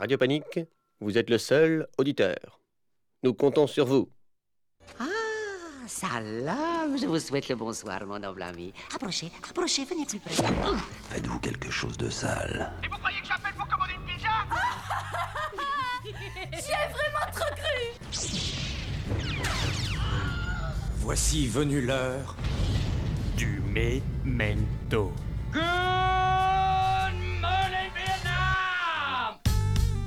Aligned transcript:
Radio 0.00 0.16
Panique, 0.16 0.58
vous 1.00 1.18
êtes 1.18 1.28
le 1.28 1.36
seul 1.36 1.86
auditeur. 1.98 2.58
Nous 3.22 3.34
comptons 3.34 3.66
sur 3.66 3.84
vous. 3.84 4.08
Ah, 4.98 5.04
salam, 5.86 6.96
je 6.98 7.04
vous 7.04 7.18
souhaite 7.18 7.50
le 7.50 7.54
bonsoir, 7.54 8.06
mon 8.06 8.18
noble 8.18 8.40
ami. 8.40 8.72
Approchez, 8.94 9.30
approchez, 9.46 9.84
venez 9.84 10.06
plus 10.06 10.18
près. 10.18 10.32
Faites-vous 11.10 11.38
quelque 11.40 11.70
chose 11.70 11.98
de 11.98 12.08
sale 12.08 12.72
Et 12.82 12.88
vous 12.88 12.96
croyez 12.96 13.20
que 13.20 13.26
j'appelle 13.26 13.52
pour 13.52 13.68
commander 13.68 13.92
une 13.92 14.06
pizza? 14.06 14.30
J'y 16.64 16.72
ai 16.72 16.88
vraiment 16.94 17.30
trop 17.34 17.54
cru 17.54 17.76
Voici 20.96 21.46
venue 21.46 21.82
l'heure 21.82 22.36
du 23.36 23.60
memento. 23.66 25.12
Good 25.52 26.09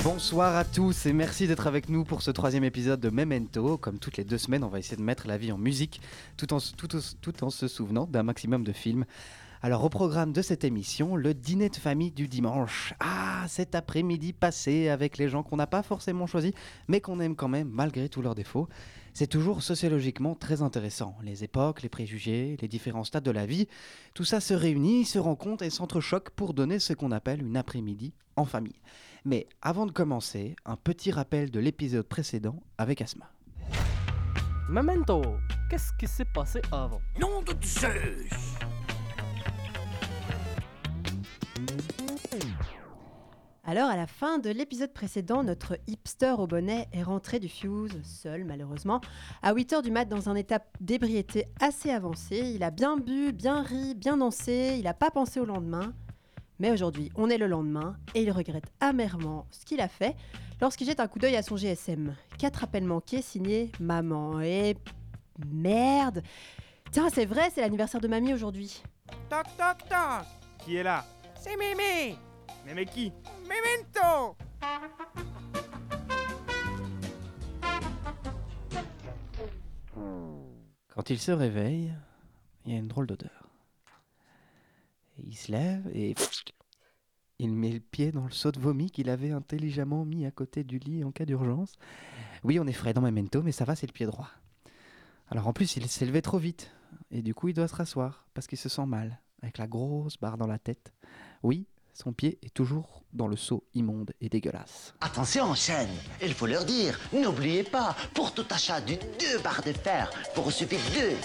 Bonsoir 0.03 0.57
à 0.57 0.65
tous 0.65 1.05
et 1.05 1.13
merci 1.13 1.47
d'être 1.47 1.65
avec 1.65 1.87
nous 1.87 2.03
pour 2.03 2.23
ce 2.23 2.29
troisième 2.29 2.65
épisode 2.65 2.99
de 2.99 3.09
Memento. 3.09 3.77
Comme 3.77 3.99
toutes 3.99 4.17
les 4.17 4.25
deux 4.25 4.37
semaines, 4.37 4.65
on 4.65 4.67
va 4.67 4.79
essayer 4.79 4.97
de 4.97 5.01
mettre 5.01 5.27
la 5.27 5.37
vie 5.37 5.53
en 5.53 5.57
musique 5.57 6.01
tout 6.35 6.53
en, 6.53 6.59
se 6.59 7.67
souvenant 7.69 8.05
d'un 8.05 8.21
maximum 8.21 8.65
de 8.65 8.73
films. 8.73 9.05
Alors 9.61 9.85
au 9.85 9.87
programme 9.87 10.33
de 10.33 10.41
cette 10.41 10.65
émission, 10.65 11.15
le 11.15 11.33
dîner 11.33 11.69
de 11.69 11.77
famille 11.77 12.11
du 12.11 12.27
dimanche. 12.27 12.93
Ah, 12.99 13.45
cet 13.47 13.75
après-midi 13.75 14.33
passé 14.33 14.89
avec 14.89 15.17
les 15.17 15.29
gens 15.29 15.41
qu'on 15.41 15.55
n'a 15.55 15.67
pas 15.67 15.83
forcément 15.83 16.27
choisis, 16.27 16.51
mais 16.89 16.99
qu'on 16.99 17.21
aime 17.21 17.37
quand 17.37 17.47
même 17.47 17.69
malgré 17.69 18.09
tous 18.09 18.21
leurs 18.21 18.35
défauts. 18.35 18.67
C'est 19.13 19.27
toujours 19.27 19.63
sociologiquement 19.63 20.35
très 20.35 20.61
intéressant. 20.61 21.15
Les 21.23 21.45
époques, 21.45 21.81
les 21.81 21.87
préjugés, 21.87 22.57
les 22.59 22.67
différents 22.67 23.05
stades 23.05 23.23
de 23.23 23.31
la 23.31 23.45
vie, 23.45 23.69
tout 24.13 24.25
ça 24.25 24.41
se 24.41 24.53
réunit, 24.53 25.05
se 25.05 25.17
rencontre 25.17 25.63
et 25.63 25.69
s'entrechoque 25.69 26.31
pour 26.31 26.53
donner 26.53 26.79
ce 26.79 26.91
qu'on 26.91 27.11
appelle 27.11 27.41
une 27.41 27.55
après-midi 27.55 28.11
en 28.35 28.43
famille. 28.43 28.81
Mais 29.25 29.47
avant 29.61 29.85
de 29.85 29.91
commencer, 29.91 30.55
un 30.65 30.75
petit 30.75 31.09
rappel 31.09 31.49
de 31.49 31.61
l'épisode 31.61 32.05
précédent 32.05 32.61
avec 32.77 33.01
Asma. 33.01 33.31
Memento, 34.67 35.21
qu'est-ce 35.69 35.93
qui 35.97 36.07
s'est 36.07 36.25
passé 36.25 36.61
avant? 36.73 36.99
Nom 37.17 37.41
de 37.41 37.53
Zeus 37.63 38.57
Alors, 43.63 43.89
à 43.89 43.95
la 43.95 44.07
fin 44.07 44.39
de 44.39 44.49
l'épisode 44.49 44.91
précédent, 44.91 45.41
notre 45.41 45.77
hipster 45.87 46.35
au 46.37 46.45
bonnet 46.45 46.89
est 46.91 47.03
rentré 47.03 47.39
du 47.39 47.47
fuse, 47.47 47.97
seul 48.03 48.43
malheureusement, 48.43 48.99
à 49.41 49.53
8h 49.53 49.83
du 49.83 49.91
mat 49.91 50.03
dans 50.03 50.27
un 50.27 50.35
état 50.35 50.59
d'ébriété 50.81 51.45
assez 51.61 51.91
avancé. 51.91 52.51
Il 52.55 52.61
a 52.63 52.71
bien 52.71 52.97
bu, 52.97 53.31
bien 53.31 53.61
ri, 53.61 53.95
bien 53.95 54.17
dansé, 54.17 54.75
il 54.77 54.83
n'a 54.83 54.93
pas 54.93 55.11
pensé 55.11 55.39
au 55.39 55.45
lendemain. 55.45 55.93
Mais 56.63 56.71
aujourd'hui, 56.71 57.11
on 57.15 57.29
est 57.29 57.37
le 57.37 57.47
lendemain 57.47 57.97
et 58.15 58.23
il 58.23 58.31
regrette 58.31 58.71
amèrement 58.79 59.47
ce 59.51 59.65
qu'il 59.65 59.81
a 59.81 59.89
fait 59.89 60.15
lorsqu'il 60.61 60.87
jette 60.87 61.01
un 61.01 61.09
coup 61.09 61.19
d'œil 61.19 61.35
à 61.35 61.43
son 61.43 61.57
GSM. 61.57 62.15
Quatre 62.37 62.63
appels 62.63 62.85
manqués 62.85 63.21
signés 63.21 63.69
maman. 63.81 64.39
Et 64.39 64.77
merde 65.45 66.23
Tiens, 66.89 67.09
c'est 67.13 67.25
vrai, 67.25 67.49
c'est 67.53 67.59
l'anniversaire 67.59 67.99
de 67.99 68.07
mamie 68.07 68.33
aujourd'hui. 68.33 68.81
Toc 69.29 69.43
toc 69.57 69.89
toc 69.89 70.25
Qui 70.59 70.77
est 70.77 70.83
là? 70.83 71.03
C'est 71.35 71.57
Mémé 71.57 72.15
mais 72.73 72.85
qui? 72.85 73.11
Memento 73.41 74.37
Quand 80.95 81.09
il 81.09 81.19
se 81.19 81.31
réveille, 81.33 81.93
il 82.65 82.71
y 82.71 82.75
a 82.77 82.79
une 82.79 82.87
drôle 82.87 83.07
d'odeur. 83.07 83.42
Il 85.17 85.35
se 85.35 85.51
lève 85.51 85.89
et 85.93 86.15
il 87.39 87.51
met 87.53 87.71
le 87.71 87.79
pied 87.79 88.11
dans 88.11 88.25
le 88.25 88.31
seau 88.31 88.51
de 88.51 88.59
vomi 88.59 88.89
qu'il 88.89 89.09
avait 89.09 89.31
intelligemment 89.31 90.05
mis 90.05 90.25
à 90.25 90.31
côté 90.31 90.63
du 90.63 90.79
lit 90.79 91.03
en 91.03 91.11
cas 91.11 91.25
d'urgence. 91.25 91.75
Oui, 92.43 92.59
on 92.59 92.67
est 92.67 92.73
frais 92.73 92.93
dans 92.93 93.01
Memento, 93.01 93.41
mais 93.41 93.51
ça 93.51 93.65
va, 93.65 93.75
c'est 93.75 93.87
le 93.87 93.93
pied 93.93 94.05
droit. 94.05 94.29
Alors 95.29 95.47
en 95.47 95.53
plus, 95.53 95.75
il 95.75 95.87
s'est 95.87 96.05
levé 96.05 96.21
trop 96.21 96.37
vite, 96.37 96.71
et 97.11 97.21
du 97.21 97.33
coup, 97.33 97.47
il 97.47 97.53
doit 97.53 97.67
se 97.67 97.75
rasseoir, 97.75 98.27
parce 98.33 98.47
qu'il 98.47 98.57
se 98.57 98.69
sent 98.69 98.85
mal, 98.85 99.19
avec 99.41 99.57
la 99.57 99.67
grosse 99.67 100.17
barre 100.17 100.37
dans 100.37 100.47
la 100.47 100.59
tête. 100.59 100.93
Oui, 101.41 101.67
son 101.93 102.13
pied 102.13 102.39
est 102.41 102.53
toujours 102.53 103.03
dans 103.13 103.27
le 103.27 103.35
seau 103.35 103.63
immonde 103.73 104.11
et 104.19 104.29
dégueulasse. 104.29 104.93
Attention, 105.01 105.53
chaîne, 105.53 105.89
il 106.21 106.33
faut 106.33 106.47
leur 106.47 106.65
dire, 106.65 106.99
n'oubliez 107.13 107.63
pas, 107.63 107.95
pour 108.13 108.33
tout 108.33 108.45
achat 108.49 108.81
de 108.81 108.93
deux 108.93 109.39
barres 109.43 109.63
de 109.63 109.71
fer, 109.73 110.11
vous 110.35 110.41
recevez 110.41 110.77
deux 110.95 111.15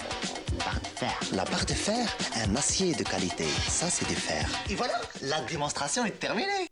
barres 0.57 0.79
de 0.79 0.87
fer. 0.87 1.19
La 1.33 1.45
barre 1.45 1.65
de 1.65 1.73
fer, 1.73 2.07
un 2.45 2.55
acier 2.55 2.93
de 2.93 3.03
qualité, 3.03 3.45
ça 3.45 3.89
c'est 3.89 4.07
du 4.07 4.15
fer. 4.15 4.47
Et 4.69 4.75
voilà, 4.75 4.93
la 5.23 5.41
démonstration 5.45 6.05
est 6.05 6.19
terminée. 6.19 6.67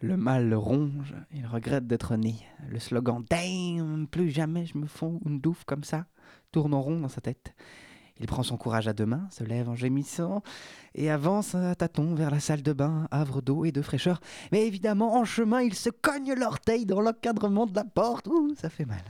Le 0.00 0.16
mal 0.16 0.48
le 0.48 0.56
ronge, 0.56 1.14
il 1.32 1.44
regrette 1.44 1.88
d'être 1.88 2.14
né. 2.16 2.36
Le 2.68 2.78
slogan 2.78 3.24
Damn, 3.28 4.06
plus 4.06 4.30
jamais 4.30 4.64
je 4.64 4.78
me 4.78 4.86
fonds 4.86 5.20
une 5.26 5.40
douffe 5.40 5.64
comme 5.64 5.82
ça 5.82 6.06
tourne 6.52 6.74
en 6.74 6.80
rond 6.80 7.00
dans 7.00 7.08
sa 7.08 7.20
tête. 7.20 7.54
Il 8.20 8.26
prend 8.26 8.42
son 8.42 8.56
courage 8.56 8.88
à 8.88 8.92
deux 8.92 9.06
mains, 9.06 9.28
se 9.30 9.44
lève 9.44 9.68
en 9.68 9.76
gémissant 9.76 10.42
et 10.94 11.10
avance 11.10 11.54
à 11.54 11.74
tâtons 11.74 12.14
vers 12.14 12.30
la 12.30 12.40
salle 12.40 12.62
de 12.62 12.72
bain, 12.72 13.06
havre 13.10 13.40
d'eau 13.40 13.64
et 13.64 13.72
de 13.72 13.82
fraîcheur. 13.82 14.20
Mais 14.50 14.66
évidemment, 14.66 15.16
en 15.16 15.24
chemin, 15.24 15.62
il 15.62 15.74
se 15.74 15.90
cogne 15.90 16.34
l'orteil 16.34 16.86
dans 16.86 17.00
l'encadrement 17.00 17.66
de 17.66 17.74
la 17.74 17.84
porte. 17.84 18.26
Ouh, 18.26 18.54
ça 18.56 18.70
fait 18.70 18.84
mal. 18.84 19.02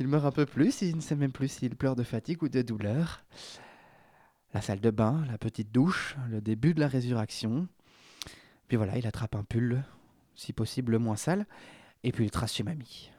Il 0.00 0.08
meurt 0.08 0.26
un 0.26 0.32
peu 0.32 0.46
plus, 0.46 0.82
il 0.82 0.96
ne 0.96 1.00
sait 1.00 1.14
même 1.14 1.30
plus 1.30 1.48
s'il 1.48 1.76
pleure 1.76 1.94
de 1.94 2.02
fatigue 2.02 2.42
ou 2.42 2.48
de 2.48 2.62
douleur. 2.62 3.24
La 4.52 4.60
salle 4.60 4.80
de 4.80 4.90
bain, 4.90 5.24
la 5.30 5.38
petite 5.38 5.70
douche, 5.70 6.16
le 6.28 6.40
début 6.40 6.74
de 6.74 6.80
la 6.80 6.88
résurrection. 6.88 7.68
Puis 8.66 8.76
voilà, 8.76 8.98
il 8.98 9.06
attrape 9.06 9.36
un 9.36 9.44
pull, 9.44 9.84
si 10.34 10.52
possible 10.52 10.92
le 10.92 10.98
moins 10.98 11.16
sale, 11.16 11.46
et 12.02 12.10
puis 12.10 12.24
il 12.24 12.30
trace 12.30 12.54
chez 12.54 12.64
mamie. 12.64 13.10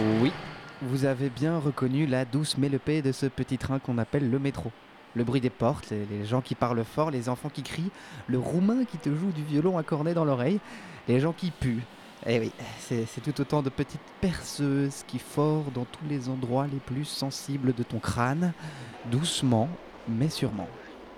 Oui, 0.00 0.32
vous 0.80 1.04
avez 1.04 1.28
bien 1.28 1.58
reconnu 1.58 2.06
la 2.06 2.24
douce 2.24 2.56
mélopée 2.56 3.02
de 3.02 3.12
ce 3.12 3.26
petit 3.26 3.58
train 3.58 3.78
qu'on 3.78 3.98
appelle 3.98 4.30
le 4.30 4.38
métro. 4.38 4.72
Le 5.14 5.24
bruit 5.24 5.42
des 5.42 5.50
portes, 5.50 5.90
les, 5.90 6.06
les, 6.06 6.24
gens 6.24 6.40
qui 6.40 6.54
parlent 6.54 6.84
fort, 6.84 7.10
les 7.10 7.28
enfants 7.28 7.50
qui 7.50 7.62
crient, 7.62 7.90
le 8.26 8.38
roumain 8.38 8.84
qui 8.86 8.96
te 8.96 9.10
joue 9.10 9.30
du 9.30 9.44
violon 9.44 9.76
à 9.76 9.82
cornet 9.82 10.14
dans 10.14 10.24
l'oreille, 10.24 10.58
les 11.06 11.20
gens 11.20 11.34
qui 11.34 11.50
puent. 11.50 11.82
Eh 12.26 12.38
oui, 12.38 12.52
c'est 12.78 13.20
tout 13.22 13.38
autant 13.42 13.62
de 13.62 13.68
petites 13.68 14.00
perceuses 14.22 15.04
qui 15.06 15.18
forent 15.18 15.70
dans 15.74 15.84
tous 15.84 16.04
les 16.08 16.30
endroits 16.30 16.66
les 16.66 16.78
plus 16.78 17.04
sensibles 17.04 17.74
de 17.74 17.82
ton 17.82 17.98
crâne, 17.98 18.54
doucement, 19.10 19.68
mais 20.08 20.30
sûrement. 20.30 20.68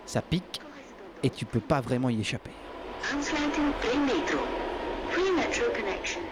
Ça 0.06 0.22
pique 0.22 0.60
et 1.22 1.31
tu 1.31 1.44
peux 1.44 1.60
pas 1.60 1.81
vraiment 1.81 2.09
y 2.09 2.20
échapper. 2.20 2.53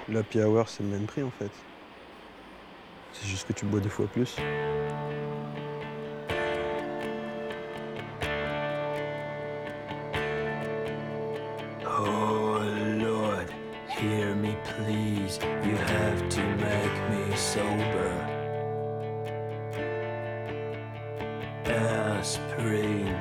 L'happy 0.08 0.40
hour, 0.40 0.68
c'est 0.68 0.82
le 0.82 0.88
même 0.88 1.06
prix 1.06 1.22
en 1.22 1.30
fait. 1.30 1.50
C'est 3.12 3.26
juste 3.28 3.46
que 3.48 3.52
tu 3.52 3.66
bois 3.66 3.80
deux 3.80 3.88
fois 3.88 4.06
plus. 4.06 4.36
Oh 11.86 12.60
Lord, 12.98 13.46
hear 13.88 14.34
me 14.36 14.56
please. 14.64 15.38
You 15.64 15.76
have 15.76 16.28
to 16.30 16.40
make 16.56 16.94
me 17.10 17.36
sober. 17.36 18.26
Aspirin, 21.66 23.16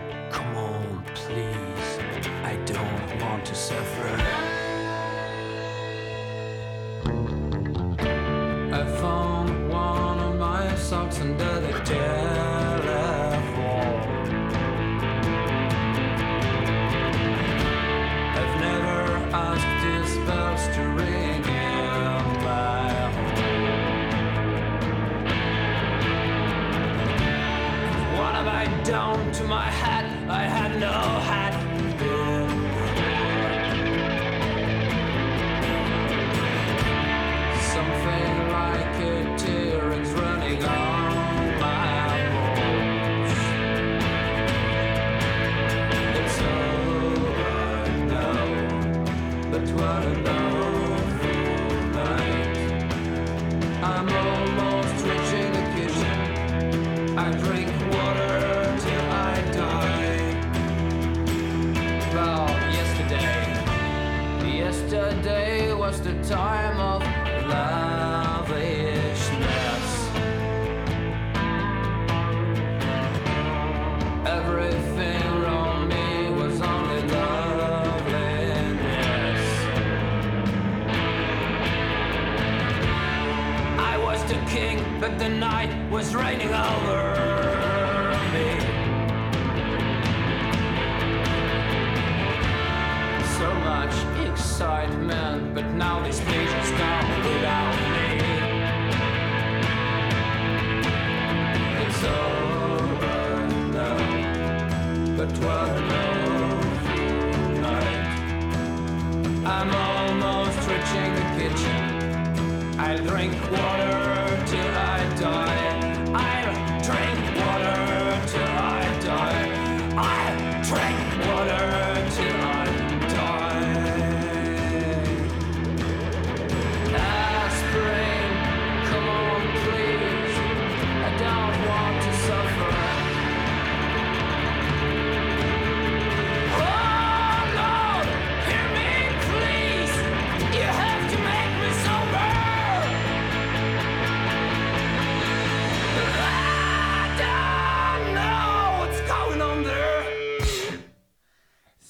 trick. 120.69 121.18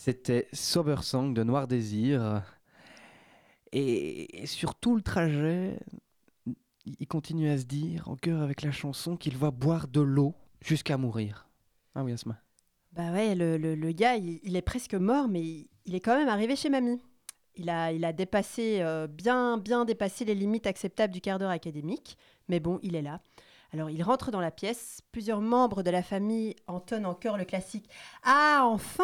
C'était 0.10 0.48
Sober 0.54 1.04
Song 1.04 1.36
de 1.36 1.44
Noir 1.44 1.68
Désir. 1.68 2.42
Et 3.72 4.42
sur 4.48 4.74
tout 4.74 4.96
le 4.96 5.04
trajet, 5.04 5.78
il 6.84 7.08
continue 7.08 7.48
à 7.48 7.60
se 7.60 7.66
dire, 7.66 8.10
en 8.10 8.16
chœur 8.16 8.42
avec 8.42 8.64
la 8.64 8.72
chanson, 8.72 9.18
qu'il 9.18 9.38
va 9.38 9.52
boire 9.52 9.88
de 9.88 10.02
l'eau 10.02 10.34
jusqu'à 10.62 10.98
mourir. 10.98 11.48
Ah 11.94 12.04
oui, 12.04 12.12
Asma. 12.12 12.42
Bah 12.92 13.12
ouais, 13.12 13.36
le, 13.36 13.58
le- 13.60 13.76
le 13.76 13.92
gars, 13.92 14.16
il, 14.16 14.56
est 14.56 14.64
presque 14.64 14.96
mort, 14.96 15.28
mais 15.28 15.42
il, 15.44 15.70
il 15.86 15.94
est 15.94 16.00
quand 16.00 16.18
même 16.18 16.28
arrivé 16.28 16.56
chez 16.56 16.70
mamie. 16.70 17.00
Il 17.54 17.70
a, 17.70 17.92
il 17.92 18.04
a 18.04 18.12
dépassé, 18.12 18.80
euh, 18.82 19.06
bien, 19.06 19.60
bien 19.60 19.86
dépassé 19.86 20.26
les 20.26 20.34
limites 20.34 20.66
acceptables 20.66 21.14
du 21.14 21.22
quart 21.22 21.38
d'heure 21.38 21.52
académique, 21.52 22.18
mais 22.48 22.60
bon, 22.60 22.80
il 22.82 22.96
est 22.96 23.04
là. 23.04 23.22
Alors, 23.74 23.92
il 23.92 24.02
rentre 24.02 24.32
dans 24.32 24.42
la 24.42 24.50
pièce, 24.50 25.02
plusieurs 25.12 25.42
membres 25.42 25.84
de 25.84 25.92
la 25.92 26.02
famille 26.02 26.56
entonnent 26.66 27.06
en 27.06 27.14
chœur 27.14 27.38
le 27.38 27.46
classique 27.46 27.88
«Ah, 28.24 28.64
enfin!» 28.64 29.04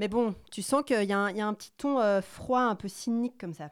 Mais 0.00 0.08
bon, 0.08 0.34
tu 0.50 0.62
sens 0.62 0.82
qu'il 0.82 1.04
y, 1.04 1.12
a 1.12 1.20
un- 1.20 1.52
petit 1.52 1.72
ton 1.76 2.00
euh, 2.00 2.22
froid, 2.22 2.62
un 2.62 2.74
peu 2.74 2.88
cynique 2.88 3.36
comme 3.36 3.52
ça. 3.52 3.70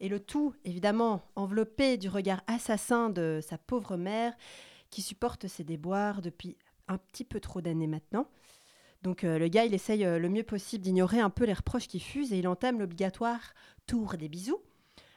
Et 0.00 0.08
le 0.08 0.18
tout, 0.18 0.54
évidemment, 0.64 1.20
enveloppé 1.36 1.98
du 1.98 2.08
regard 2.08 2.40
assassin 2.46 3.10
de 3.10 3.40
sa 3.46 3.58
pauvre 3.58 3.98
mère, 3.98 4.32
qui 4.88 5.02
supporte 5.02 5.46
ses 5.46 5.64
déboires 5.64 6.22
depuis 6.22 6.56
un 6.88 6.96
petit 6.96 7.22
peu 7.22 7.38
trop 7.38 7.60
d'années 7.60 7.86
maintenant. 7.86 8.26
Donc 9.02 9.24
euh, 9.24 9.38
le 9.38 9.48
gars, 9.48 9.66
il 9.66 9.74
essaye 9.74 10.06
euh, 10.06 10.18
le 10.18 10.30
mieux 10.30 10.42
possible 10.42 10.82
d'ignorer 10.82 11.20
un 11.20 11.28
peu 11.28 11.44
les 11.44 11.52
reproches 11.52 11.86
qui 11.86 12.00
fusent 12.00 12.32
et 12.32 12.38
il 12.38 12.48
entame 12.48 12.78
l'obligatoire 12.78 13.52
tour 13.86 14.14
des 14.16 14.30
bisous, 14.30 14.62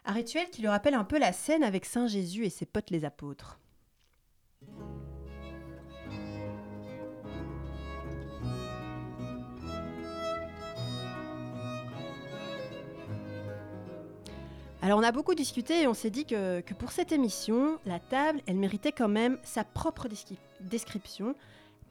un 0.03 0.11
rituel 0.11 0.49
qui 0.49 0.59
lui 0.59 0.67
rappelle 0.67 0.95
un 0.95 1.05
peu 1.05 1.17
la 1.17 1.31
scène 1.31 1.63
avec 1.63 1.85
Saint 1.85 2.07
Jésus 2.07 2.43
et 2.43 2.49
ses 2.49 2.65
potes 2.65 2.89
les 2.89 3.05
apôtres. 3.05 3.57
Alors 14.83 14.97
on 14.99 15.03
a 15.03 15.11
beaucoup 15.11 15.35
discuté 15.35 15.83
et 15.83 15.87
on 15.87 15.93
s'est 15.93 16.09
dit 16.09 16.25
que, 16.25 16.61
pour 16.79 16.91
cette 16.91 17.11
émission, 17.11 17.77
la 17.85 17.99
table, 17.99 18.41
elle 18.47 18.55
méritait 18.55 18.91
quand 18.91 19.07
même 19.07 19.37
sa 19.43 19.63
propre 19.63 20.07
descri- 20.07 20.37
description, 20.59 21.35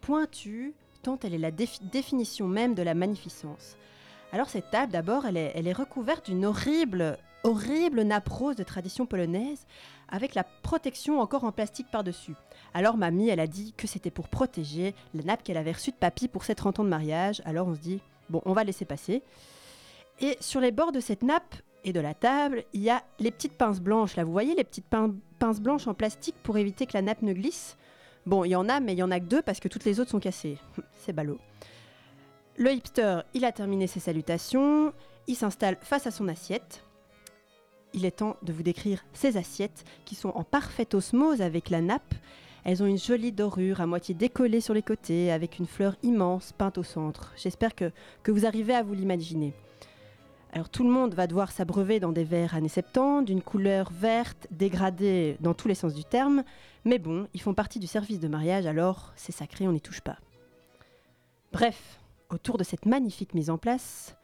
pointue, 0.01 0.75
tant 1.03 1.19
elle 1.23 1.35
est 1.35 1.39
la 1.39 1.53
défi- 1.53 1.81
définition 1.93 2.49
même 2.49 2.75
de 2.75 2.83
la 2.83 2.95
magnificence. 2.95 3.77
Alors 4.33 4.49
cette 4.49 4.71
table, 4.71 4.93
d'abord, 4.93 5.25
elle 5.25 5.37
est, 5.37 5.53
elle 5.55 5.69
est 5.69 5.73
recouverte 5.73 6.27
d'une 6.27 6.45
horrible, 6.45 7.17
horrible 7.45 8.03
nappe 8.03 8.29
rose 8.29 8.57
de 8.57 8.65
tradition 8.65 9.07
polonaise, 9.07 9.67
avec 10.09 10.35
la 10.35 10.43
protection 10.43 11.21
encore 11.21 11.45
en 11.45 11.53
plastique 11.53 11.91
par-dessus. 11.93 12.35
Alors 12.75 12.97
mamie, 12.97 13.29
elle 13.29 13.41
a 13.41 13.47
dit 13.47 13.73
que 13.77 13.87
c'était 13.87 14.11
pour 14.11 14.29
protéger 14.29 14.97
la 15.15 15.23
nappe 15.23 15.45
qu'elle 15.45 15.57
avait 15.57 15.73
reçue 15.73 15.93
de 15.93 15.97
papy 15.97 16.27
pour 16.27 16.43
ses 16.43 16.57
30 16.57 16.81
ans 16.81 16.85
de 16.85 16.89
mariage. 16.89 17.41
Alors 17.45 17.69
on 17.69 17.75
se 17.77 17.81
dit, 17.81 18.01
bon, 18.29 18.43
on 18.47 18.53
va 18.53 18.65
laisser 18.65 18.85
passer. 18.85 19.23
Et 20.21 20.37
sur 20.41 20.61
les 20.61 20.73
bords 20.73 20.93
de 20.93 21.01
cette 21.01 21.23
nappe 21.23 21.55
et 21.85 21.93
de 21.93 22.01
la 22.01 22.15
table, 22.15 22.65
il 22.73 22.81
y 22.83 22.91
a 22.91 23.03
les 23.19 23.31
petites 23.31 23.55
pinces 23.55 23.81
blanches. 23.81 24.17
Là, 24.17 24.25
vous 24.25 24.33
voyez 24.33 24.55
les 24.55 24.65
petites 24.65 24.87
pin- 24.87 25.15
pinces 25.39 25.61
blanches 25.61 25.87
en 25.87 25.95
plastique 25.95 26.37
pour 26.43 26.59
éviter 26.59 26.87
que 26.87 26.93
la 26.95 27.03
nappe 27.03 27.23
ne 27.23 27.33
glisse? 27.33 27.77
Bon, 28.27 28.45
il 28.45 28.51
y 28.51 28.57
en 28.57 28.69
a, 28.69 28.81
mais 28.81 28.93
il 28.93 28.99
y 28.99 29.03
en 29.03 29.11
a 29.11 29.19
que 29.21 29.25
deux 29.25 29.43
parce 29.43 29.61
que 29.61 29.69
toutes 29.69 29.85
les 29.85 29.99
autres 30.01 30.11
sont 30.11 30.21
cassées. 30.21 30.59
C'est 30.99 31.13
ballot. 31.13 31.39
Le 32.57 32.73
hipster, 32.73 33.21
il 33.33 33.45
a 33.45 33.53
terminé 33.53 33.87
ses 33.87 34.01
salutations. 34.01 34.93
Il 35.27 35.37
s'installe 35.37 35.79
face 35.81 36.07
à 36.07 36.11
son 36.11 36.29
assiette. 36.29 36.85
Il 37.95 38.05
est 38.05 38.19
temps 38.19 38.37
de 38.43 38.53
vous 38.53 38.63
décrire 38.63 39.05
ces 39.13 39.37
assiettes 39.37 39.85
qui 40.05 40.15
sont 40.15 40.29
en 40.31 40.45
parfaite 40.45 40.95
osmose 40.95 41.41
avec 41.41 41.71
la 41.71 41.81
nappe. 41.81 42.15
Elles 42.63 42.83
ont 42.83 42.87
une 42.87 42.99
jolie 42.99 43.33
dorure 43.33 43.81
à 43.81 43.87
moitié 43.87 44.15
décollée 44.15 44.61
sur 44.61 44.75
les 44.75 44.83
côtés 44.83 45.33
avec 45.33 45.59
une 45.59 45.67
fleur 45.67 45.97
immense 46.03 46.53
peinte 46.53 46.77
au 46.77 46.83
centre. 46.83 47.33
J'espère 47.37 47.75
que 47.75 47.91
vous 48.31 48.45
arrivez 48.45 48.75
à 48.75 48.83
vous 48.83 48.93
l'imaginer. 48.95 49.55
Alors 50.53 50.69
tout 50.69 50.83
le 50.83 50.91
monde 50.91 51.15
va 51.15 51.29
devoir 51.29 51.53
s'abreuver 51.53 52.01
dans 52.01 52.11
des 52.11 52.25
verres 52.25 52.57
années 52.57 52.69
70, 52.69 53.25
d'une 53.25 53.41
couleur 53.41 53.91
verte, 53.93 54.49
dégradée 54.51 55.37
dans 55.41 55.55
tous 55.55 55.69
les 55.69 55.77
sens 55.77 55.95
du 55.95 56.05
terme, 56.05 56.43
mais 56.85 56.99
bon, 56.99 57.29
ils 57.35 57.41
font 57.41 57.55
partie 57.55 57.79
du 57.79 57.87
service 57.87 58.19
de 58.19 58.27
mariage, 58.27 58.67
alors 58.67 59.13
c'est 59.15 59.33
sacré, 59.33 59.69
on 59.69 59.73
n'y 59.73 59.81
touche 59.81 60.01
pas. 60.01 60.19
Bref, 61.53 62.01
autour 62.31 62.59
de 62.59 62.65
cette 62.65 62.85
magnifique 62.85 63.33
mise 63.35 63.49
en 63.49 63.59
place, 63.59 64.17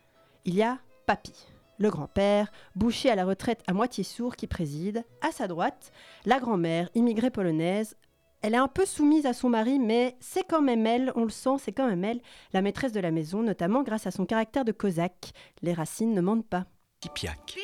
il 0.44 0.54
y 0.54 0.62
a 0.62 0.78
Papy, 1.06 1.46
le 1.78 1.90
grand-père, 1.90 2.50
boucher 2.74 3.08
à 3.08 3.14
la 3.14 3.24
retraite 3.24 3.62
à 3.68 3.72
moitié 3.72 4.02
sourd 4.02 4.34
qui 4.34 4.48
préside, 4.48 5.04
à 5.20 5.30
sa 5.30 5.46
droite, 5.46 5.92
la 6.24 6.40
grand-mère, 6.40 6.88
immigrée 6.96 7.30
polonaise. 7.30 7.96
Elle 8.46 8.54
est 8.54 8.58
un 8.58 8.68
peu 8.68 8.86
soumise 8.86 9.26
à 9.26 9.32
son 9.32 9.48
mari, 9.48 9.80
mais 9.80 10.16
c'est 10.20 10.46
quand 10.46 10.62
même 10.62 10.86
elle, 10.86 11.10
on 11.16 11.24
le 11.24 11.30
sent, 11.30 11.56
c'est 11.58 11.72
quand 11.72 11.88
même 11.88 12.04
elle, 12.04 12.20
la 12.52 12.62
maîtresse 12.62 12.92
de 12.92 13.00
la 13.00 13.10
maison, 13.10 13.42
notamment 13.42 13.82
grâce 13.82 14.06
à 14.06 14.12
son 14.12 14.24
caractère 14.24 14.64
de 14.64 14.70
cosaque. 14.70 15.32
Les 15.62 15.72
racines 15.72 16.14
ne 16.14 16.20
mentent 16.20 16.46
pas. 16.46 16.64
Tipiac. 17.00 17.58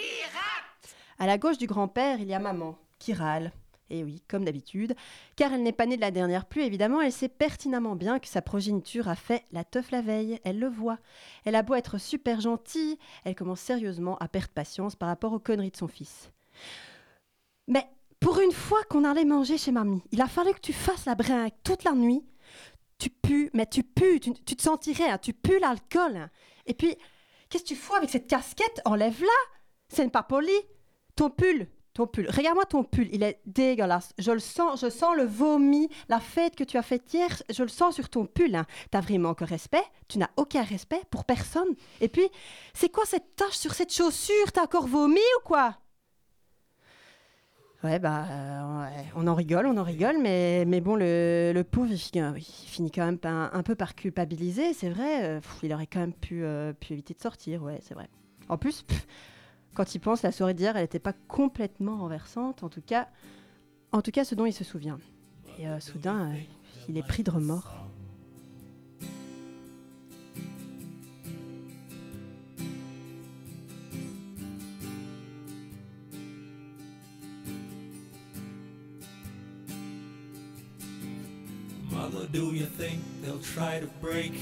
À 1.21 1.29
la 1.29 1.39
gauche 1.39 1.57
du 1.57 1.69
grand-père, 1.69 2.19
il 2.19 2.27
y 2.27 2.35
a 2.35 2.41
maman, 2.41 2.77
qui 2.99 3.15
râle. 3.15 3.53
Et 3.91 4.03
oui, 4.03 4.25
comme 4.27 4.45
d'habitude, 4.45 4.97
car 5.37 5.53
elle 5.53 5.63
n'est 5.63 5.71
pas 5.71 5.87
née 5.87 5.95
de 5.95 6.01
la 6.01 6.11
dernière 6.11 6.47
pluie, 6.47 6.65
évidemment, 6.65 7.01
elle 7.01 7.13
sait 7.13 7.29
pertinemment 7.29 7.95
bien 7.95 8.19
que 8.19 8.27
sa 8.27 8.43
progéniture 8.43 9.07
a 9.07 9.15
fait 9.15 9.45
la 9.53 9.63
teuf 9.63 9.93
la 9.93 10.01
veille, 10.01 10.41
elle 10.43 10.59
le 10.59 10.69
voit. 10.69 10.99
Elle 11.45 11.55
a 11.55 11.63
beau 11.63 11.77
être 11.77 11.99
super 11.99 12.41
gentille, 12.41 12.99
elle 13.23 13.37
commence 13.37 13.61
sérieusement 13.61 14.17
à 14.19 14.27
perdre 14.27 14.49
patience 14.49 14.97
par 14.97 15.09
rapport 15.09 15.33
aux 15.33 15.39
conneries 15.39 15.71
de 15.71 15.77
son 15.77 15.87
fils. 15.87 16.33
Mais 17.69 17.87
pour 18.23 18.39
une 18.39 18.53
fois 18.53 18.85
qu'on 18.85 19.03
allait 19.03 19.25
manger 19.25 19.59
chez 19.59 19.73
mamie, 19.73 20.01
il 20.13 20.23
a 20.23 20.29
fallu 20.29 20.55
que 20.55 20.61
tu 20.61 20.73
fasses 20.73 21.07
la 21.07 21.17
brinque 21.17 21.55
toute 21.65 21.83
la 21.83 21.91
nuit. 21.93 22.25
Tu 22.99 23.11
pues, 23.11 23.51
mais 23.53 23.67
tu 23.67 23.83
pues, 23.83 24.21
tu, 24.21 24.33
te 24.33 24.63
sentirais, 24.63 25.11
hein, 25.11 25.19
tu 25.19 25.33
pues 25.35 25.59
l'alcool. 25.59 26.17
hein. 26.17 26.31
Et 26.67 26.73
puis, 26.73 26.97
qu'est-ce 27.51 27.65
que 27.65 27.69
tu 27.69 27.75
fous 27.75 27.97
avec 27.97 28.11
cette 28.11 28.29
casquette? 28.29 28.81
Enlève-la 28.85 29.29
C'est 29.89 30.09
pas 30.09 30.23
poli. 30.23 30.53
Ton 31.17 31.31
pull, 31.31 31.67
ton 31.95 32.07
pull. 32.07 32.31
Regarde-moi 32.31 32.65
ton 32.65 32.85
pull, 32.85 33.09
il 33.13 33.25
est 33.25 33.41
dégueulasse. 33.45 34.15
Je 34.19 34.31
le 34.31 34.39
sens, 34.39 34.81
je 34.81 34.89
sens 34.89 35.17
le 35.17 35.25
vomi, 35.25 35.89
la 36.09 36.21
fête 36.21 36.55
que 36.55 36.65
tu 36.65 36.79
as 36.79 36.83
faite 36.83 37.13
hier, 37.13 37.43
je 37.51 37.65
le 37.65 37.69
sens 37.69 37.97
sur 37.97 38.09
ton 38.09 38.27
pull. 38.27 38.55
Hein. 38.55 38.67
T'as 38.93 39.01
vraiment 39.01 39.31
aucun 39.31 39.47
respect 39.47 39.85
Tu 40.07 40.19
n'as 40.19 40.31
aucun 40.37 40.63
respect 40.63 41.03
pour 41.11 41.25
personne. 41.25 41.75
Et 42.01 42.07
puis, 42.07 42.29
c'est 42.73 42.89
quoi 42.89 43.05
cette 43.05 43.35
tache 43.35 43.59
sur 43.59 43.75
cette 43.75 43.93
chaussure? 43.93 44.53
T'as 44.53 44.63
encore 44.63 44.87
vomi 44.87 45.19
ou 45.41 45.45
quoi? 45.45 45.77
Ouais, 47.85 47.99
bah, 47.99 48.27
euh, 48.31 48.87
on 49.17 49.27
en 49.27 49.35
rigole, 49.35 49.67
on 49.67 49.77
en 49.77 49.83
rigole, 49.83 50.17
mais, 50.23 50.65
bon, 50.81 50.95
le, 50.95 51.53
le 51.53 51.65
pauvre, 51.65 51.91
il 51.91 51.99
finit, 51.99 52.23
euh, 52.23 52.33
finit, 52.39 52.93
quand 52.93 53.05
même 53.05 53.19
un, 53.25 53.63
peu 53.65 53.75
par 53.75 53.97
culpabiliser, 53.97 54.73
c'est 54.73 54.89
vrai. 54.89 55.25
Euh, 55.25 55.41
pff, 55.41 55.59
il 55.65 55.73
aurait 55.75 55.89
quand 55.89 55.99
même 55.99 56.13
pu, 56.13 56.45
éviter 56.91 57.15
de 57.15 57.21
sortir, 57.21 57.63
ouais, 57.65 57.81
c'est 57.83 57.95
vrai. 57.95 58.09
En 58.49 58.57
plus, 58.57 58.85
quand 59.75 59.95
il 59.97 59.99
pense, 59.99 60.23
la 60.23 60.31
soirée 60.31 60.55
d'hier, 60.55 60.77
elle 60.77 60.83
n'était 60.83 61.01
pas 61.01 61.15
complètement 61.27 61.99
renversante, 61.99 62.63
en 62.63 62.69
tout 62.69 62.83
cas, 62.83 63.09
en 63.91 64.01
tout 64.01 64.13
cas, 64.13 64.25
ce 64.25 64.37
dont 64.37 64.47
il 64.47 64.53
se 64.53 64.65
souvient. 64.65 65.01
Et 65.59 65.67
soudain, 65.81 66.33
il 66.89 66.97
est 66.97 67.07
pris 67.07 67.25
de 67.25 67.31
remords. 67.31 67.82
try 83.43 83.81
to 83.81 83.87
break 84.01 84.35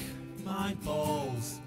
my 0.45 0.75
balls. 0.83 1.59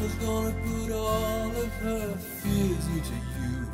Mama's 0.00 0.14
gonna 0.14 0.54
put 0.64 0.92
all 0.92 1.50
of 1.50 1.72
her 1.84 2.16
fears 2.16 2.86
into 2.86 3.16
you. 3.38 3.68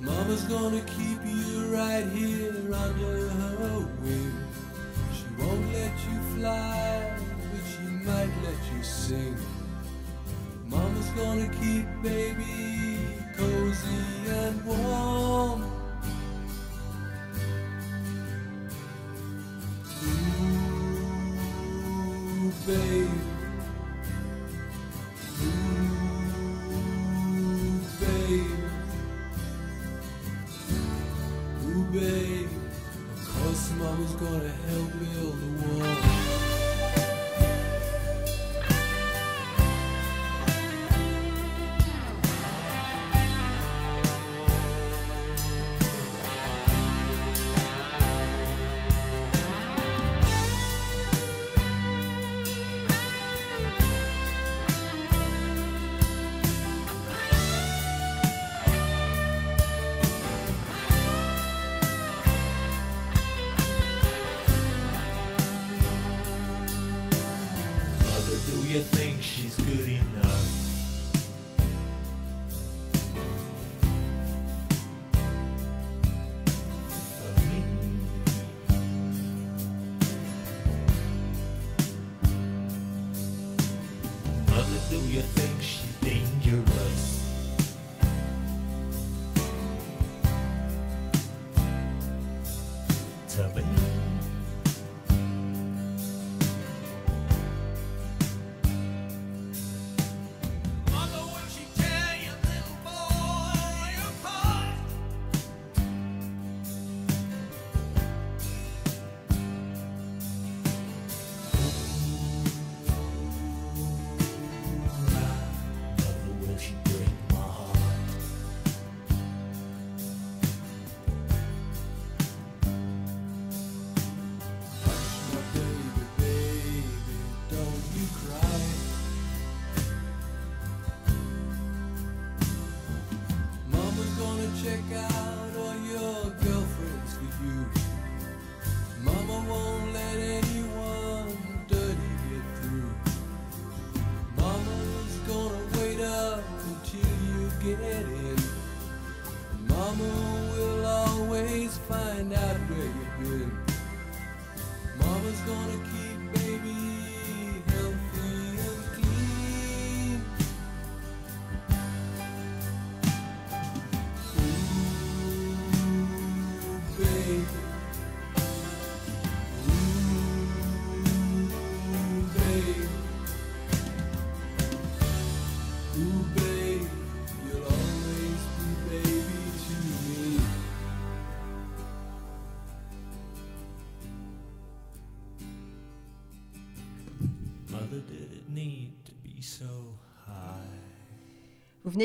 Mama's 0.00 0.42
gonna 0.46 0.80
keep 0.80 1.24
you 1.24 1.72
right 1.72 2.04
here 2.08 2.52
under 2.74 3.28
her 3.28 3.88
wing. 4.02 4.34
She 5.14 5.26
won't 5.40 5.72
let 5.72 5.92
you 6.10 6.20
fly, 6.34 7.16
but 7.16 7.62
she 7.70 7.88
might 8.08 8.32
let 8.42 8.60
you 8.74 8.82
sing. 8.82 9.36
Mama's 10.66 11.10
gonna 11.10 11.48
keep 11.60 11.86
baby 12.02 13.06
cozy 13.36 14.32
and 14.32 14.64
warm. 14.66 15.17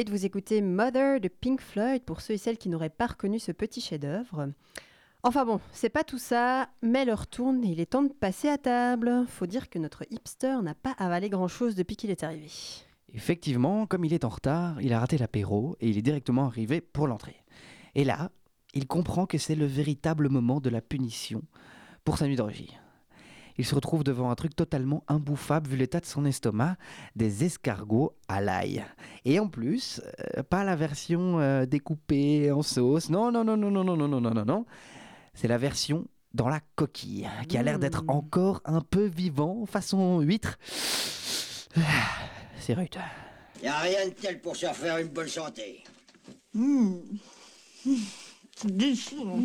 De 0.01 0.09
vous 0.09 0.25
écouter 0.25 0.61
Mother 0.61 1.21
de 1.21 1.27
Pink 1.27 1.61
Floyd 1.61 2.01
pour 2.01 2.21
ceux 2.21 2.33
et 2.33 2.37
celles 2.39 2.57
qui 2.57 2.67
n'auraient 2.67 2.89
pas 2.89 3.05
reconnu 3.05 3.37
ce 3.37 3.51
petit 3.51 3.79
chef-d'œuvre. 3.79 4.49
Enfin 5.21 5.45
bon, 5.45 5.59
c'est 5.71 5.89
pas 5.89 6.03
tout 6.03 6.17
ça, 6.17 6.67
mais 6.81 7.05
l'heure 7.05 7.27
tourne 7.27 7.63
il 7.63 7.79
est 7.79 7.91
temps 7.91 8.01
de 8.01 8.11
passer 8.11 8.49
à 8.49 8.57
table. 8.57 9.25
Faut 9.27 9.45
dire 9.45 9.69
que 9.69 9.77
notre 9.77 10.03
hipster 10.09 10.57
n'a 10.63 10.73
pas 10.73 10.95
avalé 10.97 11.29
grand-chose 11.29 11.75
depuis 11.75 11.95
qu'il 11.95 12.09
est 12.09 12.23
arrivé. 12.23 12.49
Effectivement, 13.13 13.85
comme 13.85 14.03
il 14.03 14.13
est 14.15 14.25
en 14.25 14.29
retard, 14.29 14.81
il 14.81 14.91
a 14.93 14.99
raté 14.99 15.19
l'apéro 15.19 15.77
et 15.79 15.89
il 15.89 15.97
est 15.99 16.01
directement 16.01 16.47
arrivé 16.47 16.81
pour 16.81 17.05
l'entrée. 17.05 17.43
Et 17.93 18.03
là, 18.03 18.31
il 18.73 18.87
comprend 18.87 19.27
que 19.27 19.37
c'est 19.37 19.53
le 19.53 19.67
véritable 19.67 20.27
moment 20.27 20.59
de 20.59 20.71
la 20.71 20.81
punition 20.81 21.43
pour 22.03 22.17
sa 22.17 22.25
nuit 22.25 22.35
d'orgie. 22.35 22.75
Il 23.57 23.65
se 23.65 23.75
retrouve 23.75 24.03
devant 24.03 24.29
un 24.29 24.35
truc 24.35 24.55
totalement 24.55 25.03
imbouffable 25.07 25.69
vu 25.69 25.77
l'état 25.77 25.99
de 25.99 26.05
son 26.05 26.25
estomac, 26.25 26.75
des 27.15 27.43
escargots 27.43 28.15
à 28.27 28.41
l'ail. 28.41 28.83
Et 29.25 29.39
en 29.39 29.47
plus, 29.47 30.01
euh, 30.37 30.43
pas 30.43 30.63
la 30.63 30.75
version 30.75 31.39
euh, 31.39 31.65
découpée 31.65 32.51
en 32.51 32.61
sauce, 32.61 33.09
non, 33.09 33.31
non, 33.31 33.43
non, 33.43 33.57
non, 33.57 33.69
non, 33.71 33.83
non, 33.83 33.95
non, 33.97 34.07
non, 34.07 34.21
non, 34.21 34.33
non, 34.33 34.45
non. 34.45 34.65
C'est 35.33 35.47
la 35.47 35.57
version 35.57 36.07
dans 36.33 36.49
la 36.49 36.61
coquille, 36.75 37.29
qui 37.47 37.57
a 37.57 37.63
l'air 37.63 37.77
d'être 37.77 38.03
encore 38.07 38.61
un 38.65 38.81
peu 38.81 39.05
vivant, 39.05 39.65
façon 39.65 40.19
huître. 40.21 40.57
C'est 42.59 42.73
rude. 42.73 42.95
Y 43.61 43.67
a 43.67 43.79
rien 43.79 44.07
de 44.07 44.13
tel 44.13 44.41
pour 44.41 44.55
se 44.55 44.65
refaire 44.65 44.97
une 44.97 45.09
bonne 45.09 45.27
santé. 45.27 45.83
C'est 48.55 48.75
déchirant. 48.75 49.39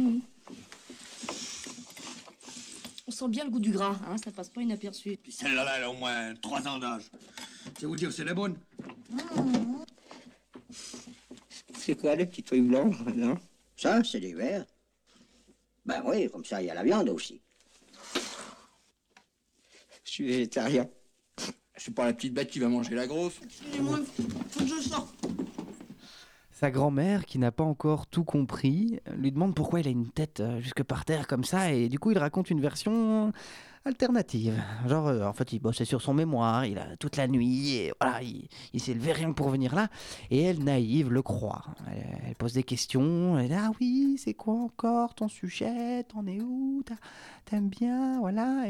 On 3.08 3.10
sent 3.10 3.28
bien 3.28 3.44
le 3.44 3.50
goût 3.50 3.58
du 3.58 3.72
gras, 3.72 3.96
hein, 4.06 4.16
ça 4.22 4.30
passe 4.30 4.50
pas 4.50 4.60
inaperçu. 4.60 5.16
Puis 5.16 5.32
celle-là, 5.32 5.64
elle 5.78 5.84
a 5.84 5.90
au 5.90 5.94
moins 5.94 6.34
3 6.34 6.68
ans 6.68 6.78
d'âge. 6.78 7.04
Je 7.76 7.80
vais 7.80 7.86
vous 7.86 7.96
dire, 7.96 8.12
c'est 8.12 8.22
la 8.22 8.34
bonne. 8.34 8.54
C'est 11.72 11.98
quoi 11.98 12.14
les 12.16 12.26
petits 12.26 12.42
trucs 12.42 12.64
blancs, 12.64 12.94
là? 13.16 13.34
Ça, 13.78 14.04
c'est 14.04 14.20
des 14.20 14.34
verres. 14.34 14.66
Ben 15.86 16.02
oui, 16.04 16.28
comme 16.30 16.44
ça, 16.44 16.60
il 16.60 16.66
y 16.66 16.70
a 16.70 16.74
la 16.74 16.84
viande 16.84 17.08
aussi. 17.08 17.40
Je 20.04 20.10
suis 20.10 20.26
végétarien. 20.26 20.86
Je 21.76 21.80
suis 21.80 21.92
pas 21.92 22.04
la 22.04 22.12
petite 22.12 22.34
bête 22.34 22.50
qui 22.50 22.58
va 22.58 22.68
manger 22.68 22.94
la 22.94 23.06
grosse. 23.06 23.36
Excusez-moi, 23.42 24.00
faut 24.50 24.60
que 24.60 24.66
je 24.66 24.86
sorte. 24.86 25.14
Sa 26.58 26.72
grand-mère, 26.72 27.24
qui 27.24 27.38
n'a 27.38 27.52
pas 27.52 27.62
encore 27.62 28.08
tout 28.08 28.24
compris, 28.24 28.98
lui 29.16 29.30
demande 29.30 29.54
pourquoi 29.54 29.78
il 29.78 29.86
a 29.86 29.92
une 29.92 30.10
tête 30.10 30.40
euh, 30.40 30.58
jusque 30.60 30.82
par 30.82 31.04
terre 31.04 31.28
comme 31.28 31.44
ça, 31.44 31.70
et 31.70 31.88
du 31.88 32.00
coup 32.00 32.10
il 32.10 32.18
raconte 32.18 32.50
une 32.50 32.60
version 32.60 33.32
alternative. 33.84 34.60
Genre, 34.88 35.06
euh, 35.06 35.24
en 35.24 35.32
fait, 35.32 35.52
il 35.52 35.60
bossait 35.60 35.84
sur 35.84 36.02
son 36.02 36.14
mémoire, 36.14 36.64
il 36.64 36.76
a 36.78 36.96
toute 36.96 37.14
la 37.14 37.28
nuit, 37.28 37.76
et 37.76 37.92
voilà, 38.00 38.22
il, 38.22 38.80
s'est 38.80 38.92
levé 38.92 39.12
rien 39.12 39.28
que 39.28 39.36
pour 39.36 39.50
venir 39.50 39.72
là, 39.72 39.86
et 40.32 40.42
elle, 40.42 40.64
naïve, 40.64 41.12
le 41.12 41.22
croit. 41.22 41.64
Elle, 42.26 42.34
pose 42.34 42.54
des 42.54 42.64
questions, 42.64 43.38
elle 43.38 43.50
dit, 43.50 43.54
ah 43.54 43.70
oui, 43.80 44.16
c'est 44.18 44.34
quoi 44.34 44.54
encore 44.54 45.14
ton 45.14 45.28
sujet, 45.28 46.02
t'en 46.08 46.26
es 46.26 46.40
où, 46.40 46.82
t'aimes 47.44 47.68
bien, 47.68 48.18
voilà. 48.18 48.64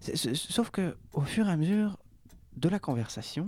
Sauf 0.00 0.70
que 0.70 0.96
au 1.12 1.20
fur 1.20 1.46
et 1.46 1.52
à 1.52 1.56
mesure 1.56 1.98
de 2.56 2.68
la 2.68 2.80
conversation, 2.80 3.46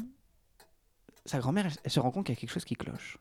sa 1.27 1.41
grand-mère, 1.41 1.67
elle 1.83 1.91
se 1.91 1.99
rend 1.99 2.13
compte 2.13 2.27
qu'il 2.27 2.37
y 2.37 2.39
a 2.39 2.41
quelque 2.41 2.53
chose 2.53 2.65
qui 2.65 2.77
cloche. 2.77 3.19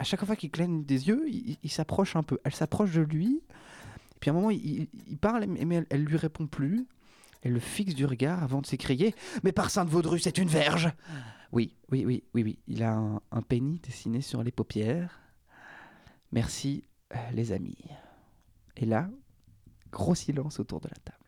Et 0.00 0.02
à 0.02 0.04
chaque 0.04 0.24
fois 0.24 0.34
qu'il 0.34 0.50
cligne 0.50 0.82
des 0.84 1.08
yeux, 1.08 1.28
il, 1.28 1.70
s'approche 1.70 2.16
un 2.16 2.22
peu. 2.22 2.38
Elle 2.44 2.54
s'approche 2.54 2.92
de 2.92 3.02
lui. 3.02 3.42
Puis 4.18 4.30
à 4.30 4.32
un 4.32 4.36
moment, 4.36 4.50
il, 4.50 4.88
parle, 5.20 5.46
mais 5.46 5.76
elle, 5.76 5.86
elle 5.90 6.04
lui 6.04 6.16
répond 6.16 6.46
plus. 6.46 6.86
Elle 7.42 7.52
le 7.52 7.60
fixe 7.60 7.94
du 7.94 8.04
regard 8.04 8.42
avant 8.42 8.60
de 8.60 8.66
s'écrier 8.66 9.14
Mais 9.44 9.52
par 9.52 9.70
sainte 9.70 9.88
Vaudru, 9.88 10.18
c'est 10.18 10.38
une 10.38 10.48
verge 10.48 10.90
Oui, 11.52 11.74
oui, 11.90 12.04
oui, 12.04 12.24
oui, 12.34 12.42
oui. 12.42 12.58
Il 12.66 12.82
a 12.82 12.94
un, 12.94 13.20
un 13.30 13.42
pénis 13.42 13.80
dessiné 13.80 14.20
sur 14.20 14.42
les 14.42 14.52
paupières. 14.52 15.20
Merci, 16.32 16.84
euh, 17.14 17.16
les 17.32 17.52
amis. 17.52 17.78
Et 18.76 18.86
là, 18.86 19.08
gros 19.90 20.14
silence 20.14 20.60
autour 20.60 20.80
de 20.80 20.88
la 20.88 20.96
table. 21.04 21.19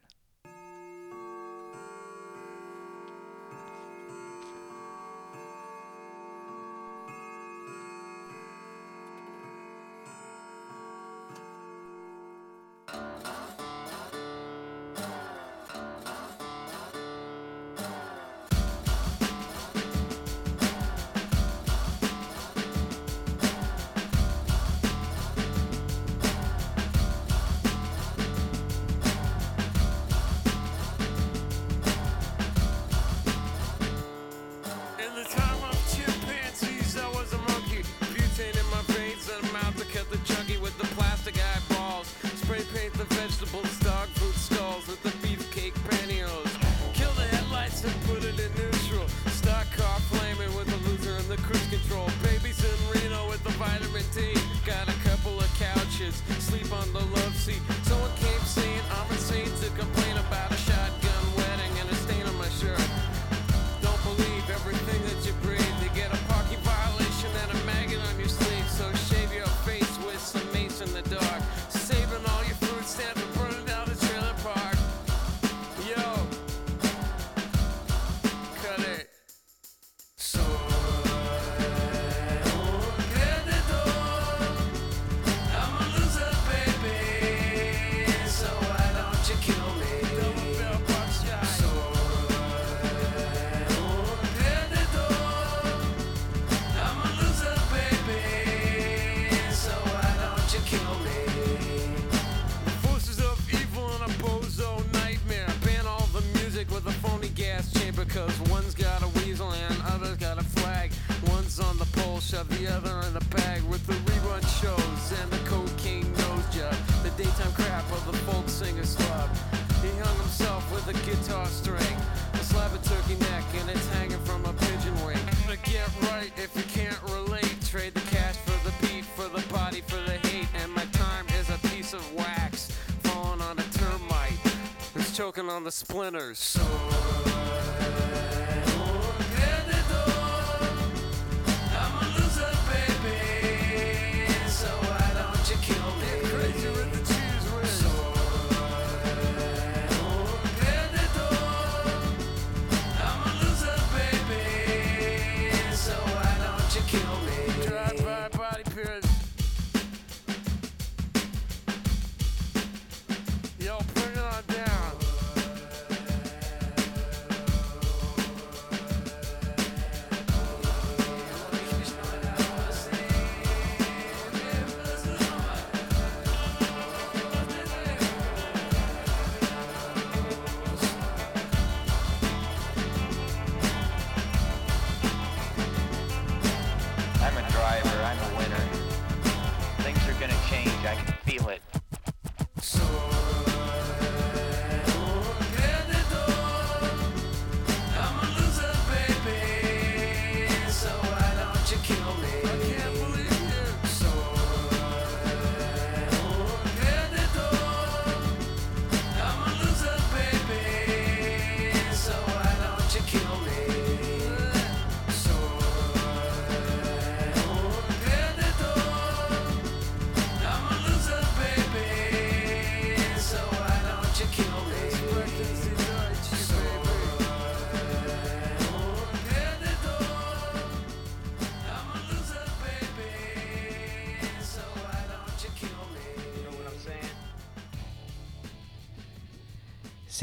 Choking 135.34 135.48
on 135.48 135.64
the 135.64 135.72
splinters. 135.72 136.61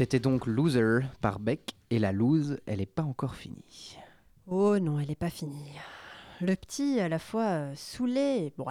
C'était 0.00 0.18
donc 0.18 0.46
Loser 0.46 1.00
par 1.20 1.40
Beck, 1.40 1.76
et 1.90 1.98
la 1.98 2.10
lose, 2.10 2.58
elle 2.64 2.78
n'est 2.78 2.86
pas 2.86 3.02
encore 3.02 3.34
finie. 3.34 3.98
Oh 4.46 4.78
non, 4.78 4.98
elle 4.98 5.08
n'est 5.08 5.14
pas 5.14 5.28
finie. 5.28 5.74
Le 6.40 6.56
petit, 6.56 6.98
à 7.00 7.10
la 7.10 7.18
fois 7.18 7.44
euh, 7.44 7.72
saoulé, 7.76 8.54
bon, 8.56 8.64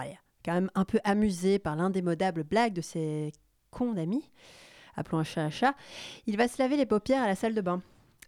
quand 0.44 0.54
même 0.54 0.72
un 0.74 0.84
peu 0.84 0.98
amusé 1.04 1.60
par 1.60 1.76
l'indémodable 1.76 2.42
blague 2.42 2.72
de 2.72 2.80
ses 2.80 3.30
cons 3.70 3.92
d'amis, 3.92 4.28
appelons 4.96 5.20
un 5.20 5.22
chat 5.22 5.42
un 5.42 5.50
chat, 5.50 5.76
il 6.26 6.36
va 6.36 6.48
se 6.48 6.60
laver 6.60 6.76
les 6.76 6.84
paupières 6.84 7.22
à 7.22 7.28
la 7.28 7.36
salle 7.36 7.54
de 7.54 7.60
bain. 7.60 7.80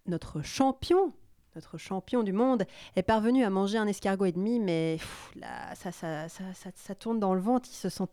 Notre 0.07 0.43
champion, 0.43 1.13
notre 1.57 1.79
champion 1.79 2.23
du 2.23 2.33
monde, 2.33 2.67
est 2.95 3.03
parvenu 3.03 3.43
à 3.43 3.51
manger 3.51 3.79
un 3.79 3.89
escargot 3.89 4.27
et 4.27 4.33
demi, 4.33 4.61
mais 4.61 4.99
là, 5.35 5.75
ça, 5.75 5.91
ça, 5.91 6.29
ça, 6.29 6.45
ça, 6.73 6.95
tourne 6.95 7.19
dans 7.19 7.35
le 7.35 7.41
ventre, 7.41 7.69
il 7.69 7.75
se 7.75 7.89
sent, 7.89 8.07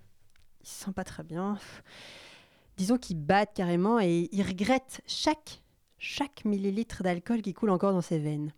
il 0.62 0.67
se 0.67 0.86
sent 0.86 0.93
pas 0.93 1.04
très 1.04 1.21
bien. 1.21 1.60
Disons 2.80 2.98
qu'il 2.98 3.18
batte 3.18 3.54
carrément 3.54 4.00
et 4.00 4.30
il 4.32 4.42
regrette 4.42 5.02
chaque, 5.06 5.62
chaque 5.98 6.46
millilitre 6.46 7.04
d'alcool 7.04 7.42
qui 7.42 7.54
coule 7.54 7.72
encore 7.72 7.92
dans 7.92 8.00
ses 8.00 8.20
veines. 8.20 8.54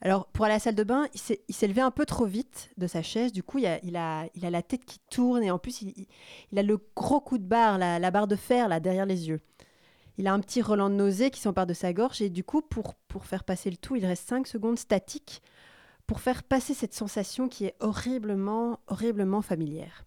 Alors, 0.00 0.26
pour 0.26 0.44
aller 0.44 0.54
à 0.54 0.56
la 0.56 0.60
salle 0.60 0.74
de 0.74 0.82
bain, 0.82 1.06
il 1.14 1.20
s'est, 1.20 1.68
levé 1.68 1.80
un 1.80 1.92
peu 1.92 2.04
trop 2.06 2.26
vite 2.26 2.70
de 2.76 2.88
sa 2.88 3.02
chaise. 3.02 3.32
Du 3.32 3.44
coup, 3.44 3.58
il 3.58 3.66
a, 3.66 3.78
il 3.84 3.96
a, 3.96 4.50
la 4.50 4.62
tête 4.62 4.84
qui 4.84 4.98
tourne 5.10 5.44
et 5.44 5.52
en 5.52 5.60
plus, 5.60 5.82
il, 5.82 6.58
a 6.58 6.64
le 6.64 6.76
gros 6.96 7.20
coup 7.20 7.38
de 7.38 7.44
barre, 7.44 7.78
la, 7.78 8.00
la 8.00 8.10
barre 8.10 8.26
de 8.26 8.34
fer 8.34 8.66
là 8.66 8.80
derrière 8.80 9.06
les 9.06 9.28
yeux. 9.28 9.40
Il 10.18 10.26
a 10.26 10.32
un 10.32 10.40
petit 10.40 10.60
relent 10.60 10.90
de 10.90 10.96
nausée 10.96 11.30
qui 11.30 11.40
s'empare 11.40 11.66
de 11.66 11.72
sa 11.72 11.92
gorge 11.92 12.20
et 12.20 12.30
du 12.30 12.42
coup, 12.42 12.62
pour, 12.62 12.94
pour 13.06 13.26
faire 13.26 13.44
passer 13.44 13.70
le 13.70 13.76
tout, 13.76 13.94
il 13.94 14.06
reste 14.06 14.28
5 14.28 14.48
secondes 14.48 14.78
statiques 14.80 15.40
pour 16.08 16.18
faire 16.18 16.42
passer 16.42 16.74
cette 16.74 16.94
sensation 16.94 17.48
qui 17.48 17.66
est 17.66 17.76
horriblement, 17.78 18.80
horriblement 18.88 19.40
familière. 19.40 20.04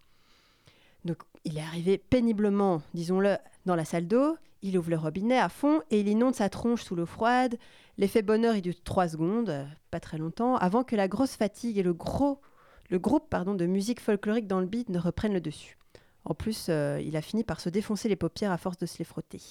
Donc, 1.06 1.19
il 1.45 1.58
est 1.58 1.62
arrivé 1.62 1.97
péniblement, 1.97 2.82
disons-le, 2.93 3.38
dans 3.65 3.75
la 3.75 3.86
salle 3.86 4.08
d'eau. 4.08 4.38
Il 4.62 4.78
ouvre 4.78 4.89
le 4.89 4.97
robinet 4.97 5.39
à 5.39 5.47
fond 5.47 5.82
et 5.89 6.02
il 6.02 6.08
inonde 6.10 6.36
sa 6.36 6.49
tronche 6.49 6.84
sous 6.84 6.95
l'eau 6.95 7.06
froide. 7.06 7.58
L'effet 7.97 8.21
bonheur, 8.21 8.56
il 8.56 8.62
dure 8.62 8.73
3 8.84 9.10
secondes, 9.10 9.65
pas 9.89 9.99
très 9.99 10.17
longtemps, 10.17 10.56
avant 10.58 10.84
que 10.84 10.95
la 10.95 11.08
grosse 11.08 11.36
fatigue 11.36 11.78
et 11.78 11.84
le, 11.84 11.93
gros, 11.93 12.41
le 12.89 12.99
groupe 12.99 13.30
pardon, 13.30 13.56
de 13.56 13.65
musique 13.65 14.02
folklorique 14.02 14.47
dans 14.47 14.60
le 14.60 14.65
beat 14.65 14.89
ne 14.89 14.99
reprennent 14.99 15.34
le 15.34 15.41
dessus. 15.41 15.78
En 16.25 16.34
plus, 16.34 16.67
euh, 16.69 17.02
il 17.02 17.15
a 17.15 17.21
fini 17.21 17.43
par 17.43 17.62
se 17.62 17.69
défoncer 17.69 18.10
les 18.10 18.15
paupières 18.17 18.52
à 18.52 18.58
force 18.58 18.78
de 18.78 18.86
se 18.86 18.99
les 18.99 19.06
frotter. 19.06 19.41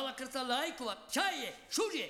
Аллах 0.00 0.16
крста 0.16 0.40
лајкова, 0.48 0.94
чаје, 1.12 1.50
шуре, 1.68 2.06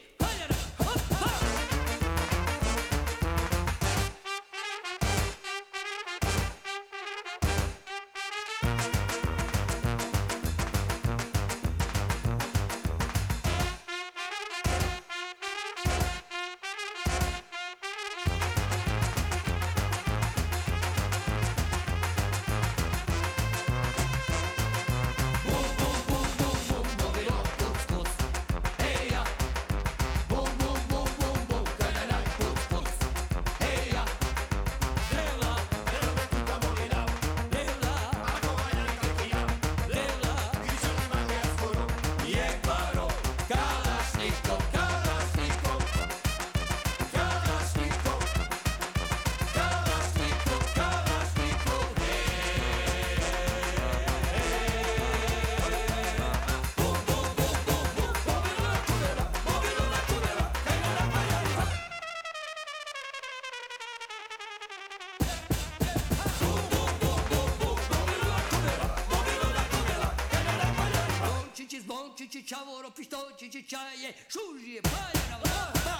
chichi 72.20 72.42
chavo 72.42 72.83
ro 72.83 72.90
pisto 72.90 73.33
chichi 73.35 73.62
chaye 73.64 74.14
shuji 74.28 74.78
para 74.83 75.11
la 75.30 75.38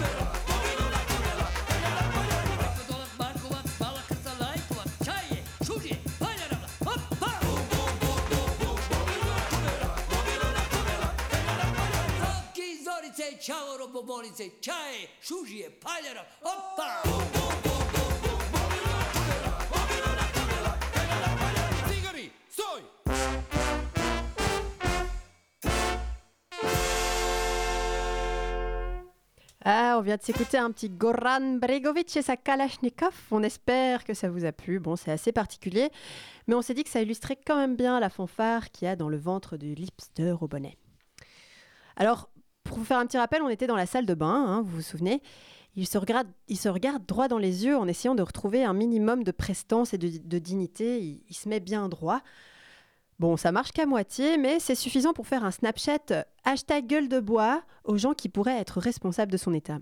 Čavo 13.44 13.78
robobolice, 13.78 14.50
čaje, 14.62 15.08
šužije! 15.22 15.72
On 29.96 30.02
vient 30.02 30.18
de 30.18 30.24
s'écouter 30.24 30.58
un 30.58 30.72
petit 30.72 30.90
Goran 30.90 31.58
Bregovic 31.58 32.18
et 32.18 32.24
sa 32.24 32.36
Kalachnikov. 32.36 33.14
On 33.30 33.44
espère 33.44 34.04
que 34.04 34.16
ça 34.16 34.28
vous 34.28 34.44
a 34.44 34.52
plu. 34.52 34.80
Bon, 34.80 34.96
c'est 34.96 35.12
assez 35.12 35.32
particulier, 35.32 35.92
mais 36.48 36.56
on 36.56 36.64
s'est 36.64 36.74
dit 36.74 36.84
que 36.84 36.90
ça 36.90 37.02
illustrait 37.02 37.38
quand 37.46 37.58
même 37.58 37.76
bien 37.76 38.00
la 38.00 38.10
fanfare 38.10 38.72
qu'il 38.72 38.88
y 38.88 38.90
a 38.90 38.96
dans 38.96 39.10
le 39.10 39.18
ventre 39.18 39.56
du 39.56 39.76
lipster 39.76 40.36
au 40.42 40.48
bonnet. 40.48 40.78
Alors, 41.96 42.30
pour 42.64 42.80
vous 42.80 42.86
faire 42.86 42.98
un 42.98 43.06
petit 43.06 43.20
rappel, 43.20 43.44
on 43.44 43.50
était 43.50 43.68
dans 43.68 43.76
la 43.76 43.86
salle 43.86 44.08
de 44.08 44.16
bain, 44.16 44.34
hein, 44.34 44.62
vous 44.64 44.78
vous 44.78 44.82
souvenez. 44.82 45.22
Il 45.76 45.88
se, 45.88 45.98
regarde, 46.00 46.28
il 46.48 46.58
se 46.58 46.70
regarde 46.70 47.06
droit 47.06 47.28
dans 47.28 47.38
les 47.38 47.66
yeux 47.66 47.78
en 47.78 47.88
essayant 47.88 48.16
de 48.16 48.24
retrouver 48.24 48.64
un 48.64 48.74
minimum 48.74 49.24
de 49.24 49.32
prestance 49.32 49.94
et 49.94 50.00
de, 50.00 50.40
dignité. 50.40 51.22
Il 51.28 51.36
se 51.36 51.50
met 51.50 51.60
bien 51.60 51.88
droit. 51.88 52.22
Bon, 53.24 53.38
ça 53.38 53.54
marche 53.54 53.72
qu'à 53.72 53.86
moitié, 53.86 54.38
mais 54.38 54.60
c'est 54.60 54.76
suffisant 54.76 55.14
pour 55.14 55.28
faire 55.28 55.46
un 55.46 55.52
Snapchat 55.52 56.12
euh, 56.12 56.24
hashtag 56.44 56.88
gueule 56.88 57.08
de 57.08 57.22
bois 57.22 57.64
aux 57.86 57.96
gens 57.96 58.14
qui 58.14 58.28
pourraient 58.28 58.60
être 58.60 58.82
responsables 58.82 59.32
de 59.32 59.38
son 59.38 59.54
état. 59.54 59.80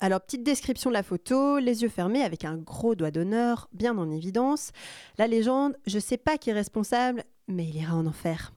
Alors, 0.00 0.22
petite 0.22 0.42
description 0.42 0.88
de 0.88 0.94
la 0.94 1.02
photo, 1.02 1.58
les 1.58 1.82
yeux 1.82 1.90
fermés 1.90 2.22
avec 2.22 2.46
un 2.46 2.56
gros 2.56 2.94
doigt 2.94 3.10
d'honneur 3.10 3.68
bien 3.74 3.98
en 3.98 4.10
évidence. 4.10 4.72
La 5.18 5.26
légende, 5.26 5.76
je 5.86 5.98
sais 5.98 6.16
pas 6.16 6.38
qui 6.38 6.48
est 6.48 6.54
responsable, 6.54 7.24
mais 7.46 7.68
il 7.68 7.76
ira 7.76 7.94
en 7.94 8.06
enfer. 8.06 8.54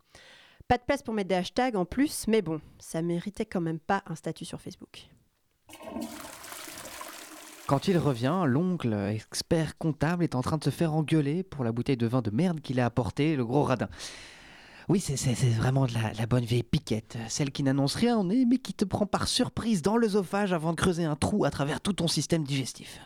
Pas 0.69 0.77
de 0.77 0.83
place 0.83 1.03
pour 1.03 1.13
mettre 1.13 1.27
des 1.27 1.35
hashtags 1.35 1.75
en 1.75 1.83
plus, 1.83 2.25
mais 2.29 2.41
bon, 2.41 2.61
ça 2.79 3.01
méritait 3.01 3.45
quand 3.45 3.59
même 3.59 3.79
pas 3.79 4.01
un 4.05 4.15
statut 4.15 4.45
sur 4.45 4.61
Facebook. 4.61 5.09
Quand 7.69 7.87
il 7.87 7.99
revient, 7.99 8.45
l'oncle, 8.47 8.91
expert 9.11 9.77
comptable, 9.77 10.23
est 10.23 10.33
en 10.33 10.41
train 10.41 10.57
de 10.57 10.63
se 10.63 10.71
faire 10.71 10.95
engueuler 10.95 11.43
pour 11.43 11.63
la 11.63 11.71
bouteille 11.71 11.97
de 11.97 12.07
vin 12.07 12.23
de 12.23 12.31
merde 12.31 12.61
qu'il 12.61 12.79
a 12.79 12.85
apporté, 12.87 13.35
le 13.35 13.45
gros 13.45 13.61
radin. 13.61 13.89
Oui, 14.87 14.99
c'est 14.99 15.35
vraiment 15.51 15.85
de 15.85 15.91
la, 15.93 16.25
bonne 16.25 16.45
vieille 16.45 16.63
piquette, 16.63 17.19
celle 17.27 17.51
qui 17.51 17.61
n'annonce 17.61 17.93
rien 17.93 18.17
au 18.17 18.23
nez, 18.23 18.47
mais 18.47 18.57
qui 18.57 18.73
te 18.73 18.85
prend 18.85 19.05
par 19.05 19.27
surprise 19.27 19.83
dans 19.83 19.97
l'œsophage 19.97 20.51
avant 20.51 20.71
de 20.71 20.77
creuser 20.77 21.03
un 21.03 21.15
trou 21.15 21.45
à 21.45 21.51
travers 21.51 21.79
tout 21.79 21.93
ton 21.93 22.07
système 22.07 22.43
digestif. 22.43 23.01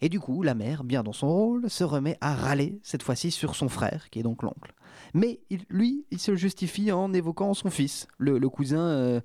Et 0.00 0.08
du 0.08 0.20
coup, 0.20 0.44
la 0.44 0.54
mère, 0.54 0.84
bien 0.84 1.02
dans 1.02 1.12
son 1.12 1.26
rôle, 1.26 1.68
se 1.68 1.82
remet 1.82 2.16
à 2.20 2.36
râler, 2.36 2.78
cette 2.84 3.02
fois-ci 3.02 3.32
sur 3.32 3.56
son 3.56 3.68
frère, 3.68 4.08
qui 4.10 4.20
est 4.20 4.22
donc 4.22 4.44
l'oncle. 4.44 4.72
Mais 5.14 5.40
lui, 5.68 6.04
il 6.12 6.20
se 6.20 6.36
justifie 6.36 6.92
en 6.92 7.12
évoquant 7.12 7.54
son 7.54 7.70
fils, 7.70 8.06
le, 8.18 8.38
cousin, 8.48 8.78
euh, 8.78 9.20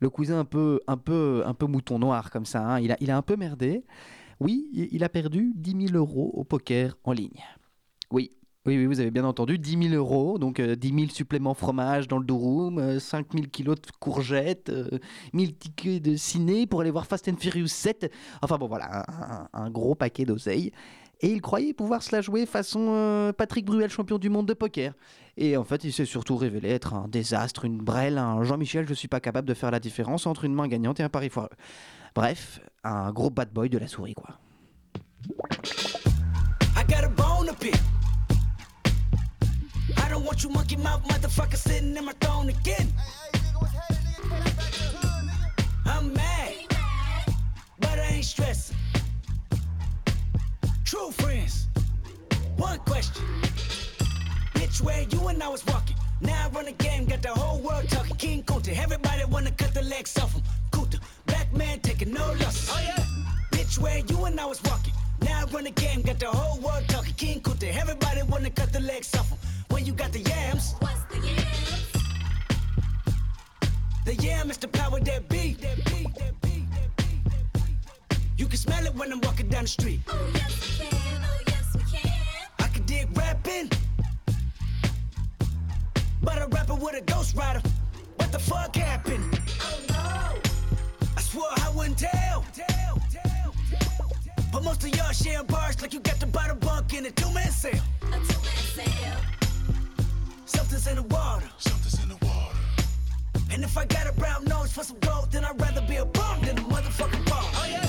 le 0.00 0.10
cousin 0.10 0.40
un 0.40 0.44
peu, 0.44 0.82
un 0.86 0.98
peu, 0.98 1.42
mouton 1.62 1.98
noir 1.98 2.30
comme 2.30 2.44
ça. 2.44 2.74
hein. 2.74 2.80
Il 3.00 3.10
a 3.10 3.16
un 3.16 3.22
peu 3.22 3.36
merdé. 3.36 3.82
Oui, 4.40 4.68
il 4.72 5.02
a 5.04 5.08
perdu 5.08 5.52
10 5.56 5.88
000 5.88 5.96
euros 5.96 6.30
au 6.34 6.44
poker 6.44 6.96
en 7.04 7.12
ligne. 7.12 7.42
Oui. 8.10 8.32
Oui, 8.66 8.76
oui, 8.76 8.86
vous 8.86 8.98
avez 8.98 9.12
bien 9.12 9.24
entendu, 9.24 9.58
10 9.58 9.90
000 9.90 9.94
euros, 9.94 10.38
donc 10.38 10.58
euh, 10.58 10.74
10 10.74 10.88
000 10.88 11.10
suppléments 11.10 11.54
fromage 11.54 12.08
dans 12.08 12.18
le 12.18 12.24
durum, 12.24 12.78
euh, 12.78 12.98
5 12.98 13.28
000 13.32 13.46
kilos 13.46 13.76
de 13.76 13.86
courgettes, 14.00 14.70
euh, 14.70 14.98
1000 15.34 15.56
tickets 15.56 16.02
de 16.02 16.16
ciné 16.16 16.66
pour 16.66 16.80
aller 16.80 16.90
voir 16.90 17.06
Fast 17.06 17.28
and 17.28 17.36
Furious 17.38 17.68
7. 17.68 18.12
Enfin 18.42 18.58
bon, 18.58 18.66
voilà, 18.66 19.04
un, 19.52 19.70
gros 19.70 19.94
paquet 19.94 20.24
d'oseille. 20.24 20.72
Et 21.20 21.28
il 21.30 21.40
croyait 21.40 21.72
pouvoir 21.72 22.02
se 22.02 22.14
la 22.14 22.20
jouer 22.20 22.44
façon 22.44 22.88
euh, 22.90 23.32
Patrick 23.32 23.64
Bruel, 23.64 23.88
champion 23.88 24.18
du 24.18 24.28
monde 24.28 24.46
de 24.46 24.52
poker. 24.52 24.94
Et 25.36 25.56
en 25.56 25.64
fait, 25.64 25.84
il 25.84 25.92
s'est 25.92 26.04
surtout 26.04 26.36
révélé 26.36 26.70
être 26.70 26.92
un 26.92 27.06
désastre, 27.06 27.64
une 27.64 27.78
brêle, 27.78 28.18
un 28.18 28.42
Jean-Michel, 28.42 28.86
je 28.88 28.94
suis 28.94 29.08
pas 29.08 29.20
capable 29.20 29.48
de 29.48 29.54
faire 29.54 29.70
la 29.70 29.80
différence 29.80 30.26
entre 30.26 30.44
une 30.44 30.54
main 30.54 30.66
gagnante 30.66 30.98
et 30.98 31.04
un 31.04 31.08
pari 31.08 31.30
foireux. 31.30 31.50
Bref, 32.16 32.60
un 32.86 33.12
gros 33.12 33.30
bad 33.30 33.52
boy 33.52 33.68
de 33.68 33.78
la 33.78 33.88
souris, 33.88 34.14
quoi. 34.14 34.30
I 36.76 36.84
got 36.84 37.04
a 37.04 37.08
bone 37.08 37.46
to 37.46 37.54
pick. 37.54 37.78
I 39.96 40.08
don't 40.08 40.24
want 40.24 40.42
you 40.44 40.50
monkey 40.50 40.76
mouth 40.76 41.02
motherfucker 41.04 41.56
sitting 41.56 41.96
in 41.96 42.04
my 42.04 42.12
throne 42.20 42.48
again. 42.48 42.92
I'm 45.84 46.12
mad, 46.12 46.52
but 47.80 47.98
I 47.98 48.06
ain't 48.14 48.24
stressing. 48.24 48.76
True 50.84 51.10
friends, 51.10 51.66
one 52.56 52.78
question. 52.80 53.24
Bitch, 54.54 54.80
where 54.80 55.02
you 55.02 55.28
and 55.28 55.42
I 55.42 55.48
was 55.48 55.66
walking? 55.66 55.96
Now 56.20 56.46
I 56.46 56.48
run 56.50 56.66
the 56.66 56.72
game, 56.72 57.06
got 57.06 57.22
the 57.22 57.30
whole 57.30 57.60
world 57.60 57.88
talking. 57.88 58.16
King 58.16 58.42
Kunta, 58.44 58.76
everybody 58.76 59.24
wanna 59.24 59.50
cut 59.50 59.74
the 59.74 59.82
legs 59.82 60.16
off 60.18 60.32
him. 60.32 60.42
Man 61.56 61.80
taking 61.80 62.12
no 62.12 62.26
losses. 62.40 62.68
Oh 62.70 62.80
yeah. 62.82 63.02
Bitch, 63.50 63.78
where 63.78 63.98
you 63.98 64.24
and 64.26 64.38
I 64.38 64.44
was 64.44 64.62
walking. 64.64 64.92
Now 65.22 65.42
I 65.42 65.44
run 65.50 65.64
the 65.64 65.70
game, 65.70 66.02
got 66.02 66.18
the 66.18 66.26
whole 66.26 66.60
world 66.60 66.84
talking. 66.88 67.14
King 67.14 67.40
Kunta, 67.40 67.74
everybody 67.74 68.22
wanna 68.24 68.50
cut 68.50 68.72
the 68.72 68.80
legs 68.80 69.14
off 69.14 69.28
him. 69.30 69.38
When 69.70 69.86
you 69.86 69.92
got 69.92 70.12
the 70.12 70.20
yams. 70.20 70.74
What's 70.80 71.02
the 71.10 71.18
yams? 71.26 71.92
The 74.04 74.14
yam 74.16 74.50
is 74.50 74.58
the 74.58 74.68
power 74.68 75.00
that 75.00 75.28
be. 75.28 75.56
You 78.36 78.46
can 78.46 78.58
smell 78.58 78.84
it 78.84 78.94
when 78.94 79.10
I'm 79.10 79.20
walking 79.22 79.48
down 79.48 79.62
the 79.62 79.68
street. 79.68 80.00
Oh 80.08 80.30
yes 80.34 80.78
we 80.78 80.84
can, 80.84 81.24
oh 81.24 81.40
yes 81.48 81.74
we 81.74 81.80
can. 81.90 82.12
I 82.58 82.68
can 82.68 82.84
dig 82.84 83.16
rapping. 83.16 83.70
But 86.22 86.42
a 86.42 86.46
rapper 86.48 86.74
with 86.74 86.96
a 86.96 87.00
ghost 87.00 87.34
rider. 87.34 87.62
What 88.16 88.30
the 88.30 88.38
fuck 88.38 88.76
happened? 88.76 89.40
Oh. 89.62 89.85
I 91.36 91.38
swore 91.38 91.48
I 91.56 91.76
wouldn't 91.76 91.98
tell. 91.98 92.44
tell, 92.54 93.02
tell, 93.12 93.54
tell. 93.70 94.06
But 94.52 94.64
most 94.64 94.82
of 94.84 94.96
y'all 94.96 95.12
sharing 95.12 95.46
bars 95.46 95.80
like 95.82 95.92
you 95.92 96.00
got 96.00 96.18
the 96.18 96.26
bottle 96.26 96.56
bunk 96.56 96.94
in 96.94 97.04
a 97.04 97.10
two-man 97.10 97.50
sale. 97.50 97.82
A 98.02 98.06
two-man 98.06 98.62
sale. 98.76 99.20
Something's 100.46 100.86
in 100.86 100.96
the 100.96 101.02
water. 101.02 101.46
Something's 101.58 102.02
in 102.02 102.08
the 102.08 102.16
water. 102.24 102.56
And 103.52 103.62
if 103.62 103.76
I 103.76 103.84
got 103.84 104.06
a 104.06 104.12
brown 104.12 104.44
nose 104.44 104.72
for 104.72 104.82
some 104.82 104.98
gold, 105.00 105.30
then 105.30 105.44
I'd 105.44 105.60
rather 105.60 105.82
be 105.82 105.96
a 105.96 106.06
bum 106.06 106.40
than 106.40 106.56
a 106.56 106.62
motherfucking 106.62 107.24
bum. 107.28 107.44
Oh 107.44 107.66
yeah. 107.68 107.84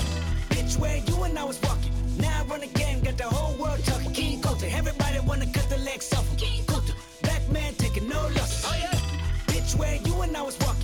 Bitch, 0.50 0.78
where 0.78 0.98
you 0.98 1.22
and 1.22 1.38
I 1.38 1.44
was 1.44 1.58
walking. 1.62 1.92
Now 2.18 2.42
I 2.42 2.44
run 2.44 2.60
the 2.60 2.66
game, 2.66 3.00
got 3.00 3.16
the 3.16 3.24
whole 3.24 3.56
world 3.56 3.82
talking. 3.84 4.12
King 4.12 4.42
Coulter, 4.42 4.66
everybody 4.70 5.20
wanna 5.20 5.46
cut 5.46 5.70
the 5.70 5.78
legs 5.78 6.12
off 6.12 6.28
him. 6.28 6.36
King 6.36 6.64
Coulter, 6.66 6.92
black 7.22 7.48
man 7.50 7.72
taking 7.74 8.08
no 8.08 8.20
losses. 8.36 8.64
Oh 8.66 8.76
yeah. 8.78 8.98
Bitch, 9.46 9.74
where 9.78 9.96
you 9.96 10.20
and 10.20 10.36
I 10.36 10.42
was 10.42 10.58
walking. 10.60 10.77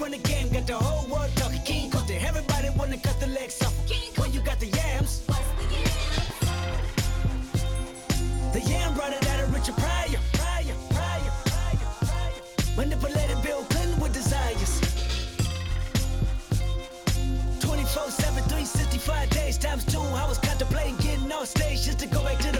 Run 0.00 0.12
the 0.12 0.18
game, 0.18 0.48
got 0.48 0.66
the 0.66 0.76
whole 0.76 1.06
world 1.12 1.30
talking. 1.36 1.60
King 1.60 1.90
Coulter, 1.90 2.14
everybody 2.26 2.70
wanna 2.74 2.96
cut 2.96 3.20
the 3.20 3.26
legs 3.26 3.60
off. 3.60 3.74
When 4.16 4.32
you 4.32 4.40
got 4.40 4.58
the 4.58 4.68
yams. 4.68 5.26
The 8.54 8.60
yam 8.60 8.94
brought 8.94 9.12
it 9.12 9.26
out 9.28 9.40
of 9.40 9.52
Richard 9.54 9.76
Pryor. 9.76 10.18
Pryor, 10.32 10.74
Pryor, 10.88 11.32
Pryor, 11.50 11.88
Pryor. 12.08 12.76
Manipulated 12.78 13.42
Bill 13.42 13.62
Clinton 13.68 14.00
with 14.00 14.14
desires. 14.14 14.80
24 17.60 18.10
7, 18.10 18.42
365 18.44 19.28
days 19.28 19.58
times 19.58 19.84
two. 19.84 20.00
I 20.00 20.26
was 20.26 20.38
contemplating 20.38 20.96
getting 20.96 21.30
off 21.30 21.46
stage 21.46 21.84
just 21.84 21.98
to 21.98 22.06
go 22.06 22.24
back 22.24 22.38
to 22.38 22.50
the 22.52 22.59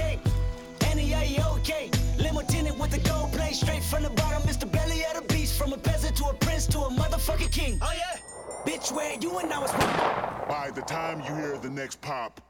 Annie, 1.21 1.39
okay? 1.57 1.89
Limo 2.17 2.41
tinted 2.41 2.77
with 2.79 2.91
the 2.91 2.99
gold 3.09 3.31
plate 3.33 3.55
straight 3.55 3.83
from 3.83 4.03
the 4.03 4.09
bottom. 4.09 4.41
It's 4.47 4.57
the 4.57 4.65
belly 4.65 5.03
of 5.05 5.21
the 5.21 5.33
beast. 5.33 5.57
From 5.57 5.73
a 5.73 5.77
peasant 5.77 6.15
to 6.17 6.25
a 6.25 6.33
prince 6.33 6.65
to 6.67 6.79
a 6.79 6.89
motherfucking 6.89 7.51
king. 7.51 7.79
Oh 7.81 7.93
yeah. 7.95 8.19
Bitch, 8.65 8.91
where 8.91 9.17
you 9.19 9.37
and 9.39 9.51
I 9.51 9.59
was 9.59 9.71
By 9.71 10.71
the 10.73 10.81
time 10.81 11.19
you 11.19 11.35
hear 11.35 11.57
the 11.57 11.69
next 11.69 12.01
pop, 12.01 12.41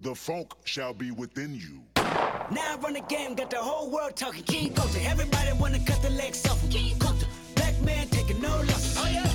the 0.00 0.14
funk 0.14 0.52
shall 0.64 0.94
be 0.94 1.10
within 1.10 1.54
you. 1.54 1.82
Now 1.96 2.74
I 2.74 2.76
run 2.80 2.92
the 2.94 3.00
game, 3.08 3.34
got 3.34 3.50
the 3.50 3.56
whole 3.56 3.90
world 3.90 4.16
talking. 4.16 4.44
King 4.44 4.72
Coulter, 4.74 5.00
everybody 5.02 5.52
wanna 5.58 5.80
cut 5.84 6.00
the 6.02 6.10
legs 6.10 6.46
off. 6.46 6.62
him. 6.62 6.70
King 6.70 6.98
Coulter, 6.98 7.26
black 7.56 7.80
man 7.82 8.06
taking 8.08 8.40
no 8.40 8.48
losses. 8.48 8.96
Oh 8.98 9.08
yeah. 9.12 9.26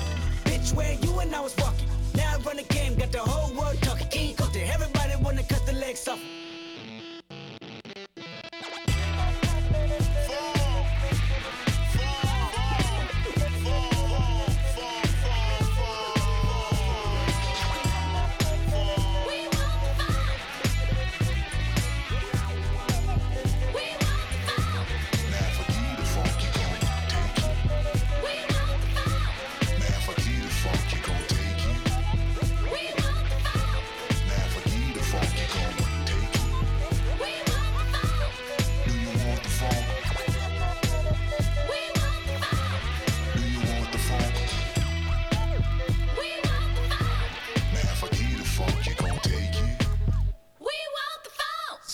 Bitch, 0.45 0.73
where 0.73 0.93
you 0.93 1.19
and 1.19 1.35
I 1.35 1.41
was 1.41 1.55
walking. 1.57 1.87
Now 2.15 2.33
I 2.33 2.37
run 2.41 2.57
the 2.57 2.63
game, 2.63 2.95
got 2.95 3.11
the 3.11 3.19
whole 3.19 3.32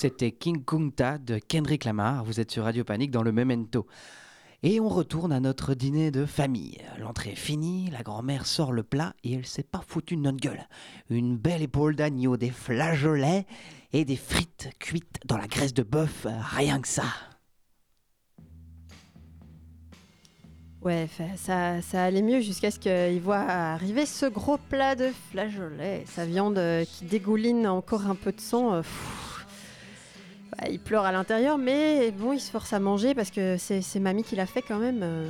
C'était 0.09 0.31
King 0.31 0.65
Kunta 0.65 1.19
de 1.19 1.37
Kendrick 1.37 1.85
Lamar. 1.85 2.23
Vous 2.23 2.39
êtes 2.39 2.49
sur 2.49 2.63
Radio 2.63 2.83
Panique 2.83 3.11
dans 3.11 3.21
le 3.21 3.31
Memento. 3.31 3.85
Et 4.63 4.79
on 4.79 4.89
retourne 4.89 5.31
à 5.31 5.39
notre 5.39 5.75
dîner 5.75 6.09
de 6.09 6.25
famille. 6.25 6.79
L'entrée 6.97 7.33
est 7.33 7.35
finie, 7.35 7.91
la 7.91 8.01
grand-mère 8.01 8.47
sort 8.47 8.71
le 8.71 8.81
plat 8.81 9.13
et 9.23 9.33
elle 9.33 9.45
s'est 9.45 9.61
pas 9.61 9.83
foutue 9.87 10.15
de 10.15 10.21
notre 10.21 10.39
gueule. 10.39 10.67
Une 11.11 11.37
belle 11.37 11.61
épaule 11.61 11.95
d'agneau, 11.95 12.37
des 12.37 12.49
flageolets 12.49 13.45
et 13.93 14.03
des 14.03 14.15
frites 14.15 14.69
cuites 14.79 15.19
dans 15.27 15.37
la 15.37 15.45
graisse 15.45 15.75
de 15.75 15.83
bœuf, 15.83 16.25
rien 16.55 16.81
que 16.81 16.87
ça. 16.87 17.05
Ouais, 20.81 21.07
ça, 21.35 21.83
ça 21.83 22.03
allait 22.03 22.23
mieux 22.23 22.41
jusqu'à 22.41 22.71
ce 22.71 22.79
qu'il 22.79 23.21
voit 23.21 23.37
arriver 23.37 24.07
ce 24.07 24.25
gros 24.25 24.57
plat 24.57 24.95
de 24.95 25.11
flageolets. 25.29 26.05
Sa 26.07 26.25
viande 26.25 26.57
euh, 26.57 26.83
qui 26.83 27.05
dégouline 27.05 27.67
encore 27.67 28.07
un 28.07 28.15
peu 28.15 28.31
de 28.31 28.41
sang. 28.41 28.73
euh. 28.73 28.81
Bah, 30.51 30.67
il 30.69 30.79
pleure 30.79 31.05
à 31.05 31.11
l'intérieur, 31.11 31.57
mais 31.57 32.11
bon, 32.11 32.33
il 32.33 32.39
se 32.39 32.49
force 32.49 32.73
à 32.73 32.79
manger 32.79 33.13
parce 33.13 33.31
que 33.31 33.57
c'est 33.57 33.99
mamie 33.99 34.23
qui 34.23 34.35
l'a 34.35 34.45
fait 34.45 34.61
quand 34.61 34.79
même. 34.79 35.01
euh. 35.03 35.29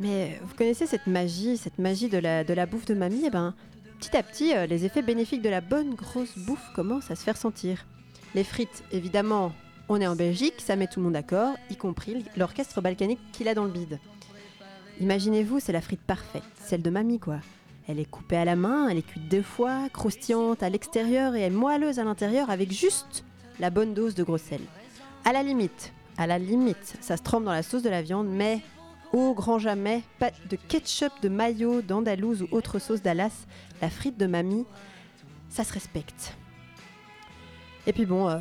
Mais 0.00 0.40
vous 0.42 0.54
connaissez 0.54 0.86
cette 0.86 1.06
magie, 1.06 1.56
cette 1.56 1.78
magie 1.78 2.08
de 2.08 2.18
la, 2.18 2.66
bouffe 2.66 2.86
de 2.86 2.94
mamie 2.94 3.22
Eh 3.26 3.30
ben, 3.30 3.54
petit 4.00 4.16
à 4.16 4.22
petit, 4.22 4.54
euh, 4.54 4.66
les 4.66 4.84
effets 4.84 5.02
bénéfiques 5.02 5.42
de 5.42 5.48
la 5.50 5.60
bonne 5.60 5.94
grosse 5.94 6.36
bouffe 6.38 6.72
commencent 6.74 7.10
à 7.10 7.16
se 7.16 7.22
faire 7.22 7.36
sentir. 7.36 7.86
Les 8.34 8.44
frites, 8.44 8.82
évidemment, 8.90 9.52
on 9.88 10.00
est 10.00 10.06
en 10.06 10.16
Belgique, 10.16 10.54
ça 10.58 10.74
met 10.76 10.86
tout 10.88 10.98
le 10.98 11.04
monde 11.04 11.12
d'accord, 11.12 11.54
y 11.70 11.76
compris 11.76 12.24
l'orchestre 12.36 12.80
balkanique 12.80 13.20
qu'il 13.32 13.46
a 13.48 13.54
dans 13.54 13.64
le 13.64 13.70
bide. 13.70 14.00
Imaginez-vous, 15.00 15.60
c'est 15.60 15.72
la 15.72 15.80
frite 15.80 16.00
parfaite, 16.00 16.42
celle 16.58 16.82
de 16.82 16.90
mamie 16.90 17.20
quoi. 17.20 17.38
Elle 17.86 18.00
est 18.00 18.10
coupée 18.10 18.38
à 18.38 18.44
la 18.44 18.56
main, 18.56 18.88
elle 18.88 18.98
est 18.98 19.02
cuite 19.06 19.28
deux 19.28 19.42
fois, 19.42 19.88
croustillante 19.92 20.62
à 20.62 20.70
l'extérieur 20.70 21.34
et 21.36 21.42
elle 21.42 21.52
moelleuse 21.52 21.98
à 21.98 22.04
l'intérieur 22.04 22.48
avec 22.48 22.72
juste 22.72 23.24
la 23.60 23.70
bonne 23.70 23.94
dose 23.94 24.14
de 24.14 24.22
gros 24.22 24.38
sel. 24.38 24.60
À 25.24 25.32
la 25.32 25.42
limite, 25.42 25.92
à 26.16 26.26
la 26.26 26.38
limite, 26.38 26.96
ça 27.00 27.16
se 27.16 27.22
trempe 27.22 27.44
dans 27.44 27.52
la 27.52 27.62
sauce 27.62 27.82
de 27.82 27.88
la 27.88 28.02
viande, 28.02 28.28
mais 28.28 28.60
au 29.12 29.34
grand 29.34 29.58
jamais, 29.58 30.02
pas 30.18 30.30
de 30.50 30.56
ketchup, 30.56 31.12
de 31.22 31.28
mayo, 31.28 31.82
d'andalouse 31.82 32.42
ou 32.42 32.48
autre 32.50 32.78
sauce 32.78 33.02
d'Alas, 33.02 33.46
la 33.80 33.90
frite 33.90 34.18
de 34.18 34.26
mamie, 34.26 34.66
ça 35.48 35.64
se 35.64 35.72
respecte. 35.72 36.36
Et 37.86 37.92
puis 37.92 38.06
bon, 38.06 38.28
euh, 38.28 38.38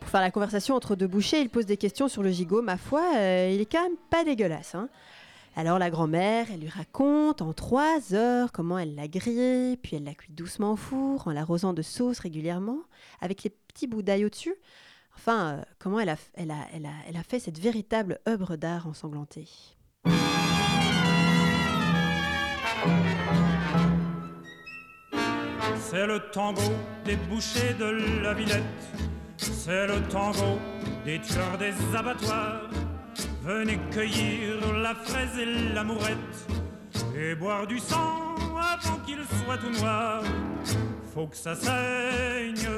pour 0.00 0.08
faire 0.10 0.20
la 0.20 0.30
conversation 0.30 0.74
entre 0.74 0.96
deux 0.96 1.06
bouchées, 1.06 1.40
il 1.40 1.48
pose 1.48 1.66
des 1.66 1.76
questions 1.76 2.08
sur 2.08 2.22
le 2.22 2.30
gigot, 2.30 2.62
ma 2.62 2.76
foi, 2.76 3.02
euh, 3.16 3.50
il 3.54 3.60
est 3.60 3.70
quand 3.70 3.82
même 3.82 3.96
pas 4.10 4.24
dégueulasse. 4.24 4.74
Hein. 4.74 4.88
Alors 5.58 5.78
la 5.78 5.88
grand-mère, 5.88 6.48
elle 6.52 6.60
lui 6.60 6.68
raconte 6.68 7.40
en 7.40 7.54
trois 7.54 8.12
heures 8.12 8.52
comment 8.52 8.78
elle 8.78 8.94
l'a 8.94 9.08
grillé, 9.08 9.78
puis 9.78 9.96
elle 9.96 10.04
l'a 10.04 10.14
cuit 10.14 10.32
doucement 10.32 10.72
au 10.72 10.76
four, 10.76 11.26
en 11.26 11.32
l'arrosant 11.32 11.72
de 11.72 11.80
sauce 11.80 12.18
régulièrement, 12.18 12.80
avec 13.22 13.42
les 13.42 13.52
petits 13.76 13.86
bouts 13.86 14.00
d'ail 14.00 14.24
au-dessus. 14.24 14.54
Enfin, 15.16 15.58
euh, 15.58 15.62
comment 15.78 16.00
elle 16.00 16.08
a, 16.08 16.16
elle, 16.34 16.52
elle 16.72 17.16
a 17.16 17.22
fait 17.22 17.38
cette 17.38 17.58
véritable 17.58 18.20
œuvre 18.26 18.56
d'art 18.56 18.86
ensanglantée. 18.86 19.48
C'est 25.78 26.06
le 26.06 26.20
tango 26.32 26.72
des 27.04 27.16
bouchers 27.16 27.74
de 27.78 28.22
la 28.22 28.32
Villette. 28.32 28.62
C'est 29.36 29.86
le 29.86 30.00
tango 30.08 30.58
des 31.04 31.20
tueurs 31.20 31.58
des 31.58 31.74
abattoirs. 31.94 32.70
Venez 33.42 33.78
cueillir 33.90 34.72
la 34.72 34.94
fraise 34.94 35.38
et 35.38 35.74
l'amourette 35.74 36.48
et 37.14 37.34
boire 37.34 37.66
du 37.66 37.78
sang 37.78 38.34
avant 38.56 38.98
qu'il 39.04 39.22
soit 39.44 39.58
tout 39.58 39.70
noir. 39.80 40.22
Faut 41.14 41.26
que 41.26 41.36
ça 41.36 41.54
saigne, 41.54 42.68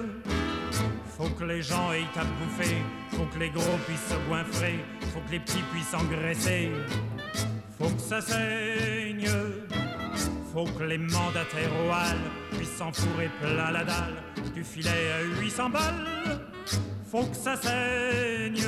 faut 1.18 1.28
que 1.30 1.44
les 1.44 1.62
gens 1.62 1.92
aient 1.92 2.16
à 2.16 2.24
bouffer, 2.24 2.76
faut 3.10 3.24
que 3.24 3.38
les 3.40 3.50
gros 3.50 3.78
puissent 3.86 4.08
se 4.08 4.28
goinfrer, 4.28 4.78
faut 5.12 5.20
que 5.26 5.32
les 5.32 5.40
petits 5.40 5.64
puissent 5.72 5.92
engraisser. 5.92 6.70
Faut 7.76 7.90
que 7.90 8.00
ça 8.00 8.20
saigne, 8.20 9.28
faut 10.52 10.64
que 10.64 10.84
les 10.84 10.98
mandataires 10.98 11.72
au 11.84 11.90
hall 11.90 12.56
puissent 12.56 12.76
s'enfourrer 12.76 13.30
plein 13.40 13.72
la 13.72 13.84
dalle 13.84 14.22
du 14.54 14.62
filet 14.62 14.90
à 14.90 15.40
800 15.40 15.70
balles. 15.70 16.40
Faut 17.10 17.24
que 17.24 17.36
ça 17.36 17.56
saigne, 17.56 18.62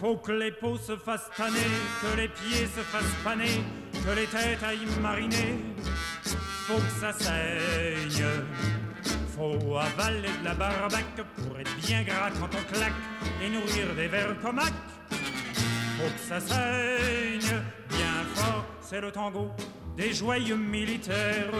faut 0.00 0.16
que 0.16 0.32
les 0.32 0.52
peaux 0.52 0.78
se 0.78 0.96
fassent 0.96 1.30
tanner, 1.36 1.58
que 2.00 2.16
les 2.16 2.28
pieds 2.28 2.66
se 2.66 2.80
fassent 2.80 3.04
paner, 3.22 3.62
que 3.92 4.10
les 4.18 4.26
têtes 4.26 4.62
aillent 4.62 5.00
mariner. 5.02 5.58
Faut 6.22 6.78
que 6.78 7.00
ça 7.00 7.12
saigne, 7.12 8.24
faut 9.36 9.76
avaler 9.76 10.28
de 10.40 10.44
la 10.44 10.54
barbaque 10.54 11.20
pour 11.36 11.58
être 11.60 11.76
bien 11.76 12.02
gras 12.02 12.30
quand 12.30 12.48
on 12.52 12.72
claque 12.74 12.92
et 13.42 13.48
nourrir 13.50 13.94
des 13.94 14.08
vers 14.08 14.38
comaques. 14.40 14.72
Faut 15.10 16.10
que 16.10 16.20
ça 16.28 16.40
saigne 16.40 17.60
bien 17.88 18.24
fort, 18.34 18.64
c'est 18.80 19.00
le 19.00 19.12
tango 19.12 19.50
des 19.96 20.12
joyeux 20.12 20.56
militaires, 20.56 21.52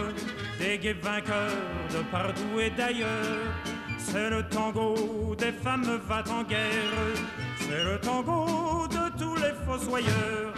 des 0.59 0.77
gays 0.77 0.93
vainqueurs 0.93 1.51
de 1.91 2.01
partout 2.11 2.59
et 2.59 2.69
d'ailleurs. 2.69 3.53
C'est 3.97 4.29
le 4.29 4.43
tango 4.47 5.35
des 5.37 5.51
femmes 5.51 5.99
va 6.07 6.23
en 6.31 6.43
guerre, 6.43 7.17
c'est 7.59 7.83
le 7.83 7.99
tango 7.99 8.87
de 8.87 9.17
tous 9.17 9.35
les 9.35 9.53
fossoyeurs. 9.65 10.53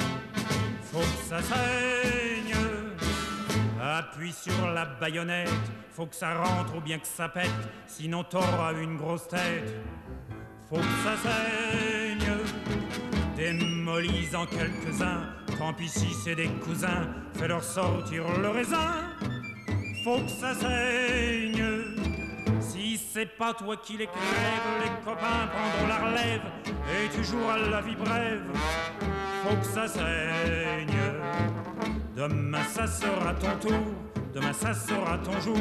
Faut 0.91 0.99
que 0.99 1.29
ça 1.29 1.41
saigne, 1.41 2.55
appuie 3.97 4.33
sur 4.33 4.71
la 4.71 4.85
baïonnette, 4.85 5.49
faut 5.91 6.05
que 6.05 6.15
ça 6.15 6.35
rentre 6.35 6.75
ou 6.75 6.81
bien 6.81 6.99
que 6.99 7.07
ça 7.07 7.29
pète, 7.29 7.49
sinon 7.87 8.23
t'auras 8.23 8.73
une 8.73 8.97
grosse 8.97 9.27
tête. 9.27 9.75
Faut 10.69 10.77
que 10.77 10.83
ça 11.03 11.17
saigne, 11.17 12.31
démolis 13.35 14.35
en 14.35 14.45
quelques-uns, 14.45 15.29
tant 15.57 15.73
pis 15.73 15.89
c'est 15.89 16.35
des 16.35 16.47
cousins, 16.63 17.07
fais-leur 17.33 17.63
sortir 17.63 18.23
le 18.39 18.49
raisin. 18.49 18.93
Faut 20.03 20.19
que 20.19 20.29
ça 20.29 20.53
saigne, 20.53 21.65
si 22.61 22.97
c'est 22.97 23.37
pas 23.37 23.53
toi 23.53 23.75
qui 23.77 23.97
les 23.97 24.07
crèves, 24.07 24.83
les 24.83 25.03
copains 25.03 25.47
prendront 25.51 25.87
la 25.87 25.97
relève, 25.97 26.41
et 26.67 27.09
tu 27.13 27.23
joueras 27.23 27.57
la 27.57 27.81
vie 27.81 27.95
brève. 27.95 28.43
Faut 29.43 29.55
que 29.55 29.65
ça 29.65 29.87
saigne, 29.87 30.87
demain 32.27 32.63
ça 32.65 32.85
sera 32.85 33.33
ton 33.35 33.67
tour, 33.67 33.79
demain 34.33 34.51
ça 34.51 34.73
sera 34.73 35.17
ton 35.19 35.39
jour, 35.39 35.57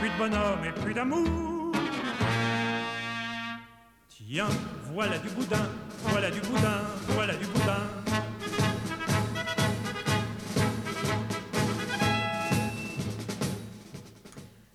plus 0.00 0.10
de 0.10 0.18
bonhomme 0.18 0.64
et 0.66 0.80
plus 0.80 0.94
d'amour. 0.94 1.72
Tiens, 4.08 4.48
voilà 4.92 5.18
du 5.18 5.28
boudin, 5.28 5.68
voilà 6.06 6.30
du 6.30 6.40
boudin, 6.40 6.80
voilà 7.06 7.34
du 7.34 7.46
boudin. 7.46 7.82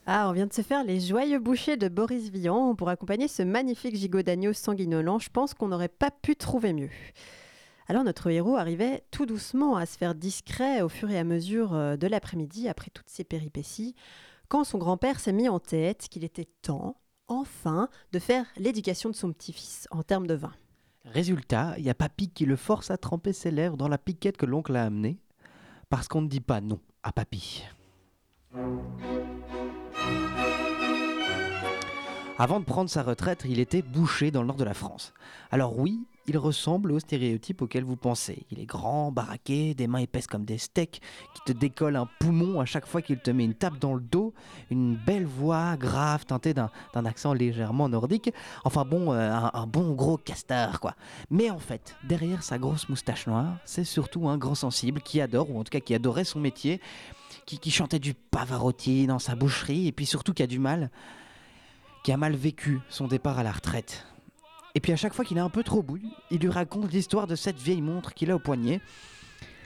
Ah, 0.10 0.30
on 0.30 0.32
vient 0.32 0.48
de 0.48 0.54
se 0.54 0.62
faire 0.62 0.86
les 0.86 1.02
joyeux 1.02 1.40
bouchées 1.40 1.76
de 1.76 1.90
Boris 1.90 2.30
Vian 2.30 2.74
pour 2.76 2.88
accompagner 2.88 3.28
ce 3.28 3.44
magnifique 3.44 3.98
gigot 3.98 4.22
d'agneau 4.22 4.54
sanguinolent. 4.54 5.20
Je 5.20 5.30
pense 5.30 5.54
qu'on 5.54 5.68
n'aurait 5.68 5.90
pas 5.90 6.10
pu 6.10 6.38
trouver 6.38 6.72
mieux. 6.72 6.90
Alors 7.90 8.04
notre 8.04 8.30
héros 8.30 8.58
arrivait 8.58 9.04
tout 9.12 9.26
doucement 9.26 9.78
à 9.78 9.86
se 9.86 9.98
faire 9.98 10.14
discret 10.14 10.82
au 10.82 10.90
fur 10.90 11.10
et 11.10 11.18
à 11.18 11.24
mesure 11.24 11.74
euh, 11.74 11.96
de 11.96 12.08
l'après-midi 12.08 12.68
après 12.68 12.92
toutes 12.94 13.10
ces 13.10 13.24
péripéties, 13.24 13.96
quand 14.50 14.66
son 14.66 14.78
grand-père 14.78 15.22
s'est 15.22 15.32
mis 15.32 15.48
en 15.48 15.60
tête 15.60 16.08
qu'il 16.10 16.26
était 16.26 16.50
temps, 16.62 17.00
enfin, 17.30 17.88
de 18.12 18.20
faire 18.20 18.46
l'éducation 18.58 19.10
de 19.10 19.16
son 19.16 19.32
petit-fils 19.32 19.88
en 19.92 20.04
termes 20.04 20.28
de 20.28 20.34
vin. 20.34 20.54
Résultat, 21.06 21.76
il 21.78 21.86
y 21.86 21.90
a 21.90 21.96
Papy 21.96 22.30
qui 22.30 22.46
le 22.46 22.58
force 22.58 22.92
à 22.92 22.98
tremper 22.98 23.32
ses 23.32 23.52
lèvres 23.52 23.78
dans 23.78 23.88
la 23.88 23.98
piquette 23.98 24.36
que 24.36 24.46
l'oncle 24.46 24.76
a 24.76 24.84
amenée, 24.84 25.20
parce 25.90 26.10
qu'on 26.10 26.22
ne 26.22 26.28
dit 26.28 26.42
pas 26.42 26.60
non 26.60 26.82
à 27.04 27.14
Papy. 27.14 27.64
Avant 32.40 32.60
de 32.60 32.66
prendre 32.66 32.88
sa 32.88 33.02
retraite, 33.02 33.46
il 33.50 33.60
était 33.60 33.82
boucher 33.82 34.30
dans 34.30 34.42
le 34.42 34.48
nord 34.48 34.58
de 34.58 34.64
la 34.64 34.76
France. 34.76 35.12
Alors 35.50 35.80
oui, 35.80 36.02
il 36.28 36.38
ressemble 36.38 36.92
au 36.92 37.00
stéréotype 37.00 37.64
auquel 37.64 37.84
vous 37.84 37.96
pensez. 37.96 38.46
Il 38.52 38.60
est 38.60 38.66
grand, 38.68 39.12
baraqué, 39.12 39.74
des 39.74 39.88
mains 39.88 40.00
épaisses 40.00 40.28
comme 40.28 40.46
des 40.46 40.60
steaks, 40.60 41.02
qui 41.34 41.42
te 41.48 41.52
décolle 41.52 41.96
un 41.96 42.08
poumon 42.20 42.60
à 42.60 42.66
chaque 42.66 42.86
fois 42.86 43.02
qu'il 43.02 43.18
te 43.18 43.32
met 43.32 43.44
une 43.44 43.56
tape 43.56 43.80
dans 43.80 43.96
le 43.96 44.02
dos, 44.02 44.36
une 44.70 44.96
belle 44.96 45.26
voix 45.26 45.78
grave 45.78 46.28
teintée 46.28 46.54
d'un 46.54 46.70
accent 47.06 47.34
légèrement 47.34 47.90
nordique. 47.90 48.32
Enfin 48.66 48.86
bon, 48.86 49.14
euh, 49.14 49.34
un, 49.34 49.50
un 49.56 49.66
bon 49.66 49.94
gros 49.94 50.18
castor 50.18 50.80
quoi. 50.80 50.94
Mais 51.32 51.50
en 51.50 51.58
fait, 51.60 51.96
derrière 52.04 52.44
sa 52.44 52.60
grosse 52.60 52.88
moustache 52.88 53.26
noire, 53.26 53.58
c'est 53.66 53.84
surtout 53.84 54.28
un 54.28 54.38
grand 54.38 54.54
sensible 54.54 55.02
qui 55.02 55.22
adore, 55.22 55.50
ou 55.50 55.60
en 55.60 55.64
tout 55.64 55.72
cas 55.72 55.80
qui 55.80 55.96
adorait 55.96 56.24
son 56.24 56.40
métier, 56.40 56.82
qui, 57.48 57.58
qui 57.58 57.72
chantait 57.72 57.98
du 57.98 58.14
Pavarotti 58.14 59.08
dans 59.08 59.18
sa 59.18 59.34
boucherie, 59.34 59.88
et 59.88 59.92
puis 59.92 60.06
surtout 60.06 60.36
qui 60.36 60.44
a 60.44 60.48
du 60.48 60.60
mal 60.60 60.92
qui 62.08 62.14
a 62.14 62.16
mal 62.16 62.38
vécu 62.38 62.80
son 62.88 63.06
départ 63.06 63.38
à 63.38 63.44
la 63.44 63.52
retraite. 63.52 64.06
Et 64.76 64.80
puis 64.80 64.94
à 64.94 64.96
chaque 64.96 65.14
fois 65.14 65.26
qu'il 65.26 65.36
est 65.36 65.42
un 65.42 65.50
peu 65.50 65.62
trop 65.62 65.84
bouille, 65.84 66.10
il 66.32 66.40
lui 66.40 66.48
raconte 66.48 66.94
l'histoire 66.94 67.28
de 67.28 67.36
cette 67.36 67.58
vieille 67.58 67.82
montre 67.82 68.14
qu'il 68.14 68.32
a 68.32 68.36
au 68.38 68.40
poignet. 68.40 68.80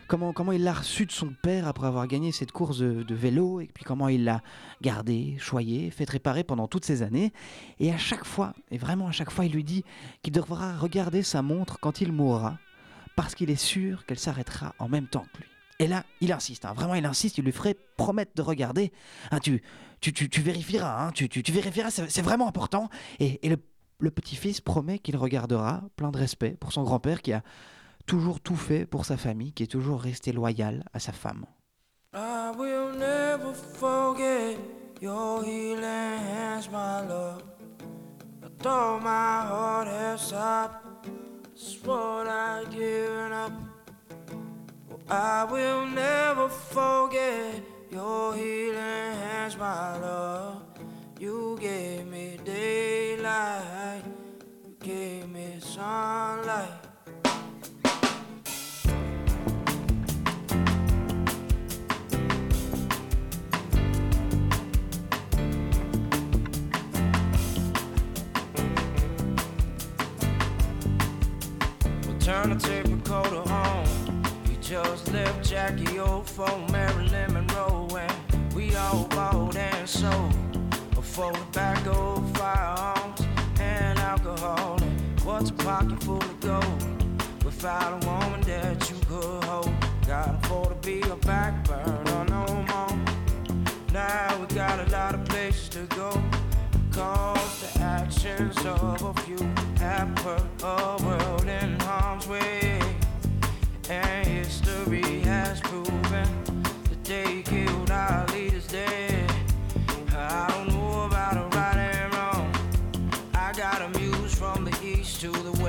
Comment, 0.08 0.34
comment 0.34 0.52
il 0.52 0.64
l'a 0.64 0.74
reçue 0.74 1.06
de 1.06 1.12
son 1.12 1.36
père 1.44 1.68
après 1.68 1.86
avoir 1.86 2.08
gagné 2.08 2.32
cette 2.32 2.52
course 2.52 2.80
de, 2.80 3.04
de 3.04 3.14
vélo, 3.14 3.62
et 3.62 3.68
puis 3.72 3.84
comment 3.84 4.10
il 4.10 4.24
l'a 4.24 4.42
gardée, 4.82 5.36
choyée, 5.38 5.92
fait 5.92 6.10
réparer 6.10 6.44
pendant 6.44 6.68
toutes 6.68 6.84
ces 6.84 7.04
années. 7.04 7.32
Et 7.80 7.94
à 7.94 8.00
chaque 8.00 8.26
fois, 8.26 8.54
et 8.72 8.80
vraiment 8.80 9.08
à 9.08 9.12
chaque 9.12 9.30
fois, 9.30 9.46
il 9.46 9.52
lui 9.52 9.64
dit 9.64 9.84
qu'il 10.24 10.34
devra 10.34 10.76
regarder 10.78 11.22
sa 11.22 11.44
montre 11.44 11.78
quand 11.80 12.02
il 12.02 12.12
mourra, 12.12 12.58
parce 13.16 13.36
qu'il 13.36 13.52
est 13.52 13.56
sûr 13.56 14.04
qu'elle 14.08 14.18
s'arrêtera 14.18 14.74
en 14.80 14.89
même 14.89 15.06
temps 15.06 15.28
que 15.32 15.42
lui. 15.42 15.48
Et 15.78 15.88
là, 15.88 16.06
il 16.22 16.32
insiste, 16.32 16.66
hein, 16.66 16.74
vraiment 16.74 16.96
il 16.96 17.06
insiste, 17.06 17.38
il 17.38 17.44
lui 17.44 17.52
ferait 17.52 17.76
promettre 17.98 18.32
de 18.36 18.42
regarder. 18.42 18.92
Hein, 19.32 19.39
tu, 19.39 19.64
tu, 20.02 20.41
vérifieras, 20.41 21.08
hein, 21.08 21.12
tu, 21.12 21.28
vérifieras, 21.52 21.91
c'est 21.91 22.22
vraiment 22.22 22.47
important. 22.47 22.89
Et, 23.20 23.39
le, 23.49 24.10
petit-fils 24.10 24.62
promet 24.62 24.97
qu'il 24.97 25.16
regardera, 25.16 25.84
plein 25.95 26.12
de 26.12 26.18
respect 26.18 26.58
pour 26.60 26.74
son 26.74 26.84
grand-père 26.84 27.22
qui 27.22 27.34
a 27.34 27.43
toujours 28.08 28.39
tout 28.39 28.56
fait 28.56 28.86
pour 28.88 29.06
sa 29.06 29.16
famille, 29.16 29.54
qui 29.54 29.64
est 29.64 29.68
toujours 29.68 30.02
resté 30.02 30.32
loyal 30.32 30.84
à 30.93 30.99
sa 30.99 31.12
femme. 31.12 31.45
I 32.14 32.52
will 32.58 32.97
never 32.97 33.54
forget 33.54 34.58
your 35.02 35.43
healing 35.43 36.22
my 36.72 37.08
love. 37.08 37.41
Your 47.92 48.34
healing 48.34 48.76
hands, 48.76 49.58
my 49.58 49.98
love. 50.00 50.62
You 51.20 51.58
gave 51.62 52.08
me 52.08 52.39
daylight, 52.44 54.04
you 54.64 54.76
gave 54.80 55.30
me 55.30 55.58
sunlight. 55.60 56.70
Turn 72.20 72.52
the 72.52 72.56
tape 72.56 72.86
recorder 72.86 73.44
on. 73.52 73.86
You 74.50 74.56
just 74.62 75.12
left 75.12 75.44
Jackie 75.50 76.00
O 76.00 76.22
for 76.22 76.48
Marilyn 76.72 77.34
we 78.72 78.78
all 78.78 79.05
bought 79.09 79.55
and 79.55 79.89
sold 79.89 80.34
for 81.01 81.32
tobacco, 81.34 82.22
firearms, 82.36 83.22
and 83.59 83.99
alcohol. 83.99 84.78
And 84.82 85.19
what's 85.22 85.49
a 85.49 85.53
pocket 85.53 86.01
full 86.03 86.17
of 86.22 86.39
gold 86.39 87.43
without 87.43 88.01
a 88.01 88.07
woman 88.07 88.41
that 88.41 88.89
you 88.89 88.95
could 89.07 89.43
hold? 89.43 89.74
Gotta 90.07 90.38
afford 90.43 90.69
to 90.69 90.88
be 90.88 91.01
a 91.01 91.17
backburner 91.17 92.30
no 92.30 92.45
more. 92.72 92.97
Now 93.91 94.38
we 94.39 94.55
got 94.55 94.80
a 94.88 94.89
lot 94.89 95.15
of 95.15 95.26
places 95.26 95.67
to 95.69 95.84
go. 95.95 96.11
Cause 96.91 97.74
the 97.74 97.82
actions 97.82 98.57
of 98.65 99.01
a 99.01 99.13
few 99.22 99.45
have 99.80 100.13
put 100.15 100.43
a 100.63 100.97
world 101.03 101.45
in 101.45 101.78
harm's 101.82 102.28
way. 102.28 102.80
And 103.89 104.26
history 104.28 105.22
has 105.22 105.59
proven 105.59 106.28
the 106.89 106.95
killed 107.03 107.41
dead. 108.68 109.32
I 110.16 110.47
don't 110.49 110.68
know 110.70 111.05
about 111.05 111.38
a 111.38 111.55
right 111.55 111.78
and 111.78 112.14
wrong. 112.14 112.53
I 113.34 113.53
got 113.53 113.82
a 113.82 113.89
muse 113.97 114.36
from 114.36 114.66
the 114.66 114.78
east 114.84 115.22
to 115.22 115.32
the 115.32 115.51
west. 115.51 115.61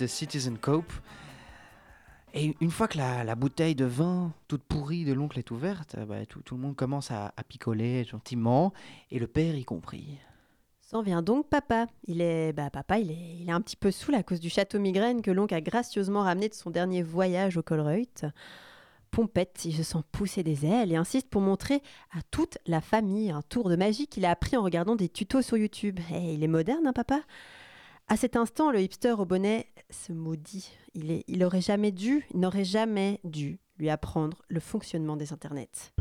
De 0.00 0.06
Citizen 0.06 0.58
Cope. 0.58 0.92
Et 2.32 2.54
une 2.60 2.70
fois 2.70 2.88
que 2.88 2.96
la, 2.96 3.34
bouteille 3.34 3.74
de 3.74 3.84
vin 3.84 4.32
toute 4.48 4.62
pourrie 4.62 5.04
de 5.04 5.12
l'oncle 5.12 5.38
est 5.38 5.50
ouverte, 5.50 5.96
euh, 5.98 6.06
bah, 6.06 6.24
tout, 6.26 6.40
tout 6.42 6.54
le 6.54 6.60
monde 6.60 6.76
commence 6.76 7.10
à, 7.10 7.32
picoler 7.48 8.04
gentiment, 8.04 8.72
et 9.10 9.18
le 9.18 9.26
père 9.26 9.56
y 9.56 9.64
compris. 9.64 10.18
S'en 10.80 11.02
vient 11.02 11.22
donc 11.22 11.48
papa. 11.48 11.86
Il 12.06 12.20
est, 12.20 12.52
bah 12.52 12.70
papa, 12.70 12.98
il 12.98 13.10
est, 13.10 13.36
il 13.40 13.50
un 13.50 13.60
petit 13.60 13.76
peu 13.76 13.90
saoul 13.90 14.14
à 14.14 14.22
cause 14.22 14.40
du 14.40 14.48
château 14.48 14.78
migraine 14.78 15.22
que 15.22 15.30
l'oncle 15.30 15.54
a 15.54 15.60
gracieusement 15.60 16.22
ramené 16.22 16.48
de 16.48 16.54
son 16.54 16.70
dernier 16.70 17.02
voyage 17.02 17.56
au 17.56 17.62
Colreuth. 17.62 18.24
Pompette, 19.10 19.64
il 19.64 19.74
se 19.74 19.82
sent 19.82 19.98
pousser 20.12 20.42
des 20.42 20.64
ailes 20.64 20.92
et 20.92 20.96
insiste 20.96 21.28
pour 21.28 21.40
montrer 21.40 21.82
à 22.12 22.22
toute 22.30 22.58
la 22.66 22.80
famille 22.80 23.30
un 23.30 23.42
tour 23.42 23.68
de 23.68 23.76
magie 23.76 24.06
qu'il 24.06 24.24
a 24.24 24.30
appris 24.30 24.56
en 24.56 24.62
regardant 24.62 24.94
des 24.96 25.08
tutos 25.08 25.42
sur 25.42 25.56
YouTube. 25.56 25.98
Eh, 26.12 26.34
il 26.34 26.44
est 26.44 26.48
moderne, 26.48 26.86
hein, 26.86 26.92
papa? 26.92 27.20
À 28.12 28.16
cet 28.16 28.34
instant, 28.34 28.72
le 28.72 28.80
hipster 28.80 29.12
au 29.12 29.24
bonnet 29.24 29.68
se 29.88 30.12
maudit. 30.12 30.72
Il, 30.94 31.44
aurait 31.44 31.60
jamais 31.60 31.92
dû, 31.92 32.26
il 32.34 32.40
n'aurait 32.40 32.64
jamais 32.64 33.20
dû 33.22 33.60
lui 33.78 33.88
apprendre 33.88 34.42
le 34.48 34.58
fonctionnement 34.58 35.16
des 35.16 35.32
internets. 35.32 35.92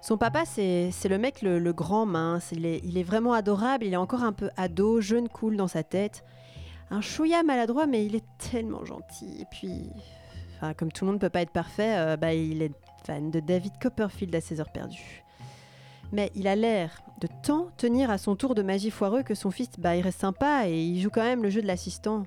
Son 0.00 0.16
papa, 0.16 0.44
c'est 0.44 0.92
le 1.08 1.18
mec 1.18 1.42
le, 1.42 1.72
grand 1.72 2.06
mince. 2.06 2.52
Il 2.52 2.66
est, 2.66 3.02
vraiment 3.02 3.32
adorable. 3.32 3.84
Il 3.84 3.94
est 3.94 3.96
encore 3.96 4.22
un 4.22 4.32
peu 4.32 4.50
ado, 4.56 5.00
jeune 5.00 5.28
cool 5.28 5.56
dans 5.56 5.66
sa 5.66 5.82
tête. 5.82 6.22
Un 6.90 7.00
chouïa 7.00 7.42
maladroit, 7.42 7.88
mais 7.88 8.06
il 8.06 8.14
est 8.14 8.26
tellement 8.38 8.84
gentil. 8.84 9.40
Et 9.40 9.46
puis, 9.50 9.90
comme 10.76 10.92
tout 10.92 11.04
le 11.04 11.10
monde 11.10 11.16
ne 11.16 11.26
peut 11.26 11.30
pas 11.30 11.42
être 11.42 11.50
parfait, 11.50 11.98
euh, 11.98 12.16
bah, 12.16 12.32
il 12.32 12.62
est 12.62 12.74
fan 13.04 13.32
de 13.32 13.40
David 13.40 13.72
Copperfield 13.82 14.32
à 14.36 14.40
ses 14.40 14.60
heures 14.60 14.70
perdues. 14.70 15.24
Mais 16.12 16.30
il 16.36 16.46
a 16.46 16.54
l'air 16.54 17.03
de 17.20 17.28
tant 17.42 17.68
tenir 17.76 18.10
à 18.10 18.18
son 18.18 18.36
tour 18.36 18.54
de 18.54 18.62
magie 18.62 18.90
foireux 18.90 19.22
que 19.22 19.34
son 19.34 19.50
fils, 19.50 19.70
bah, 19.78 19.96
il 19.96 20.02
reste 20.02 20.20
sympa 20.20 20.68
et 20.68 20.84
il 20.84 21.00
joue 21.00 21.10
quand 21.10 21.22
même 21.22 21.42
le 21.42 21.50
jeu 21.50 21.62
de 21.62 21.66
l'assistant. 21.66 22.24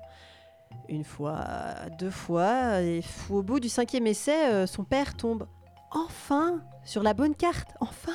Une 0.90 1.04
fois, 1.04 1.40
deux 2.00 2.10
fois, 2.10 2.82
et 2.82 3.02
au 3.30 3.42
bout 3.42 3.60
du 3.60 3.70
cinquième 3.70 4.08
essai, 4.08 4.52
euh, 4.52 4.68
son 4.68 4.84
père 4.84 5.16
tombe 5.16 5.48
enfin 5.92 6.62
sur 6.84 7.04
la 7.04 7.14
bonne 7.14 7.36
carte, 7.36 7.70
enfin. 7.80 8.14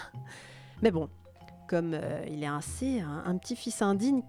Mais 0.82 0.90
bon, 0.90 1.08
comme 1.68 1.92
euh, 1.94 2.24
il 2.30 2.42
est 2.42 2.48
C, 2.60 3.00
un, 3.00 3.24
un 3.26 3.36
petit 3.36 3.56
fils 3.56 3.82
indigne, 3.82 4.22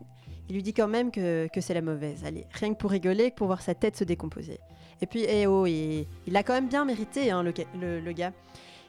il 0.49 0.55
lui 0.55 0.63
dit 0.63 0.73
quand 0.73 0.87
même 0.87 1.11
que, 1.11 1.47
c'est 1.59 1.73
la 1.73 1.81
mauvaise. 1.81 2.23
Allez, 2.25 2.45
rien 2.51 2.73
que 2.73 2.77
pour 2.77 2.91
rigoler, 2.91 3.31
pour 3.31 3.47
voir 3.47 3.61
sa 3.61 3.75
tête 3.75 3.95
se 3.95 4.03
décomposer. 4.03 4.59
Et 5.01 5.05
puis, 5.05 5.23
eh 5.27 5.47
oh, 5.47 5.65
il, 5.65 6.05
il 6.27 6.37
a 6.37 6.43
quand 6.43 6.53
même 6.53 6.67
bien 6.67 6.85
mérité, 6.85 7.31
hein, 7.31 7.43
le 7.43 8.11
gars. 8.11 8.31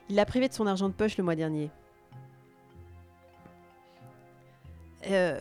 Il 0.09 0.17
l'a 0.17 0.27
privé 0.27 0.49
de 0.49 0.55
son 0.55 0.67
argent 0.67 0.89
de 0.89 0.95
poche 0.95 1.17
le 1.17 1.25
mois 1.25 1.37
dernier. 1.37 1.71
Euh, 5.07 5.41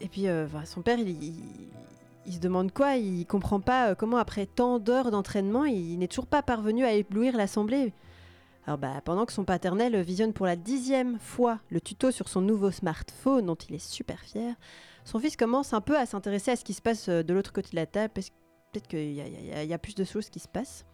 et 0.00 0.08
puis, 0.08 0.28
euh, 0.28 0.46
son 0.64 0.82
père, 0.82 0.98
il, 0.98 2.32
se 2.32 2.38
demande 2.38 2.72
quoi 2.72 2.96
Il 2.96 3.26
comprend 3.26 3.60
pas 3.60 3.90
euh, 3.90 3.94
comment, 3.94 4.16
après 4.18 4.46
tant 4.46 4.78
d'heures 4.78 5.10
d'entraînement, 5.10 5.64
il 5.64 5.98
n'est 5.98 6.08
toujours 6.08 6.26
pas 6.26 6.42
parvenu 6.42 6.84
à 6.84 6.92
éblouir 6.92 7.36
l'assemblée. 7.36 7.92
Alors, 8.66 8.78
bah, 8.78 9.00
pendant 9.04 9.26
que 9.26 9.32
son 9.32 9.44
paternel 9.44 10.00
visionne 10.02 10.32
pour 10.32 10.46
la 10.46 10.56
dixième 10.56 11.18
fois 11.18 11.60
le 11.70 11.80
tuto 11.80 12.10
sur 12.10 12.28
son 12.28 12.40
nouveau 12.40 12.70
smartphone, 12.70 13.46
dont 13.46 13.54
il 13.54 13.76
est 13.76 13.86
super 13.86 14.20
fier, 14.20 14.54
son 15.04 15.20
fils 15.20 15.36
commence 15.36 15.72
un 15.72 15.80
peu 15.80 15.96
à 15.96 16.04
s'intéresser 16.04 16.50
à 16.50 16.56
ce 16.56 16.64
qui 16.64 16.74
se 16.74 16.82
passe 16.82 17.08
de 17.08 17.32
l'autre 17.32 17.52
côté 17.52 17.70
de 17.70 17.76
la 17.76 17.86
table, 17.86 18.12
parce 18.12 18.30
peut-être 18.72 18.88
qu'il 18.88 19.12
y, 19.12 19.66
y 19.68 19.72
a- 19.72 19.78
plus 19.78 19.94
de 19.94 20.02
choses 20.02 20.28
qui 20.28 20.40
se 20.40 20.48
passent. 20.48 20.84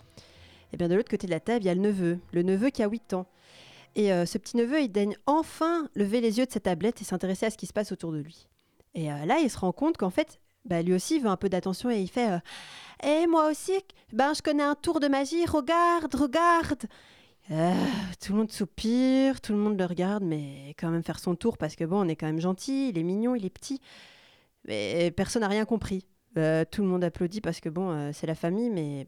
Et 0.73 0.77
bien, 0.77 0.89
de 0.89 0.95
l'autre 0.95 1.11
côté 1.11 1.27
de 1.27 1.33
la 1.33 1.41
table, 1.41 1.65
il 1.65 1.67
y 1.67 1.71
a 1.71 1.75
le 1.75 1.81
neveu, 1.81 2.19
le 2.33 2.43
neveu 2.43 2.69
qui 2.71 2.83
a 2.83 2.89
8 2.89 3.15
ans. 3.15 3.27
Et 3.95 4.13
euh, 4.13 4.27
ce 4.27 4.39
petit 4.39 4.57
neveu, 4.57 4.81
il 4.81 4.89
daigne 4.89 5.17
enfin 5.27 5.89
lever 5.95 6.21
les 6.21 6.39
yeux 6.39 6.47
de 6.47 6.53
sa 6.53 6.61
tablette 6.61 7.01
et 7.01 7.05
s'intéresser 7.05 7.47
à 7.47 7.51
ce 7.51 7.59
qui 7.59 7.67
se 7.67 7.73
passe 7.73 7.93
autour 7.93 8.13
de 8.13 8.19
lui. 8.19 8.49
Et 8.95 9.13
euh, 9.13 9.25
là, 9.27 9.39
il 9.41 9.51
se 9.51 9.59
rend 9.59 9.73
compte 9.73 9.97
qu'en 9.97 10.11
fait, 10.11 10.41
bah, 10.65 10.83
lui 10.83 10.95
aussi 10.95 11.17
il 11.17 11.23
veut 11.23 11.29
un 11.29 11.37
peu 11.37 11.49
d'attention 11.49 11.91
et 11.91 12.01
il 12.01 12.09
fait 12.09 12.31
euh, 12.31 12.39
Eh, 13.03 13.27
moi 13.27 13.51
aussi, 13.51 13.73
ben, 14.13 14.33
je 14.35 14.43
connais 14.43 14.63
un 14.63 14.75
tour 14.75 15.01
de 15.01 15.09
magie, 15.09 15.45
regarde, 15.45 16.15
regarde 16.15 16.87
Tout 18.21 18.33
le 18.33 18.39
monde 18.39 18.53
soupire, 18.53 19.41
tout 19.41 19.53
le 19.53 19.59
monde 19.59 19.79
le 19.79 19.85
regarde, 19.85 20.23
mais 20.23 20.75
quand 20.79 20.91
même 20.91 21.03
faire 21.03 21.19
son 21.19 21.35
tour 21.35 21.59
parce 21.59 21.77
que 21.77 21.85
bon, 21.85 22.01
on 22.01 22.09
est 22.09 22.17
quand 22.17 22.27
même 22.27 22.41
gentil, 22.41 22.91
il 22.91 22.99
est 22.99 23.03
mignon, 23.03 23.35
il 23.35 23.45
est 23.45 23.51
petit. 23.51 23.81
Mais 24.65 25.11
personne 25.11 25.43
n'a 25.43 25.49
rien 25.49 25.65
compris. 25.65 26.07
Tout 26.35 26.83
le 26.83 26.89
monde 26.89 27.05
applaudit 27.05 27.41
parce 27.43 27.61
que 27.61 27.69
bon, 27.69 28.13
c'est 28.13 28.27
la 28.27 28.35
famille, 28.35 28.71
mais 28.71 29.07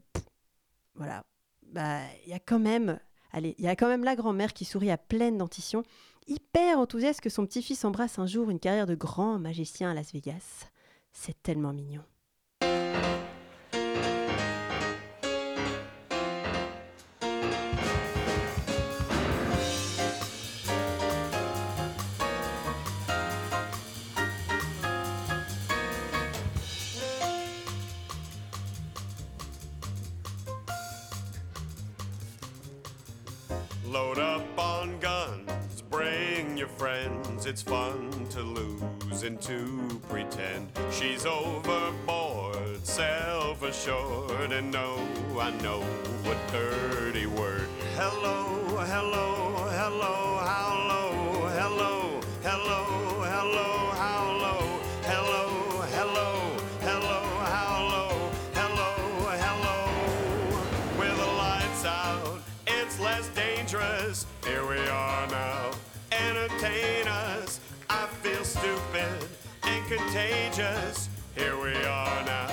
voilà. 0.94 1.24
Bah, 1.62 2.00
il 2.24 2.30
y 2.30 2.34
a 2.34 2.38
quand 2.38 2.58
même, 2.58 2.98
allez, 3.34 3.54
il 3.58 3.64
y 3.64 3.68
a 3.68 3.76
quand 3.76 3.88
même 3.88 4.04
la 4.04 4.16
grand-mère 4.16 4.54
qui 4.54 4.64
sourit 4.64 4.90
à 4.90 4.96
pleine 4.96 5.36
dentition, 5.36 5.82
hyper 6.26 6.78
enthousiaste 6.78 7.20
que 7.20 7.28
son 7.28 7.44
petit-fils 7.44 7.84
embrasse 7.84 8.18
un 8.18 8.26
jour 8.26 8.48
une 8.48 8.60
carrière 8.60 8.86
de 8.86 8.94
grand 8.94 9.38
magicien 9.38 9.90
à 9.90 9.94
Las 9.94 10.12
Vegas. 10.12 10.70
C'est 11.12 11.42
tellement 11.42 11.72
mignon. 11.72 12.02
Assured, 43.84 44.50
and 44.52 44.72
no, 44.72 44.96
I 45.38 45.50
know 45.62 45.82
what 46.22 46.38
dirty 46.50 47.26
word. 47.26 47.68
Hello, 47.96 48.64
hello, 48.78 49.68
hello, 49.68 50.38
how 50.38 50.86
low? 50.88 51.48
Hello, 51.50 52.20
hello, 52.42 53.24
hello, 53.24 53.90
how 53.92 54.24
low? 54.44 54.80
Hello, 55.02 55.82
hello, 55.92 56.56
hello, 56.80 57.20
how 57.44 57.82
low? 57.92 58.30
Hello, 58.54 58.90
hello. 59.44 59.78
With 60.98 61.16
the 61.18 61.32
lights 61.42 61.84
out, 61.84 62.40
it's 62.66 62.98
less 62.98 63.28
dangerous. 63.28 64.24
Here 64.44 64.66
we 64.66 64.78
are 64.78 65.26
now. 65.26 65.72
Entertain 66.10 67.06
us. 67.06 67.60
I 67.90 68.06
feel 68.22 68.44
stupid 68.44 69.28
and 69.64 69.86
contagious. 69.86 71.10
Here 71.36 71.60
we 71.60 71.74
are 71.84 72.24
now. 72.24 72.43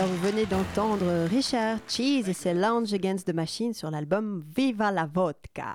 Alors 0.00 0.12
vous 0.12 0.28
venez 0.28 0.46
d'entendre 0.46 1.28
Richard 1.28 1.76
Cheese 1.86 2.26
et 2.26 2.32
c'est 2.32 2.54
Lounge 2.54 2.94
Against 2.94 3.26
the 3.26 3.34
Machine 3.34 3.74
sur 3.74 3.90
l'album 3.90 4.42
Viva 4.56 4.90
la 4.90 5.04
Vodka. 5.04 5.74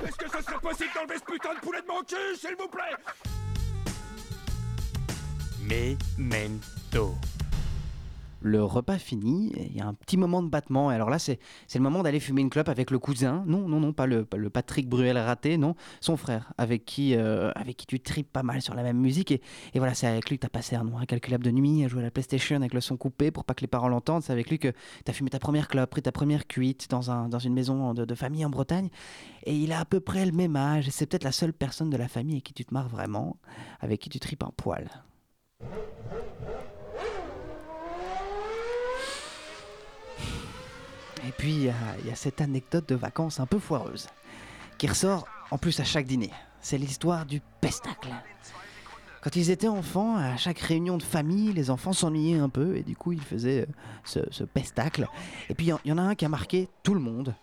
Est-ce 0.00 0.16
que 0.16 0.30
ce 0.30 0.44
serait 0.44 0.60
possible 0.60 0.90
d'enlever 0.94 1.16
ce 1.18 1.24
putain 1.24 1.54
de 1.54 1.58
poulet 1.58 1.82
de 1.82 1.86
mon 1.88 2.02
cul, 2.04 2.36
s'il 2.36 2.54
vous 2.56 2.68
plaît? 2.68 2.94
Memento. 5.60 7.16
Le 8.40 8.62
repas 8.62 8.98
fini, 8.98 9.52
il 9.56 9.76
y 9.76 9.80
a 9.80 9.86
un 9.86 9.94
petit 9.94 10.16
moment 10.16 10.42
de 10.42 10.48
battement. 10.48 10.92
Et 10.92 10.94
alors 10.94 11.10
là, 11.10 11.18
c'est 11.18 11.38
le 11.74 11.80
moment 11.80 12.02
d'aller 12.02 12.20
fumer 12.20 12.40
une 12.40 12.50
clope 12.50 12.68
avec 12.68 12.90
le 12.90 12.98
cousin. 12.98 13.42
Non, 13.46 13.68
non, 13.68 13.80
non, 13.80 13.92
pas 13.92 14.06
le, 14.06 14.24
Patrick 14.24 14.88
Bruel 14.88 15.18
raté, 15.18 15.56
non, 15.58 15.74
son 16.00 16.16
frère, 16.16 16.52
avec 16.56 16.84
qui, 16.84 17.14
euh, 17.16 17.50
avec 17.54 17.76
qui 17.76 17.86
tu 17.86 18.00
tripes 18.00 18.32
pas 18.32 18.42
mal 18.42 18.62
sur 18.62 18.74
la 18.74 18.82
même 18.82 18.98
musique. 18.98 19.32
Et, 19.32 19.40
voilà, 19.76 19.94
c'est 19.94 20.06
avec 20.06 20.28
lui 20.30 20.36
que 20.36 20.42
tu 20.42 20.46
as 20.46 20.50
passé 20.50 20.76
un 20.76 20.84
noir 20.84 21.02
incalculable 21.02 21.44
de 21.44 21.50
nuit, 21.50 21.84
à 21.84 21.88
jouer 21.88 22.00
à 22.00 22.04
la 22.04 22.10
PlayStation 22.10 22.56
avec 22.56 22.74
le 22.74 22.80
son 22.80 22.96
coupé 22.96 23.30
pour 23.30 23.44
pas 23.44 23.54
que 23.54 23.62
les 23.62 23.66
parents 23.66 23.88
l'entendent. 23.88 24.22
C'est 24.22 24.32
avec 24.32 24.50
lui 24.50 24.58
que 24.58 24.68
tu 24.68 25.10
as 25.10 25.12
fumé 25.12 25.30
ta 25.30 25.38
première 25.38 25.68
clope, 25.68 25.90
pris 25.90 26.02
ta 26.02 26.12
première 26.12 26.46
cuite 26.46 26.88
dans, 26.90 27.10
un, 27.10 27.28
dans 27.28 27.38
une 27.38 27.54
maison 27.54 27.92
de, 27.92 28.04
de 28.04 28.14
famille 28.14 28.44
en 28.44 28.50
Bretagne. 28.50 28.88
Et 29.44 29.56
il 29.56 29.72
a 29.72 29.80
à 29.80 29.84
peu 29.84 30.00
près 30.00 30.24
le 30.24 30.32
même 30.32 30.54
âge. 30.56 30.88
C'est 30.90 31.06
peut-être 31.06 31.24
la 31.24 31.32
seule 31.32 31.52
personne 31.52 31.90
de 31.90 31.96
la 31.96 32.08
famille 32.08 32.34
avec 32.34 32.44
qui 32.44 32.54
tu 32.54 32.64
te 32.64 32.72
marres 32.72 32.88
vraiment, 32.88 33.36
avec 33.80 34.00
qui 34.00 34.10
tu 34.10 34.20
tripes 34.20 34.44
un 34.44 34.52
poil. 34.56 34.88
Et 41.28 41.32
puis, 41.32 41.52
il 41.52 41.64
y, 41.64 42.10
a- 42.10 42.14
cette 42.16 42.40
anecdote 42.40 42.88
de 42.88 42.94
vacances 42.94 43.38
un 43.38 43.44
peu 43.44 43.58
foireuse, 43.58 44.06
qui 44.78 44.86
ressort 44.86 45.28
en 45.50 45.58
plus 45.58 45.78
à 45.78 45.84
chaque 45.84 46.06
dîner. 46.06 46.30
C'est 46.62 46.78
l'histoire 46.78 47.26
du 47.26 47.42
pestacle. 47.60 48.08
Quand 49.20 49.36
ils 49.36 49.50
étaient 49.50 49.68
enfants, 49.68 50.16
à 50.16 50.38
chaque 50.38 50.58
réunion 50.58 50.96
de 50.96 51.02
famille, 51.02 51.52
les 51.52 51.68
enfants 51.68 51.92
s'ennuyaient 51.92 52.38
un 52.38 52.48
peu 52.48 52.76
et 52.76 52.82
du 52.82 52.96
coup 52.96 53.12
ils 53.12 53.20
faisaient 53.20 53.66
euh, 54.16 54.22
ce, 54.30 54.44
pestacle. 54.44 55.06
Et 55.50 55.54
puis 55.54 55.66
il 55.66 55.76
y 55.84 55.88
y, 55.88 55.92
en 55.92 55.98
a 55.98 56.02
un 56.02 56.14
qui 56.14 56.24
a 56.24 56.30
marqué 56.30 56.68
tout 56.82 56.94
le 56.94 57.00
monde. 57.00 57.34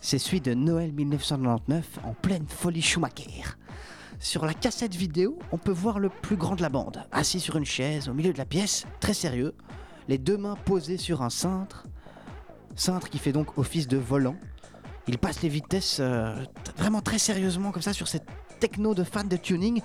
C'est 0.00 0.18
celui 0.18 0.40
de 0.40 0.54
Noël 0.54 0.92
1999 0.92 1.98
en 2.04 2.14
pleine 2.14 2.46
folie 2.48 2.80
Schumacher. 2.80 3.44
Sur 4.18 4.46
la 4.46 4.54
cassette 4.54 4.94
vidéo, 4.94 5.38
on 5.52 5.58
peut 5.58 5.72
voir 5.72 5.98
le 5.98 6.08
plus 6.08 6.36
grand 6.36 6.56
de 6.56 6.62
la 6.62 6.68
bande, 6.68 7.04
assis 7.12 7.40
sur 7.40 7.56
une 7.56 7.66
chaise 7.66 8.08
au 8.08 8.14
milieu 8.14 8.32
de 8.32 8.38
la 8.38 8.46
pièce, 8.46 8.86
très 9.00 9.14
sérieux, 9.14 9.54
les 10.08 10.18
deux 10.18 10.38
mains 10.38 10.56
posées 10.64 10.98
sur 10.98 11.22
un 11.22 11.30
cintre, 11.30 11.86
cintre 12.76 13.08
qui 13.08 13.18
fait 13.18 13.32
donc 13.32 13.58
office 13.58 13.88
de 13.88 13.96
volant. 13.96 14.36
Il 15.08 15.18
passe 15.18 15.42
les 15.42 15.48
vitesses 15.48 15.98
euh, 16.00 16.34
vraiment 16.76 17.00
très 17.00 17.18
sérieusement 17.18 17.72
comme 17.72 17.82
ça 17.82 17.92
sur 17.92 18.08
cette 18.08 18.26
techno 18.60 18.94
de 18.94 19.04
fan 19.04 19.26
de 19.26 19.36
tuning, 19.36 19.80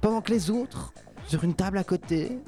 pendant 0.00 0.20
que 0.20 0.32
les 0.32 0.50
autres, 0.50 0.94
sur 1.26 1.44
une 1.44 1.54
table 1.54 1.78
à 1.78 1.84
côté, 1.84 2.38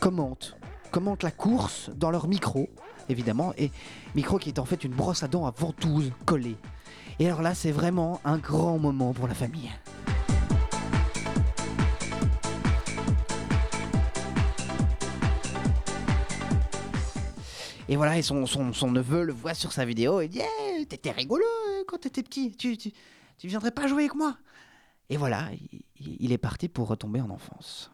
commentent, 0.00 0.56
commentent 0.90 1.22
la 1.22 1.30
course 1.30 1.90
dans 1.96 2.10
leur 2.10 2.28
micro, 2.28 2.68
évidemment, 3.08 3.52
et 3.58 3.70
micro 4.14 4.38
qui 4.38 4.48
est 4.50 4.58
en 4.58 4.64
fait 4.64 4.84
une 4.84 4.92
brosse 4.92 5.22
à 5.22 5.28
dents 5.28 5.46
à 5.46 5.50
ventouse 5.50 6.12
collée. 6.24 6.56
Et 7.18 7.26
alors 7.26 7.42
là, 7.42 7.54
c'est 7.54 7.72
vraiment 7.72 8.20
un 8.24 8.38
grand 8.38 8.78
moment 8.78 9.12
pour 9.12 9.28
la 9.28 9.34
famille. 9.34 9.70
Et 17.88 17.96
voilà, 17.96 18.20
son, 18.22 18.46
neveu 18.90 19.24
le 19.24 19.32
voit 19.32 19.54
sur 19.54 19.72
sa 19.72 19.84
vidéo 19.84 20.20
et 20.20 20.28
dit 20.28 20.40
Eh, 20.78 20.86
T'étais 20.86 21.10
rigolo 21.10 21.44
euh, 21.44 21.84
quand 21.86 21.98
t'étais 21.98 22.22
petit, 22.22 22.52
tu, 22.52 22.76
tu, 22.78 22.92
viendrais 23.46 23.70
pas 23.70 23.86
jouer 23.86 24.04
avec 24.04 24.14
moi 24.14 24.36
Et 25.10 25.16
voilà, 25.16 25.48
il, 25.52 25.80
il- 26.00 26.16
il 26.20 26.32
est 26.32 26.38
parti 26.38 26.68
pour 26.68 26.88
retomber 26.88 27.20
en 27.20 27.30
enfance. 27.30 27.90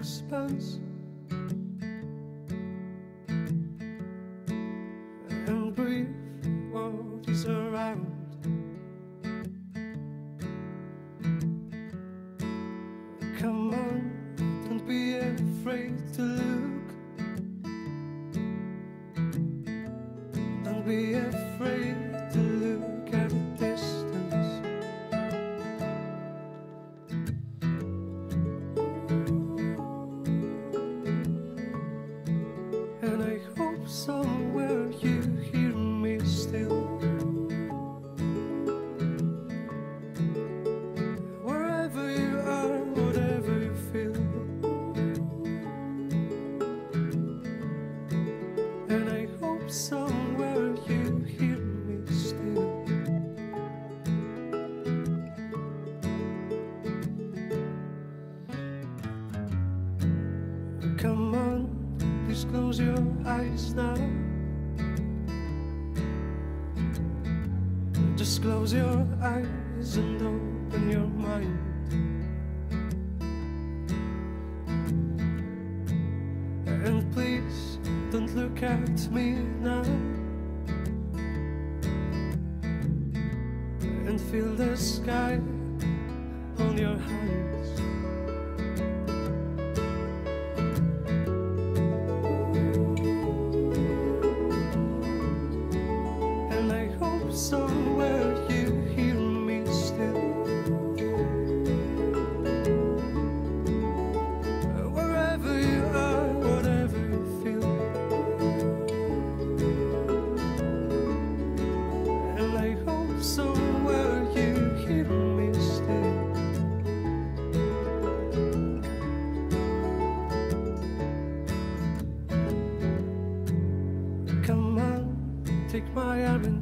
Expanse. 0.00 0.80
And 5.46 5.74
breathe 5.76 6.08
what 6.72 7.28
is 7.28 7.44
around. 7.44 8.06
Come 13.38 13.74
on, 13.74 14.10
don't 14.64 14.86
be 14.88 15.16
afraid 15.18 15.98
to 16.14 16.22
look. 16.22 16.69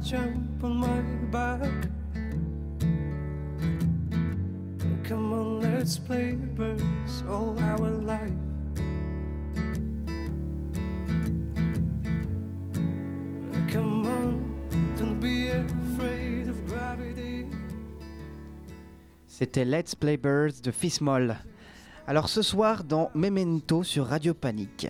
Jump 0.09 0.63
on 0.63 0.77
my 0.77 1.01
back. 1.29 1.69
Come 5.03 5.33
on, 5.33 5.59
let's 5.59 5.99
play 5.99 6.33
birds 6.33 7.23
all 7.29 7.55
our 7.59 7.91
life. 7.91 8.33
Come 13.71 14.07
on, 14.07 14.41
don't 14.97 15.19
be 15.19 15.49
afraid 15.49 16.47
of 16.49 16.57
gravity. 16.65 17.45
C'était 19.27 19.63
Let's 19.63 19.93
Play 19.93 20.17
Birds 20.17 20.61
de 20.63 20.71
Fismol. 20.71 21.37
Alors 22.07 22.29
ce 22.29 22.41
soir 22.41 22.83
dans 22.83 23.11
Memento 23.13 23.83
sur 23.83 24.07
Radio 24.07 24.33
Panique, 24.33 24.87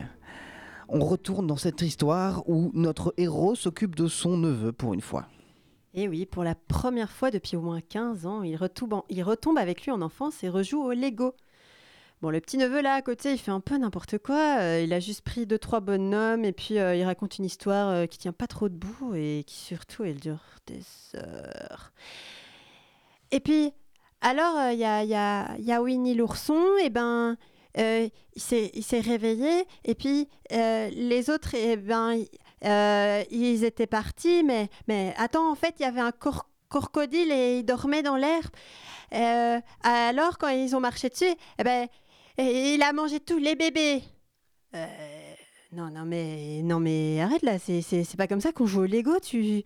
on 0.92 1.00
retourne 1.06 1.48
dans 1.48 1.56
cette 1.58 1.82
histoire 1.82 2.48
où 2.50 2.72
notre 2.74 3.14
héros 3.18 3.56
s'occupe 3.56 3.96
de 3.96 4.08
son 4.08 4.38
neveu 4.38 4.72
pour 4.72 4.94
une 4.94 5.02
fois. 5.02 5.28
Et 5.94 6.08
oui, 6.08 6.26
pour 6.26 6.44
la 6.44 6.56
première 6.56 7.12
fois 7.12 7.32
depuis 7.32 7.56
au 7.58 7.62
moins 7.62 7.82
15 7.82 8.26
ans, 8.26 8.44
il 8.44 8.56
retombe, 8.56 9.02
il 9.10 9.24
retombe 9.24 9.58
avec 9.58 9.84
lui 9.84 9.92
en 9.92 10.02
enfance 10.02 10.44
et 10.44 10.50
rejoue 10.50 10.82
au 10.84 10.94
Lego. 10.94 11.34
Bon, 12.22 12.30
le 12.30 12.42
petit 12.42 12.58
neveu 12.58 12.82
là 12.82 12.96
à 12.96 13.02
côté, 13.02 13.32
il 13.32 13.38
fait 13.38 13.52
un 13.52 13.62
peu 13.62 13.78
n'importe 13.78 14.18
quoi. 14.18 14.58
euh, 14.60 14.82
il 14.84 14.92
a 14.94 15.00
juste 15.00 15.22
pris 15.22 15.46
deux 15.46 15.58
trois 15.58 15.80
bonhommes 15.80 16.44
et 16.44 16.52
puis 16.52 16.78
euh, 16.78 16.94
il 16.96 17.04
raconte 17.04 17.38
une 17.40 17.46
histoire 17.46 17.90
euh, 17.90 18.06
qui 18.08 18.18
tient 18.18 18.34
pas 18.34 18.46
trop 18.48 18.68
debout 18.68 19.16
et 19.16 19.44
qui 19.48 19.56
surtout 19.56 20.04
elle 20.04 20.20
dure 20.20 20.44
des 20.68 20.82
heures. 21.16 21.92
Et 23.32 23.40
puis 23.40 23.72
alors 24.22 24.58
euh, 24.58 24.74
il 24.74 24.80
y, 24.80 24.84
a, 24.86 25.04
y 25.06 25.72
a 25.72 25.82
Winnie 25.82 26.14
l'ourson 26.14 26.62
et 26.84 26.90
ben 26.90 27.38
euh, 27.78 28.10
il 28.36 28.42
s'est 28.42 28.72
il 28.74 28.84
s'est 28.84 29.00
réveillé 29.00 29.66
et 29.86 29.96
puis 29.96 30.28
euh, 30.52 30.90
les 30.90 31.30
autres 31.30 31.54
et 31.56 31.78
ben 31.78 32.18
euh, 32.66 33.24
ils 33.30 33.64
étaient 33.64 33.88
partis 33.88 34.44
mais 34.44 34.70
mais 34.88 35.14
attends 35.18 35.52
en 35.52 35.56
fait 35.56 35.76
il 35.80 35.84
y 35.84 35.86
avait 35.86 36.02
un 36.02 36.12
crocodile 36.70 37.32
et 37.32 37.60
il 37.60 37.64
dormait 37.64 38.02
dans 38.04 38.16
l'herbe. 38.18 38.52
Alors 39.12 40.38
quand 40.38 40.50
ils 40.50 40.76
ont 40.76 40.80
marché 40.80 41.10
dessus, 41.10 41.34
eh 41.60 41.64
ben 41.64 41.88
il 42.38 42.82
a 42.82 42.94
mangé 42.94 43.20
tous 43.20 43.38
les 43.38 43.56
bébés. 43.56 44.04
Non, 45.72 45.92
non, 45.92 46.04
mais, 46.04 46.62
non, 46.64 46.80
mais 46.80 47.22
arrête 47.22 47.44
là, 47.44 47.60
c'est- 47.60 48.16
pas 48.18 48.28
comme 48.28 48.42
ça 48.42 48.52
qu'on 48.52 48.66
joue 48.66 48.82
au 48.82 48.86
Lego. 48.86 49.20
Tu, 49.20 49.64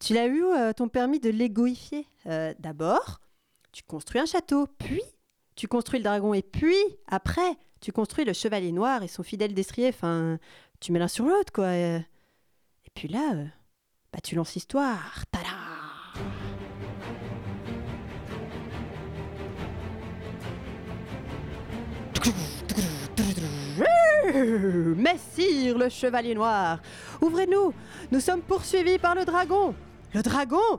tu 0.00 0.14
l'as 0.14 0.26
eu, 0.26 0.42
ton 0.74 0.88
permis 0.88 1.20
de 1.20 1.28
Legoifier. 1.30 2.06
Euh, 2.26 2.54
D'abord, 2.58 3.20
tu 3.70 3.82
construis 3.82 4.20
un 4.20 4.26
château, 4.26 4.66
puis 4.78 5.02
tu 5.54 5.68
construis 5.68 5.98
le 5.98 6.04
dragon, 6.04 6.34
et 6.34 6.42
puis 6.42 6.76
après, 7.06 7.56
tu 7.80 7.92
construis 7.92 8.24
le 8.24 8.32
chevalier 8.32 8.72
noir 8.72 9.02
et 9.02 9.08
son 9.08 9.22
fidèle 9.22 9.54
destrier. 9.54 9.88
Enfin, 9.88 10.38
tu 10.80 10.92
mets 10.92 10.98
l'un 10.98 11.08
sur 11.08 11.24
l'autre, 11.24 11.52
quoi. 11.52 11.72
Et 11.74 12.04
puis 12.94 13.08
là, 13.08 13.34
euh, 13.34 13.44
bah, 14.12 14.20
tu 14.22 14.34
lances 14.34 14.54
l'histoire. 14.54 15.24
Tada 15.30 15.48
Messire 24.96 25.78
le 25.78 25.88
chevalier 25.88 26.34
noir, 26.34 26.80
ouvrez-nous, 27.20 27.74
nous 28.10 28.20
sommes 28.20 28.42
poursuivis 28.42 28.98
par 28.98 29.14
le 29.14 29.24
dragon. 29.24 29.74
Le 30.14 30.22
dragon 30.22 30.78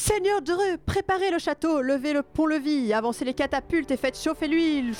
Seigneur 0.00 0.40
Dreux, 0.42 0.78
préparez 0.86 1.32
le 1.32 1.40
château, 1.40 1.82
levez 1.82 2.12
le 2.12 2.22
pont-levis, 2.22 2.92
avancez 2.92 3.24
les 3.24 3.34
catapultes 3.34 3.90
et 3.90 3.96
faites 3.96 4.16
chauffer 4.16 4.46
l'huile. 4.46 4.94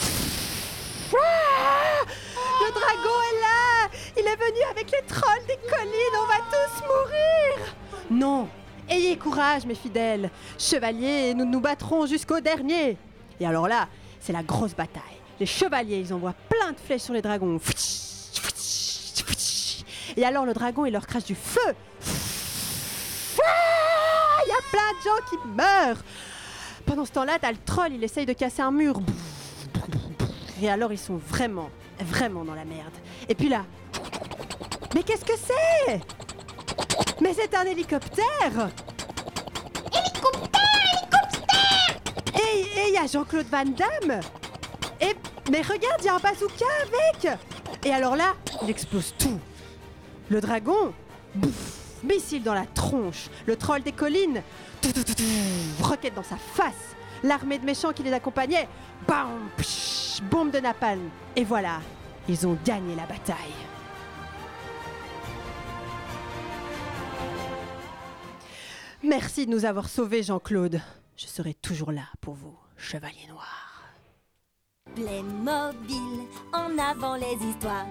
Ah 1.14 2.04
le 2.04 2.72
dragon 2.72 3.16
est 3.30 3.40
là 3.40 3.90
Il 4.18 4.26
est 4.26 4.36
venu 4.36 4.58
avec 4.68 4.90
les 4.90 5.06
trolls 5.06 5.46
des 5.46 5.56
collines, 5.70 6.18
on 6.20 6.26
va 6.26 6.38
tous 6.50 6.82
mourir 6.82 7.74
Non 8.10 8.48
Ayez 8.90 9.16
courage, 9.16 9.66
mes 9.66 9.76
fidèles 9.76 10.30
Chevaliers, 10.58 11.32
nous 11.32 11.44
nous 11.44 11.60
battrons 11.60 12.06
jusqu'au 12.06 12.40
dernier 12.40 12.96
Et 13.38 13.46
alors 13.46 13.68
là, 13.68 13.86
c'est 14.18 14.32
la 14.32 14.42
grosse 14.42 14.74
bataille. 14.74 15.02
Les 15.38 15.46
chevaliers, 15.46 16.00
ils 16.00 16.12
envoient 16.12 16.34
plein 16.48 16.72
de 16.72 16.80
flèches 16.80 17.02
sur 17.02 17.14
les 17.14 17.22
dragons. 17.22 17.60
Et 20.16 20.24
alors 20.24 20.44
le 20.44 20.54
dragon, 20.54 20.86
il 20.86 20.92
leur 20.92 21.06
crache 21.06 21.24
du 21.24 21.36
feu 21.36 21.76
plein 24.70 24.92
de 24.98 25.02
gens 25.04 25.24
qui 25.30 25.36
meurent 25.48 26.02
Pendant 26.86 27.04
ce 27.04 27.12
temps-là, 27.12 27.38
t'as 27.40 27.52
le 27.52 27.58
troll, 27.64 27.92
il 27.92 28.02
essaye 28.04 28.26
de 28.26 28.32
casser 28.32 28.62
un 28.62 28.70
mur. 28.70 29.00
Et 30.62 30.68
alors 30.68 30.92
ils 30.92 30.98
sont 30.98 31.16
vraiment, 31.16 31.70
vraiment 32.00 32.44
dans 32.44 32.54
la 32.54 32.64
merde. 32.64 32.94
Et 33.28 33.34
puis 33.34 33.48
là... 33.48 33.64
Mais 34.94 35.02
qu'est-ce 35.02 35.24
que 35.24 35.36
c'est? 35.36 36.00
Mais 37.20 37.34
c'est 37.34 37.54
un 37.54 37.64
hélicoptère 37.64 38.70
Hélicoptère 39.92 40.60
Hélicoptère 40.94 42.00
Et 42.34 42.88
il 42.88 42.94
y 42.94 42.96
a 42.96 43.06
Jean-Claude 43.06 43.46
Van 43.50 43.64
Damme 43.64 44.20
Et... 45.00 45.14
Mais 45.50 45.62
regarde, 45.62 46.00
il 46.00 46.06
y 46.06 46.08
a 46.08 46.14
un 46.14 46.18
bazooka 46.18 46.64
avec 46.82 47.38
Et 47.84 47.92
alors 47.92 48.16
là, 48.16 48.34
il 48.62 48.70
explose 48.70 49.14
tout. 49.18 49.38
Le 50.30 50.40
dragon, 50.40 50.92
bouf, 51.34 51.77
missile 52.04 52.42
dans 52.42 52.54
la 52.54 52.66
tronche. 52.66 53.28
Le 53.46 53.56
troll 53.56 53.82
des 53.82 53.92
collines, 53.92 54.42
roquette 55.80 56.14
dans 56.14 56.22
sa 56.22 56.36
face. 56.36 56.96
l'armée 57.22 57.58
de 57.58 57.64
méchants 57.64 57.92
qui 57.92 58.02
les 58.02 58.12
accompagnait. 58.12 58.68
Bam 59.06 59.48
psh, 59.56 60.22
Bombe 60.30 60.50
de 60.50 60.58
napalm. 60.58 61.08
Et 61.36 61.44
voilà, 61.44 61.80
ils 62.28 62.46
ont 62.46 62.56
gagné 62.64 62.94
la 62.94 63.06
bataille. 63.06 63.36
Merci 69.02 69.46
de 69.46 69.50
nous 69.52 69.64
avoir 69.64 69.88
sauvés, 69.88 70.24
Jean-Claude. 70.24 70.80
Je 71.16 71.26
serai 71.26 71.54
toujours 71.54 71.92
là 71.92 72.02
pour 72.20 72.34
vous, 72.34 72.56
chevalier 72.76 73.26
noir. 73.28 73.84
Playmobil, 74.94 76.26
en 76.52 76.76
avant 76.78 77.14
les 77.14 77.36
histoires. 77.48 77.86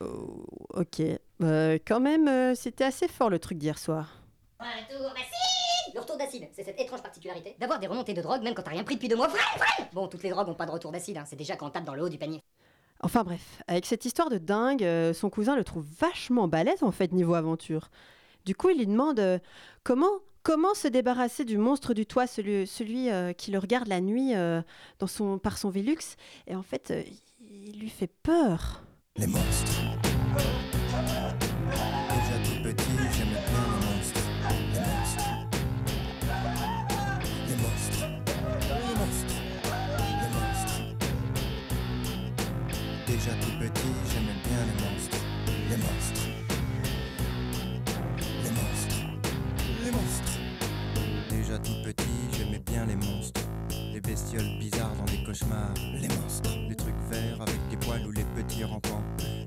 Oh, 0.00 0.44
ok. 0.74 1.02
Euh, 1.42 1.78
quand 1.86 2.00
même, 2.00 2.28
euh, 2.28 2.54
c'était 2.54 2.84
assez 2.84 3.08
fort 3.08 3.30
le 3.30 3.38
truc 3.38 3.58
d'hier 3.58 3.78
soir. 3.78 4.20
Retour 4.60 5.10
d'acide 5.10 5.94
Le 5.94 6.00
retour 6.00 6.16
d'acide, 6.16 6.48
c'est 6.52 6.62
cette 6.62 6.80
étrange 6.80 7.02
particularité 7.02 7.56
d'avoir 7.58 7.80
des 7.80 7.88
remontées 7.88 8.14
de 8.14 8.22
drogue 8.22 8.42
même 8.42 8.54
quand 8.54 8.62
t'as 8.62 8.70
rien 8.70 8.84
pris 8.84 8.94
depuis 8.94 9.08
deux 9.08 9.16
mois. 9.16 9.28
Vrai, 9.28 9.40
vrai 9.56 9.88
Bon, 9.92 10.06
toutes 10.06 10.22
les 10.22 10.30
drogues 10.30 10.48
ont 10.48 10.54
pas 10.54 10.66
de 10.66 10.70
retour 10.70 10.92
d'acide, 10.92 11.18
hein, 11.18 11.24
c'est 11.26 11.36
déjà 11.36 11.56
quand 11.56 11.66
on 11.66 11.70
tape 11.70 11.84
dans 11.84 11.94
le 11.94 12.02
haut 12.02 12.08
du 12.08 12.18
panier. 12.18 12.40
Enfin 13.00 13.24
bref, 13.24 13.62
avec 13.66 13.86
cette 13.86 14.04
histoire 14.04 14.30
de 14.30 14.38
dingue, 14.38 14.84
euh, 14.84 15.12
son 15.12 15.30
cousin 15.30 15.56
le 15.56 15.64
trouve 15.64 15.84
vachement 15.98 16.46
balèze 16.46 16.82
en 16.82 16.92
fait 16.92 17.12
niveau 17.12 17.34
aventure. 17.34 17.90
Du 18.44 18.54
coup, 18.54 18.70
il 18.70 18.78
lui 18.78 18.86
demande 18.86 19.18
euh, 19.18 19.38
comment 19.82 20.20
comment 20.42 20.74
se 20.74 20.88
débarrasser 20.88 21.44
du 21.44 21.56
monstre 21.58 21.94
du 21.94 22.06
toit, 22.06 22.26
celui, 22.26 22.66
celui 22.66 23.10
euh, 23.10 23.32
qui 23.32 23.50
le 23.50 23.58
regarde 23.58 23.88
la 23.88 24.00
nuit 24.00 24.34
euh, 24.34 24.62
dans 24.98 25.06
son, 25.06 25.38
par 25.38 25.58
son 25.58 25.70
Velux. 25.70 26.16
Et 26.46 26.54
en 26.54 26.62
fait, 26.62 26.90
euh, 26.90 27.02
il 27.40 27.78
lui 27.80 27.90
fait 27.90 28.10
peur. 28.22 28.82
Les 29.16 29.26
monstres. 29.26 29.71
Bestioles 54.12 54.58
bizarres 54.58 54.94
dans 54.98 55.10
des 55.10 55.24
cauchemars. 55.24 55.72
Les 55.94 56.08
monstres. 56.08 56.50
Les 56.68 56.74
trucs 56.74 57.00
verts 57.10 57.40
avec 57.40 57.58
des 57.70 57.78
poils 57.78 58.06
ou 58.06 58.10
les 58.10 58.24
petits 58.36 58.62
rampants. 58.62 59.02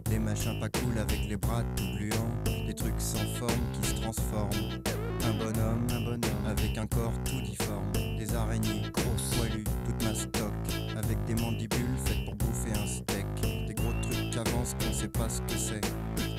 Les 0.10 0.18
machins 0.18 0.60
pas 0.60 0.70
cool 0.70 0.98
avec 0.98 1.30
les 1.30 1.38
bras 1.38 1.62
tout 1.76 1.84
gluants. 1.96 2.34
Des 2.66 2.74
trucs 2.74 3.00
sans 3.00 3.28
forme 3.36 3.62
qui 3.74 3.90
se 3.90 3.94
transforment. 4.02 4.82
Un 5.24 5.34
bonhomme, 5.38 5.86
un 5.92 6.02
bonhomme 6.02 6.46
avec 6.48 6.80
un 6.80 6.88
corps 6.88 7.14
tout 7.26 7.42
difforme. 7.42 7.92
Des 8.18 8.34
araignées 8.34 8.82
grosses, 8.92 9.36
poilues, 9.38 9.66
toute 9.86 10.04
ma 10.04 10.16
stock. 10.16 10.54
Avec 10.98 11.24
des 11.26 11.36
mandibules 11.36 11.98
faites 12.06 12.26
pour 12.26 12.34
bouffer 12.34 12.72
un 12.72 12.88
steak. 12.88 13.68
Des 13.68 13.74
gros 13.76 13.94
trucs 14.02 14.32
qui 14.32 14.40
avancent 14.40 14.76
qu'on 14.80 14.94
sait 14.94 15.08
pas 15.08 15.30
ce 15.30 15.42
que 15.42 15.60
c'est. 15.60 15.82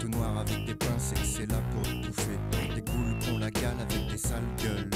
Tout 0.01 0.09
noir 0.09 0.39
avec 0.39 0.67
des 0.67 0.75
pinces 0.75 1.13
et 1.13 1.21
que 1.21 1.27
c'est 1.27 1.47
là 1.47 1.61
pour 1.71 1.83
bouffer. 2.03 2.39
Des 2.75 2.83
goules 2.83 3.17
qu'on 3.25 3.39
la 3.39 3.53
cale 3.53 3.79
avec 3.89 4.11
des 4.11 4.19
sales 4.19 4.43
gueules. 4.61 4.91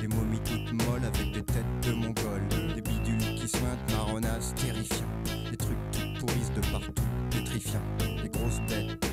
Des 0.00 0.08
momies 0.08 0.40
toutes 0.44 0.72
molles 0.72 1.04
avec 1.04 1.32
des 1.32 1.42
têtes 1.42 1.64
de 1.82 1.92
mongols. 1.92 2.74
Des 2.74 2.82
bidules 2.82 3.34
qui 3.36 3.48
sointent 3.48 3.92
marronnasses 3.92 4.54
terrifiants. 4.54 5.04
Des 5.50 5.56
trucs 5.56 5.90
qui 5.92 6.02
pourrissent 6.18 6.52
de 6.54 6.60
partout, 6.72 7.02
pétrifiants. 7.30 7.82
Des 8.22 8.28
grosses 8.28 8.60
bêtes, 8.68 9.04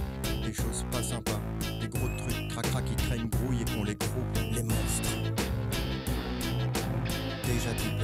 des 0.45 0.53
choses 0.53 0.85
pas 0.91 1.03
sympas. 1.03 1.41
Des 1.81 1.87
gros 1.87 2.07
trucs 2.17 2.47
cracra 2.49 2.81
qui 2.81 2.95
traînent 2.95 3.29
grouille 3.29 3.61
et 3.61 3.65
qu'on 3.65 3.83
les 3.83 3.95
croûte. 3.95 4.39
Les 4.51 4.63
monstres. 4.63 5.17
Déjà 7.45 7.71
tout 7.71 8.03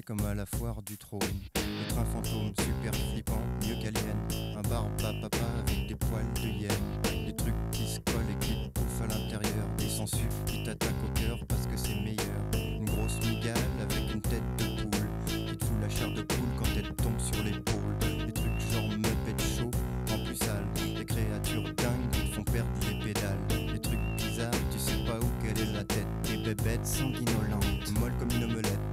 comme 0.00 0.24
à 0.24 0.34
la 0.34 0.46
foire 0.46 0.80
du 0.82 0.96
trône. 0.96 1.20
Les 1.56 1.88
trains 1.88 2.04
fantômes 2.06 2.52
super 2.56 2.94
flippants, 2.94 3.42
mieux 3.60 3.74
qu'Alien. 3.74 4.16
Un 4.56 4.62
barbe 4.62 4.90
à 5.00 5.12
papa 5.20 5.44
avec 5.58 5.86
des 5.86 5.94
poils 5.94 6.32
de 6.36 6.48
hyène. 6.48 7.26
Des 7.26 7.36
trucs 7.36 7.54
qui 7.70 7.86
se 7.86 8.00
collent 8.00 8.30
et 8.30 8.44
qui 8.44 8.52
te 8.52 8.80
bouffent 8.80 9.02
à 9.02 9.06
l'intérieur. 9.08 9.66
Des 9.76 9.88
sangsues 9.88 10.28
qui 10.46 10.64
t'attaquent 10.64 11.04
au 11.04 11.20
cœur 11.20 11.38
parce 11.46 11.66
que 11.66 11.76
c'est 11.76 11.94
meilleur. 11.96 12.40
Une 12.54 12.86
grosse 12.86 13.20
migale 13.20 13.56
avec 13.80 14.14
une 14.14 14.22
tête 14.22 14.42
de 14.58 14.82
poule. 14.82 15.08
Qui 15.26 15.56
te 15.56 15.64
fout 15.64 15.76
la 15.82 15.88
chair 15.90 16.10
de 16.12 16.22
poule 16.22 16.48
quand 16.58 16.70
elle 16.74 16.94
tombe 16.94 17.20
sur 17.20 17.44
l'épaule. 17.44 17.98
Des 18.26 18.32
trucs 18.32 18.60
genre 18.72 18.88
Muppet 18.88 19.42
Show 19.58 19.70
en 20.14 20.24
plus 20.24 20.36
sale. 20.36 20.66
Des 20.96 21.04
créatures 21.04 21.64
dingues 21.74 22.10
qui 22.12 22.30
te 22.30 22.34
font 22.36 22.44
perdre 22.44 22.70
les 22.88 22.98
pédales. 23.12 23.72
Des 23.72 23.80
trucs 23.80 24.00
bizarres, 24.16 24.50
tu 24.72 24.78
sais 24.78 25.04
pas 25.04 25.18
où 25.18 25.28
quelle 25.42 25.68
est 25.68 25.72
la 25.72 25.84
tête. 25.84 26.06
Des 26.24 26.38
bébêtes 26.38 26.86
sanguinolentes, 26.86 28.00
molles 28.00 28.14
comme 28.18 28.30
une 28.30 28.44
omelette. 28.44 28.91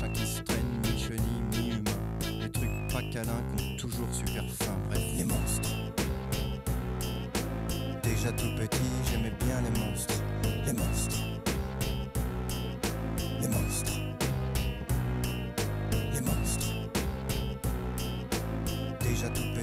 Machins 0.00 0.12
qui 0.12 0.26
se 0.26 0.40
traînent, 0.42 0.80
mi-chenilles, 0.84 1.42
mi-humains. 1.52 2.40
Des 2.40 2.50
trucs 2.50 2.70
pas 2.92 3.02
câlins 3.12 3.42
ont 3.58 3.76
toujours 3.76 4.08
super 4.12 4.44
faim. 4.50 4.78
Bref, 4.88 5.02
les 5.16 5.24
monstres. 5.24 5.70
Déjà 8.02 8.32
tout 8.32 8.54
petit, 8.56 8.78
j'aimais 9.10 9.32
bien 9.44 9.60
les 9.60 9.80
monstres. 9.80 10.14
Les 10.64 10.72
monstres. 10.72 11.16
Les 13.40 13.48
monstres. 13.48 13.92
Les 16.14 16.20
monstres. 16.20 16.72
Déjà 19.00 19.28
tout 19.28 19.54
petit, 19.54 19.59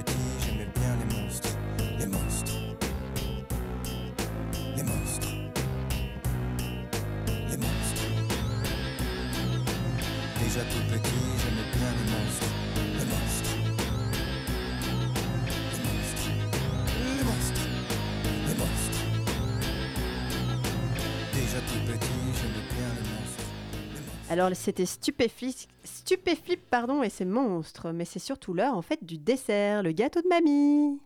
Alors 24.38 24.54
c'était 24.54 24.86
stupéflip, 24.86 26.60
pardon, 26.70 27.02
et 27.02 27.10
c'est 27.10 27.24
monstre, 27.24 27.90
mais 27.90 28.04
c'est 28.04 28.20
surtout 28.20 28.54
l'heure 28.54 28.74
en 28.74 28.82
fait 28.82 29.02
du 29.02 29.18
dessert, 29.18 29.82
le 29.82 29.90
gâteau 29.90 30.22
de 30.22 30.28
mamie. 30.28 31.00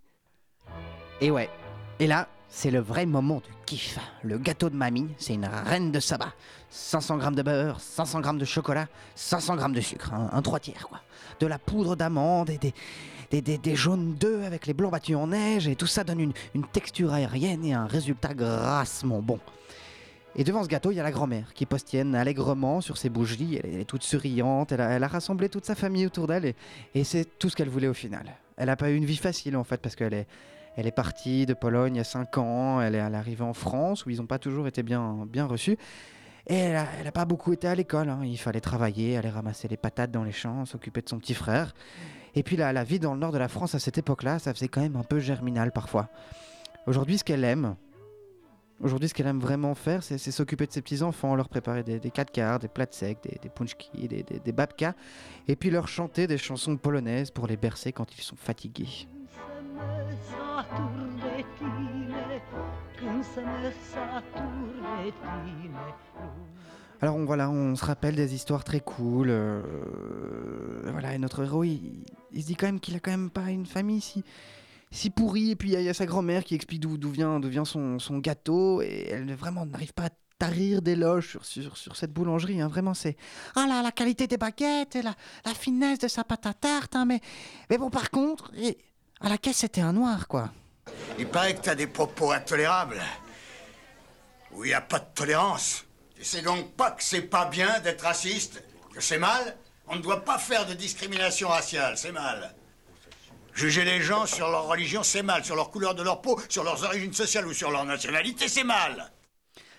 Et 1.18 1.30
ouais. 1.30 1.48
Et 1.98 2.06
là, 2.06 2.28
c'est 2.50 2.70
le 2.70 2.80
vrai 2.80 3.06
moment 3.06 3.36
du 3.36 3.48
kiff. 3.64 3.98
Le 4.22 4.36
gâteau 4.36 4.68
de 4.68 4.76
mamie, 4.76 5.08
c'est 5.16 5.32
une 5.32 5.46
reine 5.46 5.90
de 5.90 5.98
sabbat. 5.98 6.34
500 6.68 7.16
grammes 7.16 7.34
de 7.34 7.40
beurre, 7.40 7.80
500 7.80 8.20
grammes 8.20 8.36
de 8.36 8.44
chocolat, 8.44 8.86
500 9.14 9.56
grammes 9.56 9.72
de 9.72 9.80
sucre, 9.80 10.12
un, 10.12 10.28
un 10.30 10.42
trois 10.42 10.60
tiers 10.60 10.86
quoi. 10.86 11.00
De 11.40 11.46
la 11.46 11.58
poudre 11.58 11.96
d'amande 11.96 12.50
et 12.50 13.40
des, 13.40 13.74
jaunes 13.74 14.12
d'œufs 14.12 14.44
avec 14.44 14.66
les 14.66 14.74
blancs 14.74 14.92
battus 14.92 15.16
en 15.16 15.28
neige 15.28 15.68
et 15.68 15.74
tout 15.74 15.86
ça 15.86 16.04
donne 16.04 16.34
une 16.54 16.66
texture 16.66 17.14
aérienne 17.14 17.64
et 17.64 17.72
un 17.72 17.86
résultat 17.86 18.34
grassement 18.34 19.22
bon. 19.22 19.40
Et 20.34 20.44
devant 20.44 20.62
ce 20.62 20.68
gâteau, 20.68 20.90
il 20.90 20.94
y 20.96 21.00
a 21.00 21.02
la 21.02 21.10
grand-mère 21.10 21.52
qui 21.52 21.66
postienne 21.66 22.14
allègrement 22.14 22.80
sur 22.80 22.96
ses 22.96 23.10
bougies. 23.10 23.60
Elle, 23.62 23.80
est- 23.80 23.84
toute 23.84 24.02
souriante. 24.02 24.72
Elle 24.72 24.80
a, 24.80 24.90
elle 24.90 25.04
a 25.04 25.08
rassemblé 25.08 25.48
toute 25.50 25.66
sa 25.66 25.74
famille 25.74 26.06
autour 26.06 26.26
d'elle 26.26 26.54
et, 26.94 27.04
c'est 27.04 27.38
tout 27.38 27.50
ce 27.50 27.56
qu'elle 27.56 27.68
voulait 27.68 27.88
au 27.88 27.94
final. 27.94 28.24
Elle 28.56 28.66
n'a 28.66 28.76
pas 28.76 28.90
eu 28.90 28.96
une 28.96 29.04
vie 29.04 29.16
facile 29.16 29.56
en 29.56 29.64
fait 29.64 29.80
parce 29.80 29.94
qu'elle 29.94 30.14
est, 30.14 30.26
elle 30.76 30.86
est 30.86 30.90
partie 30.92 31.44
de 31.44 31.52
Pologne 31.52 32.00
a 32.00 32.04
5 32.04 32.38
ans. 32.38 32.80
Elle 32.80 32.94
est, 32.94 33.00
arrivée 33.00 33.44
en 33.44 33.52
France 33.52 34.06
où 34.06 34.10
ils 34.10 34.18
n'ont 34.18 34.26
pas 34.26 34.38
toujours 34.38 34.66
été 34.66 34.82
bien, 34.82 35.26
bien 35.28 35.44
reçus. 35.46 35.76
Et 36.48 36.54
elle 36.56 37.04
n'a 37.04 37.12
pas 37.12 37.24
beaucoup 37.26 37.52
été 37.52 37.68
à 37.68 37.74
l'école. 37.74 38.08
hein. 38.08 38.20
Il 38.24 38.38
fallait 38.38 38.60
travailler, 38.60 39.16
aller 39.18 39.28
ramasser 39.28 39.68
les 39.68 39.76
patates 39.76 40.10
dans 40.10 40.24
les 40.24 40.32
champs, 40.32 40.64
s'occuper 40.64 41.02
de 41.02 41.08
son 41.08 41.18
petit 41.18 41.34
frère. 41.34 41.74
Et 42.34 42.42
puis 42.42 42.56
la, 42.56 42.72
la 42.72 42.84
vie 42.84 42.98
dans 42.98 43.12
le 43.12 43.20
nord 43.20 43.32
de 43.32 43.38
la 43.38 43.48
France 43.48 43.74
à 43.74 43.78
cette 43.78 43.98
époque-là, 43.98 44.38
ça 44.38 44.54
faisait 44.54 44.68
quand 44.68 44.80
même 44.80 44.96
un 44.96 45.02
peu 45.04 45.18
germinal 45.20 45.70
parfois. 45.72 46.08
Aujourd'hui, 46.86 47.18
ce 47.18 47.24
qu'elle 47.24 47.44
aime, 47.44 47.76
Aujourd'hui, 48.82 49.08
ce 49.08 49.14
qu'elle 49.14 49.28
aime 49.28 49.38
vraiment 49.38 49.76
faire, 49.76 50.02
c'est 50.02 50.18
s'occuper 50.18 50.66
de 50.66 50.72
ses 50.72 50.82
petits-enfants, 50.82 51.36
leur 51.36 51.48
préparer 51.48 51.84
des, 51.84 52.00
des 52.00 52.10
4 52.10 52.32
quarts, 52.32 52.58
des 52.58 52.66
plats 52.66 52.86
de 52.86 52.92
sec, 52.92 53.18
des, 53.22 53.48
punchki, 53.48 54.08
des, 54.08 54.24
des, 54.24 54.52
babkas, 54.52 54.94
et 55.46 55.54
puis 55.54 55.70
leur 55.70 55.86
chanter 55.86 56.26
des 56.26 56.36
chansons 56.36 56.76
polonaises 56.76 57.30
pour 57.30 57.46
les 57.46 57.56
bercer 57.56 57.92
quand 57.92 58.12
ils 58.18 58.22
sont 58.22 58.34
fatigués. 58.34 59.06
Alors 67.00 67.16
on, 67.16 67.24
voilà, 67.24 67.50
on 67.50 67.76
se 67.76 67.84
rappelle 67.84 68.16
des 68.16 68.34
histoires 68.34 68.64
très 68.64 68.80
cool. 68.80 69.28
euh, 69.30 69.62
voilà, 70.90 71.14
et 71.14 71.18
notre 71.18 71.44
héros, 71.44 71.62
il, 71.62 72.04
il 72.32 72.42
se 72.42 72.46
dit 72.48 72.56
quand 72.56 72.66
même 72.66 72.80
qu'il 72.80 72.96
a 72.96 73.00
quand 73.00 73.10
même 73.12 73.30
pas 73.30 73.50
une 73.50 73.66
famille 73.66 74.00
si, 74.00 74.24
si 74.92 75.10
pourrie. 75.10 75.50
Et 75.50 75.56
puis 75.56 75.72
il 75.72 75.82
y, 75.82 75.88
a- 75.88 75.94
sa 75.94 76.06
grand-mère 76.06 76.44
qui 76.44 76.54
explique 76.54 76.80
d'où 76.80 77.10
vient, 77.10 77.40
vient 77.40 77.64
son, 77.64 77.98
gâteau. 78.18 78.80
Et 78.82 79.08
elle 79.10 79.34
vraiment 79.34 79.66
n'arrive 79.66 79.92
pas 79.92 80.04
à 80.04 80.10
tarir 80.38 80.82
d'éloges 80.82 81.38
sur, 81.42 81.76
sur, 81.76 81.96
cette 81.96 82.12
boulangerie. 82.12 82.60
hein. 82.60 82.68
Vraiment, 82.68 82.94
c'est. 82.94 83.16
Ah 83.56 83.66
là, 83.68 83.82
la 83.82 83.90
qualité 83.90 84.26
des 84.28 84.36
baguettes 84.36 84.94
et 84.96 85.02
la, 85.02 85.14
finesse 85.54 85.98
de 85.98 86.08
sa 86.08 86.22
pâte 86.22 86.46
à 86.46 86.54
tarte. 86.54 86.94
hein, 86.94 87.04
mais, 87.04 87.20
bon, 87.78 87.90
par 87.90 88.10
contre, 88.10 88.52
à 89.20 89.28
la 89.28 89.38
caisse, 89.38 89.58
c'était 89.58 89.80
un 89.80 89.92
noir, 89.92 90.28
quoi. 90.28 90.52
Il 91.18 91.26
paraît 91.26 91.54
que 91.54 91.60
t'as 91.60 91.74
des 91.74 91.86
propos 91.86 92.32
intolérables. 92.32 93.00
Où 94.52 94.64
il 94.64 94.68
n'y 94.68 94.74
a 94.74 94.80
pas 94.80 94.98
de 94.98 95.06
tolérance. 95.14 95.84
Tu 96.16 96.24
sais 96.24 96.42
donc 96.42 96.72
pas 96.74 96.90
que 96.90 97.02
c'est 97.02 97.22
pas 97.22 97.46
bien 97.46 97.80
d'être 97.80 98.02
raciste 98.02 98.62
Que 98.94 99.00
c'est 99.00 99.18
mal 99.18 99.56
On 99.88 99.96
ne 99.96 100.00
doit 100.02 100.24
pas 100.24 100.38
faire 100.38 100.66
de 100.66 100.74
discrimination 100.74 101.48
raciale, 101.48 101.96
c'est 101.96 102.12
mal. 102.12 102.54
Juger 103.54 103.84
les 103.84 104.00
gens 104.00 104.26
sur 104.26 104.48
leur 104.50 104.66
religion, 104.66 105.02
c'est 105.02 105.22
mal. 105.22 105.44
Sur 105.44 105.56
leur 105.56 105.70
couleur 105.70 105.94
de 105.94 106.02
leur 106.02 106.20
peau, 106.22 106.40
sur 106.48 106.64
leurs 106.64 106.82
origines 106.84 107.12
sociales 107.12 107.46
ou 107.46 107.52
sur 107.52 107.70
leur 107.70 107.84
nationalité, 107.84 108.48
c'est 108.48 108.64
mal. 108.64 109.12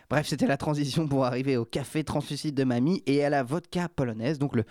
Bref, 0.10 0.28
c'était 0.28 0.46
la 0.48 0.58
transition 0.58 1.08
pour 1.08 1.26
arriver 1.26 1.58
au 1.58 1.66
café 1.66 2.04
translucide 2.04 2.54
de 2.56 2.64
mamie 2.64 3.02
et 3.08 3.24
à 3.26 3.30
la 3.30 3.42
vodka 3.42 3.90
polonaise. 3.90 4.38
Donc 4.38 4.56
le, 4.56 4.64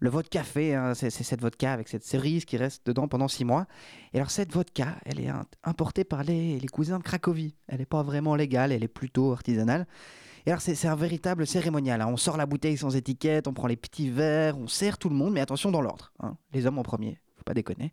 le 0.00 0.10
vodka 0.10 0.40
café, 0.40 0.74
hein, 0.74 0.94
c'est 0.94 1.10
cette 1.10 1.40
vodka 1.40 1.72
avec 1.72 1.86
cette 1.88 2.02
cerise 2.04 2.44
qui 2.44 2.56
reste 2.56 2.84
dedans 2.86 3.06
pendant 3.06 3.28
six 3.28 3.44
mois. 3.44 3.66
Et 4.12 4.16
alors 4.16 4.30
cette 4.30 4.52
vodka, 4.52 4.96
elle 5.04 5.20
est 5.20 5.30
importée 5.62 6.02
par 6.02 6.24
les, 6.24 6.58
les 6.58 6.68
cousins 6.68 6.98
de 6.98 7.04
Cracovie. 7.04 7.54
Elle 7.68 7.78
n'est 7.78 7.86
pas 7.86 8.02
vraiment 8.02 8.34
légale, 8.34 8.72
elle 8.72 8.82
est 8.82 8.88
plutôt 8.88 9.32
artisanale. 9.32 9.86
Et 10.46 10.50
alors 10.50 10.62
c'est 10.62 10.74
c'est 10.74 10.88
un 10.88 10.96
véritable 10.96 11.46
cérémonial. 11.46 12.00
hein. 12.00 12.08
On 12.08 12.16
sort 12.16 12.36
la 12.36 12.46
bouteille 12.46 12.78
sans 12.78 12.96
étiquette, 12.96 13.46
on 13.46 13.52
prend 13.52 13.68
les 13.68 13.76
petits 13.76 14.10
verres, 14.10 14.58
on 14.58 14.66
sert 14.66 14.98
tout 14.98 15.10
le 15.10 15.14
monde, 15.14 15.34
mais 15.34 15.40
attention 15.40 15.70
dans 15.70 15.82
l'ordre. 15.82 16.12
hein. 16.20 16.36
Les 16.52 16.66
hommes 16.66 16.78
en 16.78 16.82
premier, 16.82 17.20
faut 17.40 17.44
pas 17.44 17.54
déconner. 17.54 17.92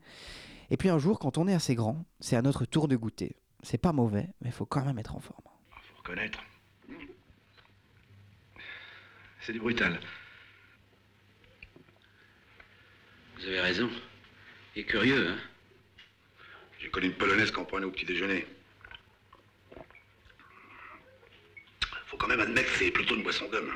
Et 0.69 0.77
puis 0.77 0.89
un 0.89 0.99
jour, 0.99 1.19
quand 1.19 1.37
on 1.37 1.47
est 1.47 1.53
assez 1.53 1.73
grand, 1.73 2.05
c'est 2.19 2.35
à 2.35 2.41
notre 2.41 2.65
tour 2.65 2.87
de 2.87 2.97
goûter. 2.97 3.37
C'est 3.63 3.77
pas 3.77 3.93
mauvais, 3.93 4.27
mais 4.41 4.49
il 4.49 4.51
faut 4.51 4.65
quand 4.65 4.83
même 4.83 4.99
être 4.99 5.15
en 5.15 5.19
forme. 5.19 5.41
Faut 5.71 5.97
reconnaître. 5.97 6.39
C'est 9.39 9.53
du 9.53 9.59
brutal. 9.59 9.99
Vous 13.37 13.45
avez 13.45 13.61
raison. 13.61 13.89
Il 14.75 14.81
est 14.81 14.85
curieux, 14.85 15.29
hein 15.29 15.37
J'ai 16.79 16.89
connu 16.89 17.07
une 17.07 17.13
polonaise 17.13 17.51
qu'on 17.51 17.63
prenait 17.63 17.85
au 17.85 17.91
petit 17.91 18.05
déjeuner. 18.05 18.45
Faut 22.07 22.17
quand 22.17 22.27
même 22.27 22.41
admettre 22.41 22.69
que 22.73 22.79
c'est 22.79 22.91
plutôt 22.91 23.15
une 23.15 23.23
boisson 23.23 23.47
d'homme. 23.49 23.71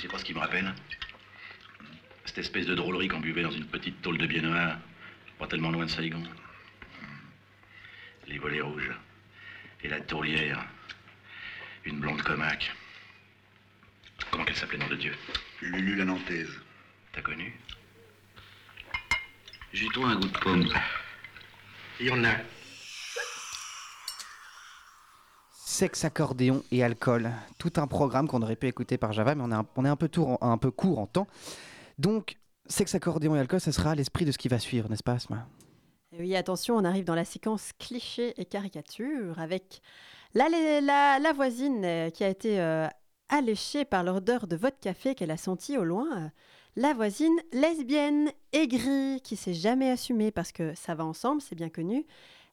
Sais 0.00 0.08
pas 0.08 0.18
ce 0.18 0.24
qui 0.24 0.32
me 0.32 0.38
rappelle 0.38 0.72
Cette 2.24 2.38
espèce 2.38 2.66
de 2.66 2.74
drôlerie 2.74 3.08
qu'on 3.08 3.20
buvait 3.20 3.42
dans 3.42 3.50
une 3.50 3.66
petite 3.66 4.00
tôle 4.00 4.16
de 4.16 4.26
biennois, 4.26 4.76
pas 5.38 5.46
tellement 5.46 5.70
loin 5.70 5.84
de 5.84 5.90
Saigon. 5.90 6.22
Les 8.26 8.38
volets 8.38 8.62
rouges. 8.62 8.92
Et 9.82 9.88
la 9.88 10.00
tourlière. 10.00 10.64
Une 11.84 12.00
blonde 12.00 12.22
comaque. 12.22 12.72
Comment 14.30 14.44
qu'elle 14.44 14.56
s'appelait, 14.56 14.78
nom 14.78 14.88
de 14.88 14.96
Dieu? 14.96 15.14
Lulu 15.60 15.96
la 15.96 16.04
Nantaise. 16.04 16.60
T'as 17.12 17.22
connu? 17.22 17.52
Jus-toi 19.72 20.08
un 20.08 20.16
goût 20.16 20.28
de 20.28 20.38
pomme. 20.38 20.68
Il 21.98 22.06
y 22.06 22.10
en 22.10 22.24
a. 22.24 22.36
Sexe, 25.70 26.04
accordéon 26.04 26.64
et 26.72 26.82
alcool. 26.82 27.30
Tout 27.56 27.74
un 27.76 27.86
programme 27.86 28.26
qu'on 28.26 28.42
aurait 28.42 28.56
pu 28.56 28.66
écouter 28.66 28.98
par 28.98 29.12
Java, 29.12 29.36
mais 29.36 29.44
on 29.44 29.52
est 29.84 29.88
un, 29.88 29.96
peu, 29.96 30.10
un 30.40 30.58
peu 30.58 30.70
court 30.72 30.98
en 30.98 31.06
temps. 31.06 31.28
Donc, 31.96 32.38
sexe, 32.66 32.96
accordéon 32.96 33.36
et 33.36 33.38
alcool, 33.38 33.60
ce 33.60 33.70
sera 33.70 33.94
l'esprit 33.94 34.24
de 34.24 34.32
ce 34.32 34.36
qui 34.36 34.48
va 34.48 34.58
suivre, 34.58 34.90
n'est-ce 34.90 35.04
pas, 35.04 35.12
Asma? 35.12 35.46
Et 36.12 36.18
oui, 36.18 36.34
attention, 36.34 36.74
on 36.74 36.84
arrive 36.84 37.04
dans 37.04 37.14
la 37.14 37.24
séquence 37.24 37.70
cliché 37.78 38.34
et 38.36 38.46
caricature 38.46 39.38
avec 39.38 39.80
la, 40.34 40.48
la, 41.20 41.32
voisine 41.32 41.84
euh, 41.84 42.10
qui 42.10 42.24
a 42.24 42.28
été 42.28 42.60
euh, 42.60 42.88
alléchée 43.28 43.84
par 43.84 44.02
l'odeur 44.02 44.48
de 44.48 44.56
votre 44.56 44.80
café 44.80 45.14
qu'elle 45.14 45.30
a 45.30 45.36
senti 45.36 45.78
au 45.78 45.84
loin. 45.84 46.32
La 46.74 46.94
voisine 46.94 47.38
lesbienne, 47.52 48.32
aigrie, 48.52 49.20
qui 49.22 49.36
s'est 49.36 49.54
jamais 49.54 49.88
assumée 49.88 50.32
parce 50.32 50.50
que 50.50 50.74
ça 50.74 50.96
va 50.96 51.04
ensemble, 51.04 51.40
c'est 51.40 51.54
bien 51.54 51.70
connu. 51.70 52.04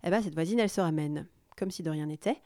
Eh 0.03 0.11
ben, 0.11 0.22
cette 0.22 0.36
voisine, 0.36 0.59
elle 0.59 0.70
se 0.70 0.82
ramène, 0.82 1.26
comme 1.57 1.72
si 1.72 1.82
de 1.82 1.89
rien 1.89 2.05
n'était. 2.05 2.39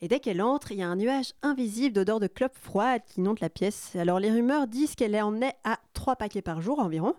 Et 0.00 0.08
dès 0.08 0.20
qu'elle 0.20 0.42
entre, 0.42 0.72
il 0.72 0.78
y 0.78 0.82
a 0.82 0.88
un 0.88 0.96
nuage 0.96 1.32
invisible 1.42 1.94
d'odeur 1.94 2.20
de 2.20 2.26
clope 2.26 2.56
froide 2.56 3.02
qui 3.06 3.20
inonde 3.20 3.40
la 3.40 3.50
pièce. 3.50 3.96
Alors 3.96 4.20
les 4.20 4.30
rumeurs 4.30 4.66
disent 4.66 4.94
qu'elle 4.94 5.16
en 5.16 5.40
est 5.40 5.54
à 5.64 5.78
trois 5.92 6.16
paquets 6.16 6.42
par 6.42 6.60
jour 6.60 6.78
environ. 6.78 7.14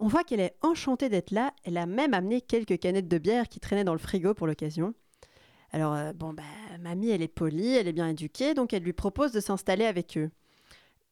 On 0.00 0.08
voit 0.08 0.24
qu'elle 0.24 0.40
est 0.40 0.56
enchantée 0.62 1.08
d'être 1.08 1.30
là. 1.30 1.52
Elle 1.64 1.76
a 1.76 1.86
même 1.86 2.14
amené 2.14 2.40
quelques 2.40 2.78
canettes 2.78 3.08
de 3.08 3.18
bière 3.18 3.48
qui 3.48 3.60
traînaient 3.60 3.84
dans 3.84 3.92
le 3.92 3.98
frigo 3.98 4.34
pour 4.34 4.46
l'occasion. 4.46 4.94
Alors, 5.72 5.94
euh, 5.94 6.12
bon, 6.12 6.32
bah, 6.32 6.42
mamie, 6.80 7.10
elle 7.10 7.22
est 7.22 7.26
polie, 7.28 7.74
elle 7.74 7.88
est 7.88 7.92
bien 7.92 8.08
éduquée, 8.08 8.54
donc 8.54 8.72
elle 8.72 8.84
lui 8.84 8.92
propose 8.92 9.32
de 9.32 9.40
s'installer 9.40 9.86
avec 9.86 10.16
eux. 10.16 10.30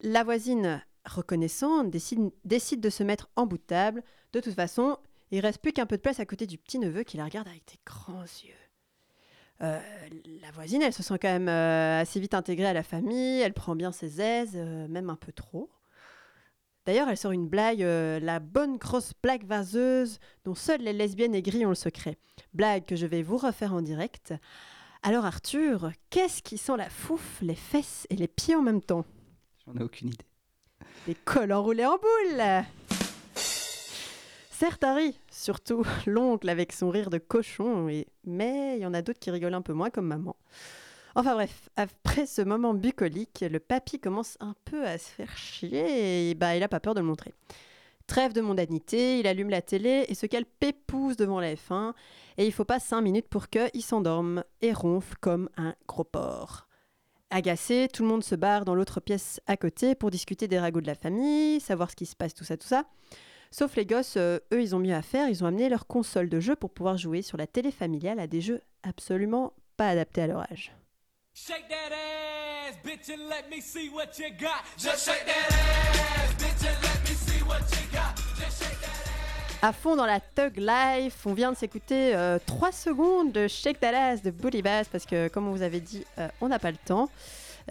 La 0.01 0.23
voisine, 0.23 0.81
reconnaissante, 1.05 1.91
décide, 1.91 2.81
de 2.81 2.91
se 2.91 3.03
mettre 3.03 3.29
en 3.35 3.47
bout 3.47 3.59
de 3.59 3.63
table. 3.63 4.05
De 4.33 4.41
toute 4.41 4.55
façon, 4.55 4.99
il 5.33 5.41
reste 5.41 5.59
plus 5.59 5.73
qu'un 5.73 5.87
peu 5.87 5.97
de 5.97 6.03
place 6.03 6.21
à 6.21 6.27
côté 6.27 6.47
du 6.47 6.59
petit 6.59 6.79
neveu 6.79 7.03
qui 7.03 7.17
la 7.17 7.25
regarde 7.25 7.49
avec 7.49 7.65
des 7.67 7.81
grands 7.85 8.23
yeux. 8.23 8.62
Euh, 9.63 9.79
la 10.41 10.51
voisine, 10.51 10.83
elle 10.83 10.93
se 10.93 11.03
sent 11.03 11.19
quand 11.21 11.29
même 11.29 11.49
euh, 11.49 12.01
assez 12.01 12.19
vite 12.19 12.35
intégrée 12.35 12.67
à 12.67 12.73
la 12.73 12.83
famille, 12.83 13.41
elle 13.41 13.55
prend 13.55 13.77
bien 13.77 13.93
ses 13.93 14.21
aises, 14.21 14.55
euh, 14.57 14.89
même 14.89 15.09
un 15.09 15.17
peu 15.17 15.33
trop. 15.33 15.71
D'ailleurs, 16.85 17.09
elle 17.09 17.17
sort 17.17 17.31
une 17.31 17.47
blague, 17.47 17.79
la 17.79 18.41
bonne 18.41 18.77
grosse 18.77 19.13
blague 19.23 19.45
vaseuse 19.47 20.19
dont 20.45 20.57
seules 20.57 20.81
les 20.81 20.93
lesbiennes 20.93 21.35
aigries 21.35 21.65
ont 21.65 21.69
le 21.69 21.77
secret. 21.77 22.19
Blague 22.55 22.87
que 22.87 22.97
je 22.97 23.07
vais 23.07 23.23
vous 23.23 23.37
refaire 23.37 23.73
en 23.73 23.83
direct. 23.83 24.35
Alors 25.05 25.25
Arthur, 25.25 25.93
qu'est-ce 26.11 26.43
qui 26.43 26.59
sent 26.59 26.77
la 26.77 26.91
fouffe, 26.91 27.39
les 27.41 27.55
fesses 27.55 28.09
et 28.11 28.17
les 28.17 28.27
pieds 28.27 28.57
en 28.57 28.63
même 28.63 28.81
temps? 28.81 29.05
J'en 29.65 29.77
ai 29.77 29.83
aucune 29.85 30.09
idée. 30.09 30.27
Des 31.07 31.15
cols 31.15 31.53
enroulés 31.53 31.87
en 31.87 31.99
boule 31.99 32.65
Certes 34.63 34.85
Harry, 34.85 35.19
surtout 35.29 35.85
l'oncle 36.07 36.49
avec 36.49 36.73
son 36.73 36.89
rire 36.89 37.11
de 37.11 37.19
cochon, 37.19 37.91
mais 38.23 38.77
il 38.77 38.81
y 38.81 38.87
en 38.87 38.95
a 38.95 39.03
d'autres 39.03 39.19
qui 39.19 39.33
rigolent 39.33 39.57
un 39.57 39.61
peu 39.61 39.73
moins 39.73 39.91
comme 39.91 40.07
maman. 40.07 40.37
Enfin 41.17 41.35
bref, 41.35 41.69
après 41.75 42.27
ce 42.27 42.43
moment 42.43 42.73
bucolique, 42.73 43.41
le 43.51 43.59
papy 43.59 43.99
commence 43.99 44.37
un 44.39 44.55
peu 44.65 44.87
à 44.87 44.99
se 44.99 45.09
faire 45.09 45.37
chier 45.37 46.31
et 46.31 46.35
bah, 46.37 46.55
il 46.55 46.63
a 46.63 46.69
pas 46.69 46.79
peur 46.79 46.95
de 46.95 47.01
le 47.01 47.07
montrer. 47.07 47.35
Trêve 48.07 48.35
de 48.35 48.41
mondanité, 48.41 49.19
il 49.19 49.27
allume 49.27 49.51
la 49.51 49.63
télé 49.63 50.05
et 50.07 50.15
se 50.15 50.27
cale 50.27 50.45
pépouze 50.45 51.17
devant 51.17 51.41
la 51.41 51.57
F1 51.57 51.93
et 52.39 52.47
il 52.47 52.53
faut 52.53 52.65
pas 52.65 52.79
5 52.79 53.01
minutes 53.01 53.29
pour 53.29 53.49
qu'il 53.49 53.83
s'endorme 53.83 54.45
et 54.61 54.73
ronfle 54.73 55.17
comme 55.21 55.51
un 55.57 55.75
gros 55.89 56.05
porc. 56.05 56.69
Agacé, 57.31 57.89
tout 57.93 58.05
le 58.05 58.09
monde 58.09 58.23
se 58.23 58.37
barre 58.37 58.65
dans 58.65 58.77
l'autre 58.77 59.01
pièce 59.01 59.41
à 59.49 59.57
côté 59.57 59.97
pour 59.97 60.13
discuter 60.13 60.47
des 60.47 60.61
ragots 60.61 60.83
de 60.83 60.87
la 60.87 60.95
famille, 60.95 61.59
savoir 61.59 61.91
ce 61.91 61.97
qui 61.97 62.07
se 62.07 62.15
passe, 62.15 62.33
tout 62.33 62.45
ça, 62.45 62.57
tout 62.57 62.69
ça. 62.69 62.85
Sauf 63.53 63.77
les 63.77 63.85
gosses, 63.85 64.15
euh, 64.17 64.39
eux, 64.55 64.63
ils 64.63 64.75
ont 64.75 64.79
mieux 64.79 64.95
à 64.95 65.03
faire, 65.03 65.29
ils 65.29 65.45
ont 65.45 65.47
amené 65.47 65.69
leur 65.69 65.87
console 65.87 66.31
de 66.31 66.41
jeu 66.41 66.57
pour 66.57 66.71
pouvoir 66.71 66.97
jouer 66.97 67.21
sur 67.21 67.37
la 67.37 67.47
télé 67.47 67.71
familiale 67.71 68.19
à 68.19 68.27
des 68.27 68.41
jeux 68.41 68.63
absolument 68.83 69.53
pas 69.77 69.91
adaptés 69.91 70.23
à 70.23 70.27
leur 70.27 70.41
âge. 70.51 70.73
Shake 71.35 71.69
that 71.69 71.95
ass, 71.95 72.77
bitch, 72.83 73.11
and 73.11 73.29
let 73.29 73.55
me 73.55 73.61
see 73.61 73.91
what 73.91 74.19
you 74.19 74.31
got. 74.41 74.65
Just 74.79 75.05
shake 75.05 75.27
that 75.27 75.55
ass, 75.55 76.35
bitch, 76.39 76.67
and 76.67 76.83
let 76.83 77.09
me 77.09 77.15
see 77.15 77.43
what 77.45 77.61
you 77.73 77.93
got. 77.93 78.17
Just 78.39 78.63
shake 78.63 78.81
that 78.81 79.67
À 79.67 79.73
fond 79.75 79.97
dans 79.97 80.07
la 80.07 80.21
Tug 80.21 80.57
Life, 80.57 81.27
on 81.27 81.35
vient 81.35 81.53
de 81.53 81.57
s'écouter 81.59 82.17
3 82.47 82.73
secondes 82.73 83.33
de 83.33 83.49
Shake 83.49 83.79
That 83.81 83.95
Ass 83.95 84.23
de 84.23 84.31
Bully 84.31 84.63
Bass 84.63 84.89
parce 84.89 85.05
que, 85.05 85.29
comme 85.29 85.47
on 85.47 85.53
vous 85.53 85.63
avait 85.63 85.81
dit, 85.81 86.05
euh, 86.19 86.29
on 86.41 86.49
n'a 86.49 86.59
pas 86.59 86.71
le 86.71 86.79
temps. 86.79 87.11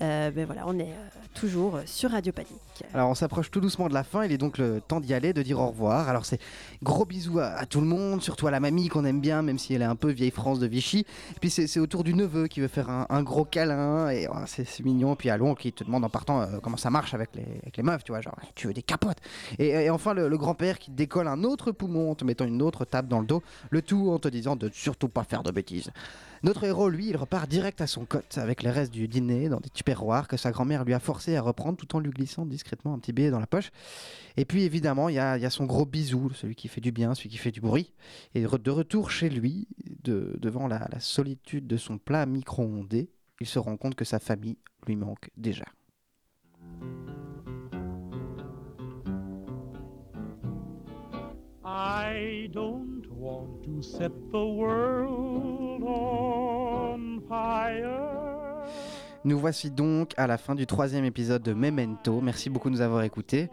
Euh, 0.01 0.31
ben 0.31 0.45
voilà, 0.45 0.63
on 0.67 0.77
est 0.79 0.83
euh, 0.83 1.09
toujours 1.33 1.79
sur 1.85 2.11
Radio 2.11 2.31
Panique. 2.31 2.70
Alors 2.93 3.09
on 3.09 3.15
s'approche 3.15 3.51
tout 3.51 3.61
doucement 3.61 3.87
de 3.87 3.93
la 3.93 4.03
fin, 4.03 4.23
il 4.23 4.31
est 4.31 4.37
donc 4.37 4.57
le 4.57 4.81
temps 4.81 4.99
d'y 4.99 5.13
aller, 5.13 5.33
de 5.33 5.41
dire 5.41 5.59
au 5.59 5.67
revoir. 5.67 6.09
Alors 6.09 6.25
c'est 6.25 6.39
gros 6.83 7.05
bisous 7.05 7.39
à, 7.39 7.65
tout 7.65 7.81
le 7.81 7.87
monde, 7.87 8.21
surtout 8.21 8.47
à 8.47 8.51
la 8.51 8.59
mamie 8.59 8.89
qu'on 8.89 9.05
aime 9.05 9.21
bien, 9.21 9.41
même 9.41 9.57
si 9.57 9.73
elle 9.73 9.81
est 9.81 9.85
un 9.85 9.95
peu 9.95 10.11
vieille 10.11 10.31
France 10.31 10.59
de 10.59 10.67
Vichy. 10.67 10.99
Et 11.35 11.39
puis 11.39 11.49
c'est 11.49 11.79
au 11.79 11.87
tour 11.87 12.03
du 12.03 12.13
neveu 12.13 12.47
qui 12.47 12.59
veut 12.59 12.67
faire 12.67 12.89
un, 12.89 13.23
gros 13.23 13.45
câlin, 13.45 14.09
et 14.09 14.27
oh, 14.27 14.35
c'est 14.45 14.79
mignon. 14.81 15.15
Puis 15.15 15.29
à 15.29 15.37
l'oncle 15.37 15.61
qui 15.61 15.73
te 15.73 15.83
demande 15.83 16.03
en 16.03 16.09
partant 16.09 16.41
euh, 16.41 16.59
comment 16.61 16.77
ça 16.77 16.89
marche 16.89 17.13
avec 17.13 17.29
les, 17.35 17.83
meufs, 17.83 18.03
tu 18.03 18.11
vois, 18.11 18.21
genre 18.21 18.35
tu 18.55 18.67
veux 18.67 18.73
des 18.73 18.83
capotes? 18.83 19.19
Et, 19.59 19.89
enfin 19.89 20.13
le, 20.13 20.37
grand-père 20.37 20.79
qui 20.79 20.91
décolle 20.91 21.27
un 21.27 21.43
autre 21.43 21.71
poumon 21.71 22.11
en 22.11 22.15
te 22.15 22.25
mettant 22.25 22.45
une 22.45 22.61
autre 22.61 22.85
tape 22.85 23.07
dans 23.07 23.19
le 23.19 23.25
dos, 23.27 23.43
le 23.69 23.81
tout 23.81 24.11
en 24.11 24.19
te 24.19 24.27
disant 24.27 24.55
de 24.55 24.69
surtout 24.73 25.07
pas 25.07 25.23
faire 25.23 25.43
de 25.43 25.51
bêtises. 25.51 25.91
Notre 26.43 26.63
héros, 26.63 26.89
lui, 26.89 27.09
il 27.09 27.17
repart 27.17 27.47
direct 27.47 27.81
à 27.81 27.87
son 27.87 28.03
cote 28.03 28.39
avec 28.39 28.63
les 28.63 28.71
restes 28.71 28.91
du 28.91 29.07
dîner 29.07 29.47
dans 29.47 29.59
des 29.59 29.69
tupperwares 29.69 30.27
que 30.27 30.37
sa 30.37 30.49
grand-mère 30.49 30.83
lui 30.83 30.95
a 30.95 30.99
forcé 30.99 31.35
à 31.35 31.41
reprendre 31.41 31.77
tout 31.77 31.95
en 31.95 31.99
lui 31.99 32.09
glissant 32.09 32.47
discrètement 32.47 32.70
un 32.85 32.99
petit 32.99 33.13
billet 33.13 33.31
dans 33.31 33.39
la 33.39 33.47
poche. 33.47 33.71
Et 34.37 34.45
puis 34.45 34.63
évidemment, 34.63 35.09
il 35.09 35.15
y 35.15 35.19
a, 35.19 35.49
son 35.49 35.65
gros 35.65 35.85
bisou, 35.85 36.29
celui 36.31 36.55
qui 36.55 36.67
fait 36.67 36.81
du 36.81 36.91
bien, 36.91 37.15
celui 37.15 37.29
qui 37.29 37.37
fait 37.37 37.51
du 37.51 37.61
bruit. 37.61 37.93
Et 38.35 38.41
de 38.41 38.71
retour 38.71 39.11
chez 39.11 39.29
lui, 39.29 39.67
de- 40.03 40.35
devant 40.39 40.67
la, 40.67 40.87
la 40.91 40.99
solitude 40.99 41.67
de 41.67 41.77
son 41.77 41.97
plat 41.97 42.25
micro-ondé, 42.25 43.09
il 43.39 43.47
se 43.47 43.59
rend 43.59 43.77
compte 43.77 43.95
que 43.95 44.05
sa 44.05 44.19
famille 44.19 44.57
lui 44.85 44.95
manque 44.95 45.29
déjà. 45.37 45.65
I 51.63 52.49
don't 52.51 53.07
want 53.11 53.63
to 53.63 53.81
set 53.81 54.11
the 54.31 54.45
world 54.45 55.83
on 55.83 57.21
fire. 57.29 58.40
Nous 59.23 59.37
voici 59.37 59.69
donc 59.69 60.13
à 60.17 60.25
la 60.25 60.37
fin 60.37 60.55
du 60.55 60.65
troisième 60.65 61.05
épisode 61.05 61.43
de 61.43 61.53
Memento. 61.53 62.21
Merci 62.21 62.49
beaucoup 62.49 62.69
de 62.69 62.75
nous 62.75 62.81
avoir 62.81 63.03
écoutés. 63.03 63.49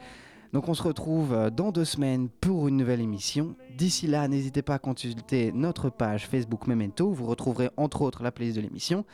Donc 0.54 0.68
on 0.68 0.74
se 0.74 0.82
retrouve 0.82 1.34
euh, 1.34 1.50
dans 1.50 1.72
deux 1.72 1.84
semaines 1.84 2.30
pour 2.40 2.68
une 2.68 2.78
nouvelle 2.78 3.02
émission. 3.02 3.54
D'ici 3.76 4.06
là, 4.06 4.26
n'hésitez 4.28 4.62
pas 4.62 4.74
à 4.74 4.78
consulter 4.78 5.52
notre 5.52 5.90
page 5.90 6.26
Facebook 6.26 6.66
Memento. 6.66 7.10
Vous 7.10 7.26
retrouverez 7.26 7.68
entre 7.76 8.00
autres 8.00 8.22
la 8.22 8.32
playlist 8.32 8.56
de 8.56 8.62
l'émission. 8.62 9.04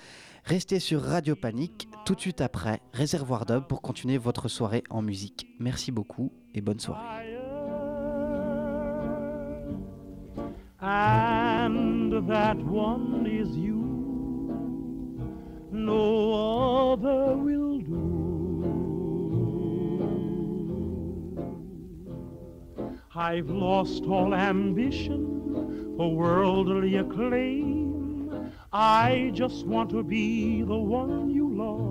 Restez 0.44 0.78
sur 0.78 1.02
Radio 1.02 1.34
Panique 1.34 1.88
tout 2.04 2.14
de 2.14 2.20
suite 2.20 2.40
après 2.40 2.80
Réservoir 2.92 3.46
Dub 3.46 3.66
pour 3.66 3.82
continuer 3.82 4.18
votre 4.18 4.48
soirée 4.48 4.84
en 4.90 5.02
musique. 5.02 5.46
Merci 5.58 5.90
beaucoup 5.90 6.30
et 6.54 6.60
bonne 6.60 6.78
soirée. 6.78 7.34
No 15.74 16.92
other 16.92 17.36
will 17.36 17.80
do. 17.80 18.04
I've 23.12 23.50
lost 23.50 24.04
all 24.04 24.32
ambition 24.34 25.94
for 25.96 26.14
worldly 26.14 26.94
acclaim. 26.94 28.52
I 28.72 29.32
just 29.34 29.66
want 29.66 29.90
to 29.90 30.04
be 30.04 30.62
the 30.62 30.78
one 30.78 31.30
you 31.30 31.48
love. 31.52 31.82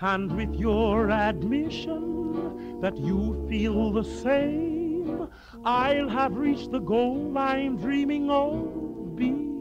And 0.00 0.34
with 0.34 0.54
your 0.54 1.10
admission 1.10 2.80
that 2.80 2.96
you 2.96 3.46
feel 3.50 3.92
the 3.92 4.04
same, 4.04 5.28
I'll 5.66 6.08
have 6.08 6.34
reached 6.38 6.70
the 6.70 6.80
goal 6.80 7.36
I'm 7.36 7.76
dreaming 7.76 8.30
of. 8.30 8.80
Me, 9.18 9.51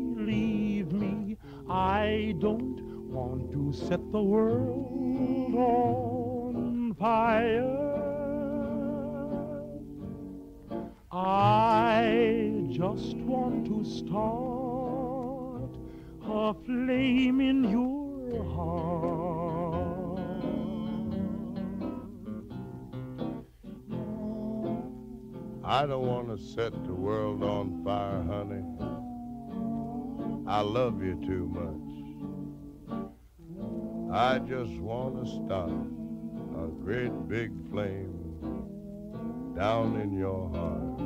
I 1.73 2.35
don't 2.39 2.81
want 3.09 3.49
to 3.53 3.71
set 3.71 4.11
the 4.11 4.21
world 4.21 5.55
on 5.55 6.93
fire. 6.99 7.77
I 11.13 12.65
just 12.69 13.15
want 13.15 13.67
to 13.67 13.85
start 13.85 15.71
a 16.25 16.53
flame 16.65 17.39
in 17.39 17.63
your 17.63 18.43
heart. 18.51 20.19
I 25.63 25.85
don't 25.85 26.05
want 26.05 26.27
to 26.27 26.37
set 26.37 26.73
the 26.83 26.93
world 26.93 27.43
on 27.43 27.81
fire, 27.85 28.23
honey. 28.23 28.90
I 30.51 30.59
love 30.59 31.01
you 31.01 31.15
too 31.25 31.47
much. 31.47 31.79
I 34.13 34.37
just 34.39 34.73
want 34.79 35.23
to 35.23 35.31
start 35.45 35.71
a 36.61 36.67
great 36.83 37.13
big 37.29 37.53
flame 37.69 38.11
down 39.55 39.95
in 40.01 40.11
your 40.11 40.49
heart. 40.49 40.99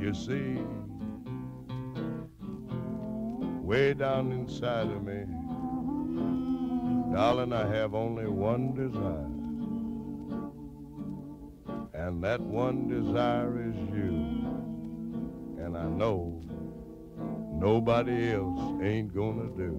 You 0.00 0.14
see, 0.14 0.60
way 3.60 3.94
down 3.94 4.30
inside 4.30 4.86
of 4.86 5.02
me, 5.02 5.24
darling, 7.12 7.52
I 7.52 7.66
have 7.66 7.96
only 7.96 8.28
one 8.28 8.74
desire. 8.74 9.26
And 12.00 12.22
that 12.22 12.40
one 12.40 12.86
desire 12.86 13.60
is 13.60 13.74
you. 13.92 14.38
And 15.64 15.76
I 15.76 15.86
know 15.86 16.42
nobody 17.62 18.32
else 18.32 18.82
ain't 18.82 19.14
gonna 19.14 19.48
do. 19.56 19.72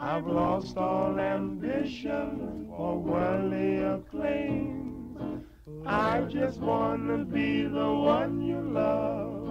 I've 0.00 0.26
lost 0.26 0.78
all 0.78 1.20
ambition 1.20 2.66
for 2.70 2.98
worldly 2.98 3.76
acclaim. 3.82 5.44
I 5.84 6.22
just 6.22 6.60
wanna 6.60 7.26
be 7.26 7.64
the 7.64 7.92
one 7.92 8.40
you 8.40 8.60
love. 8.62 9.48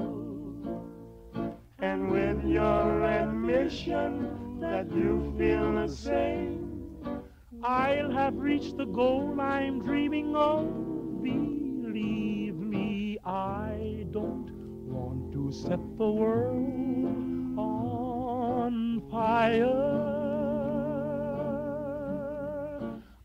And 1.77 2.09
with 2.09 2.43
your 2.43 3.03
admission 3.03 4.59
that 4.61 4.91
you 4.91 5.31
feel 5.37 5.73
the 5.73 5.87
same, 5.87 6.57
I'll 7.63 8.11
have 8.11 8.35
reached 8.35 8.77
the 8.77 8.85
goal 8.85 9.39
I'm 9.39 9.83
dreaming 9.83 10.35
of. 10.35 10.82
I 13.25 14.05
don't 14.11 14.51
want 14.85 15.31
to 15.31 15.49
set 15.53 15.79
the 15.97 16.09
world 16.09 17.57
on 17.57 19.01
fire. 19.09 20.03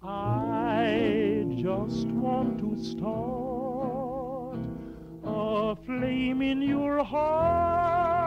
I 0.01 1.45
just 1.57 2.07
want 2.07 2.61
to 2.61 2.77
start 2.81 4.61
a 5.25 5.75
flame 5.85 6.43
in 6.43 6.63
your 6.63 7.03
heart. 7.03 8.18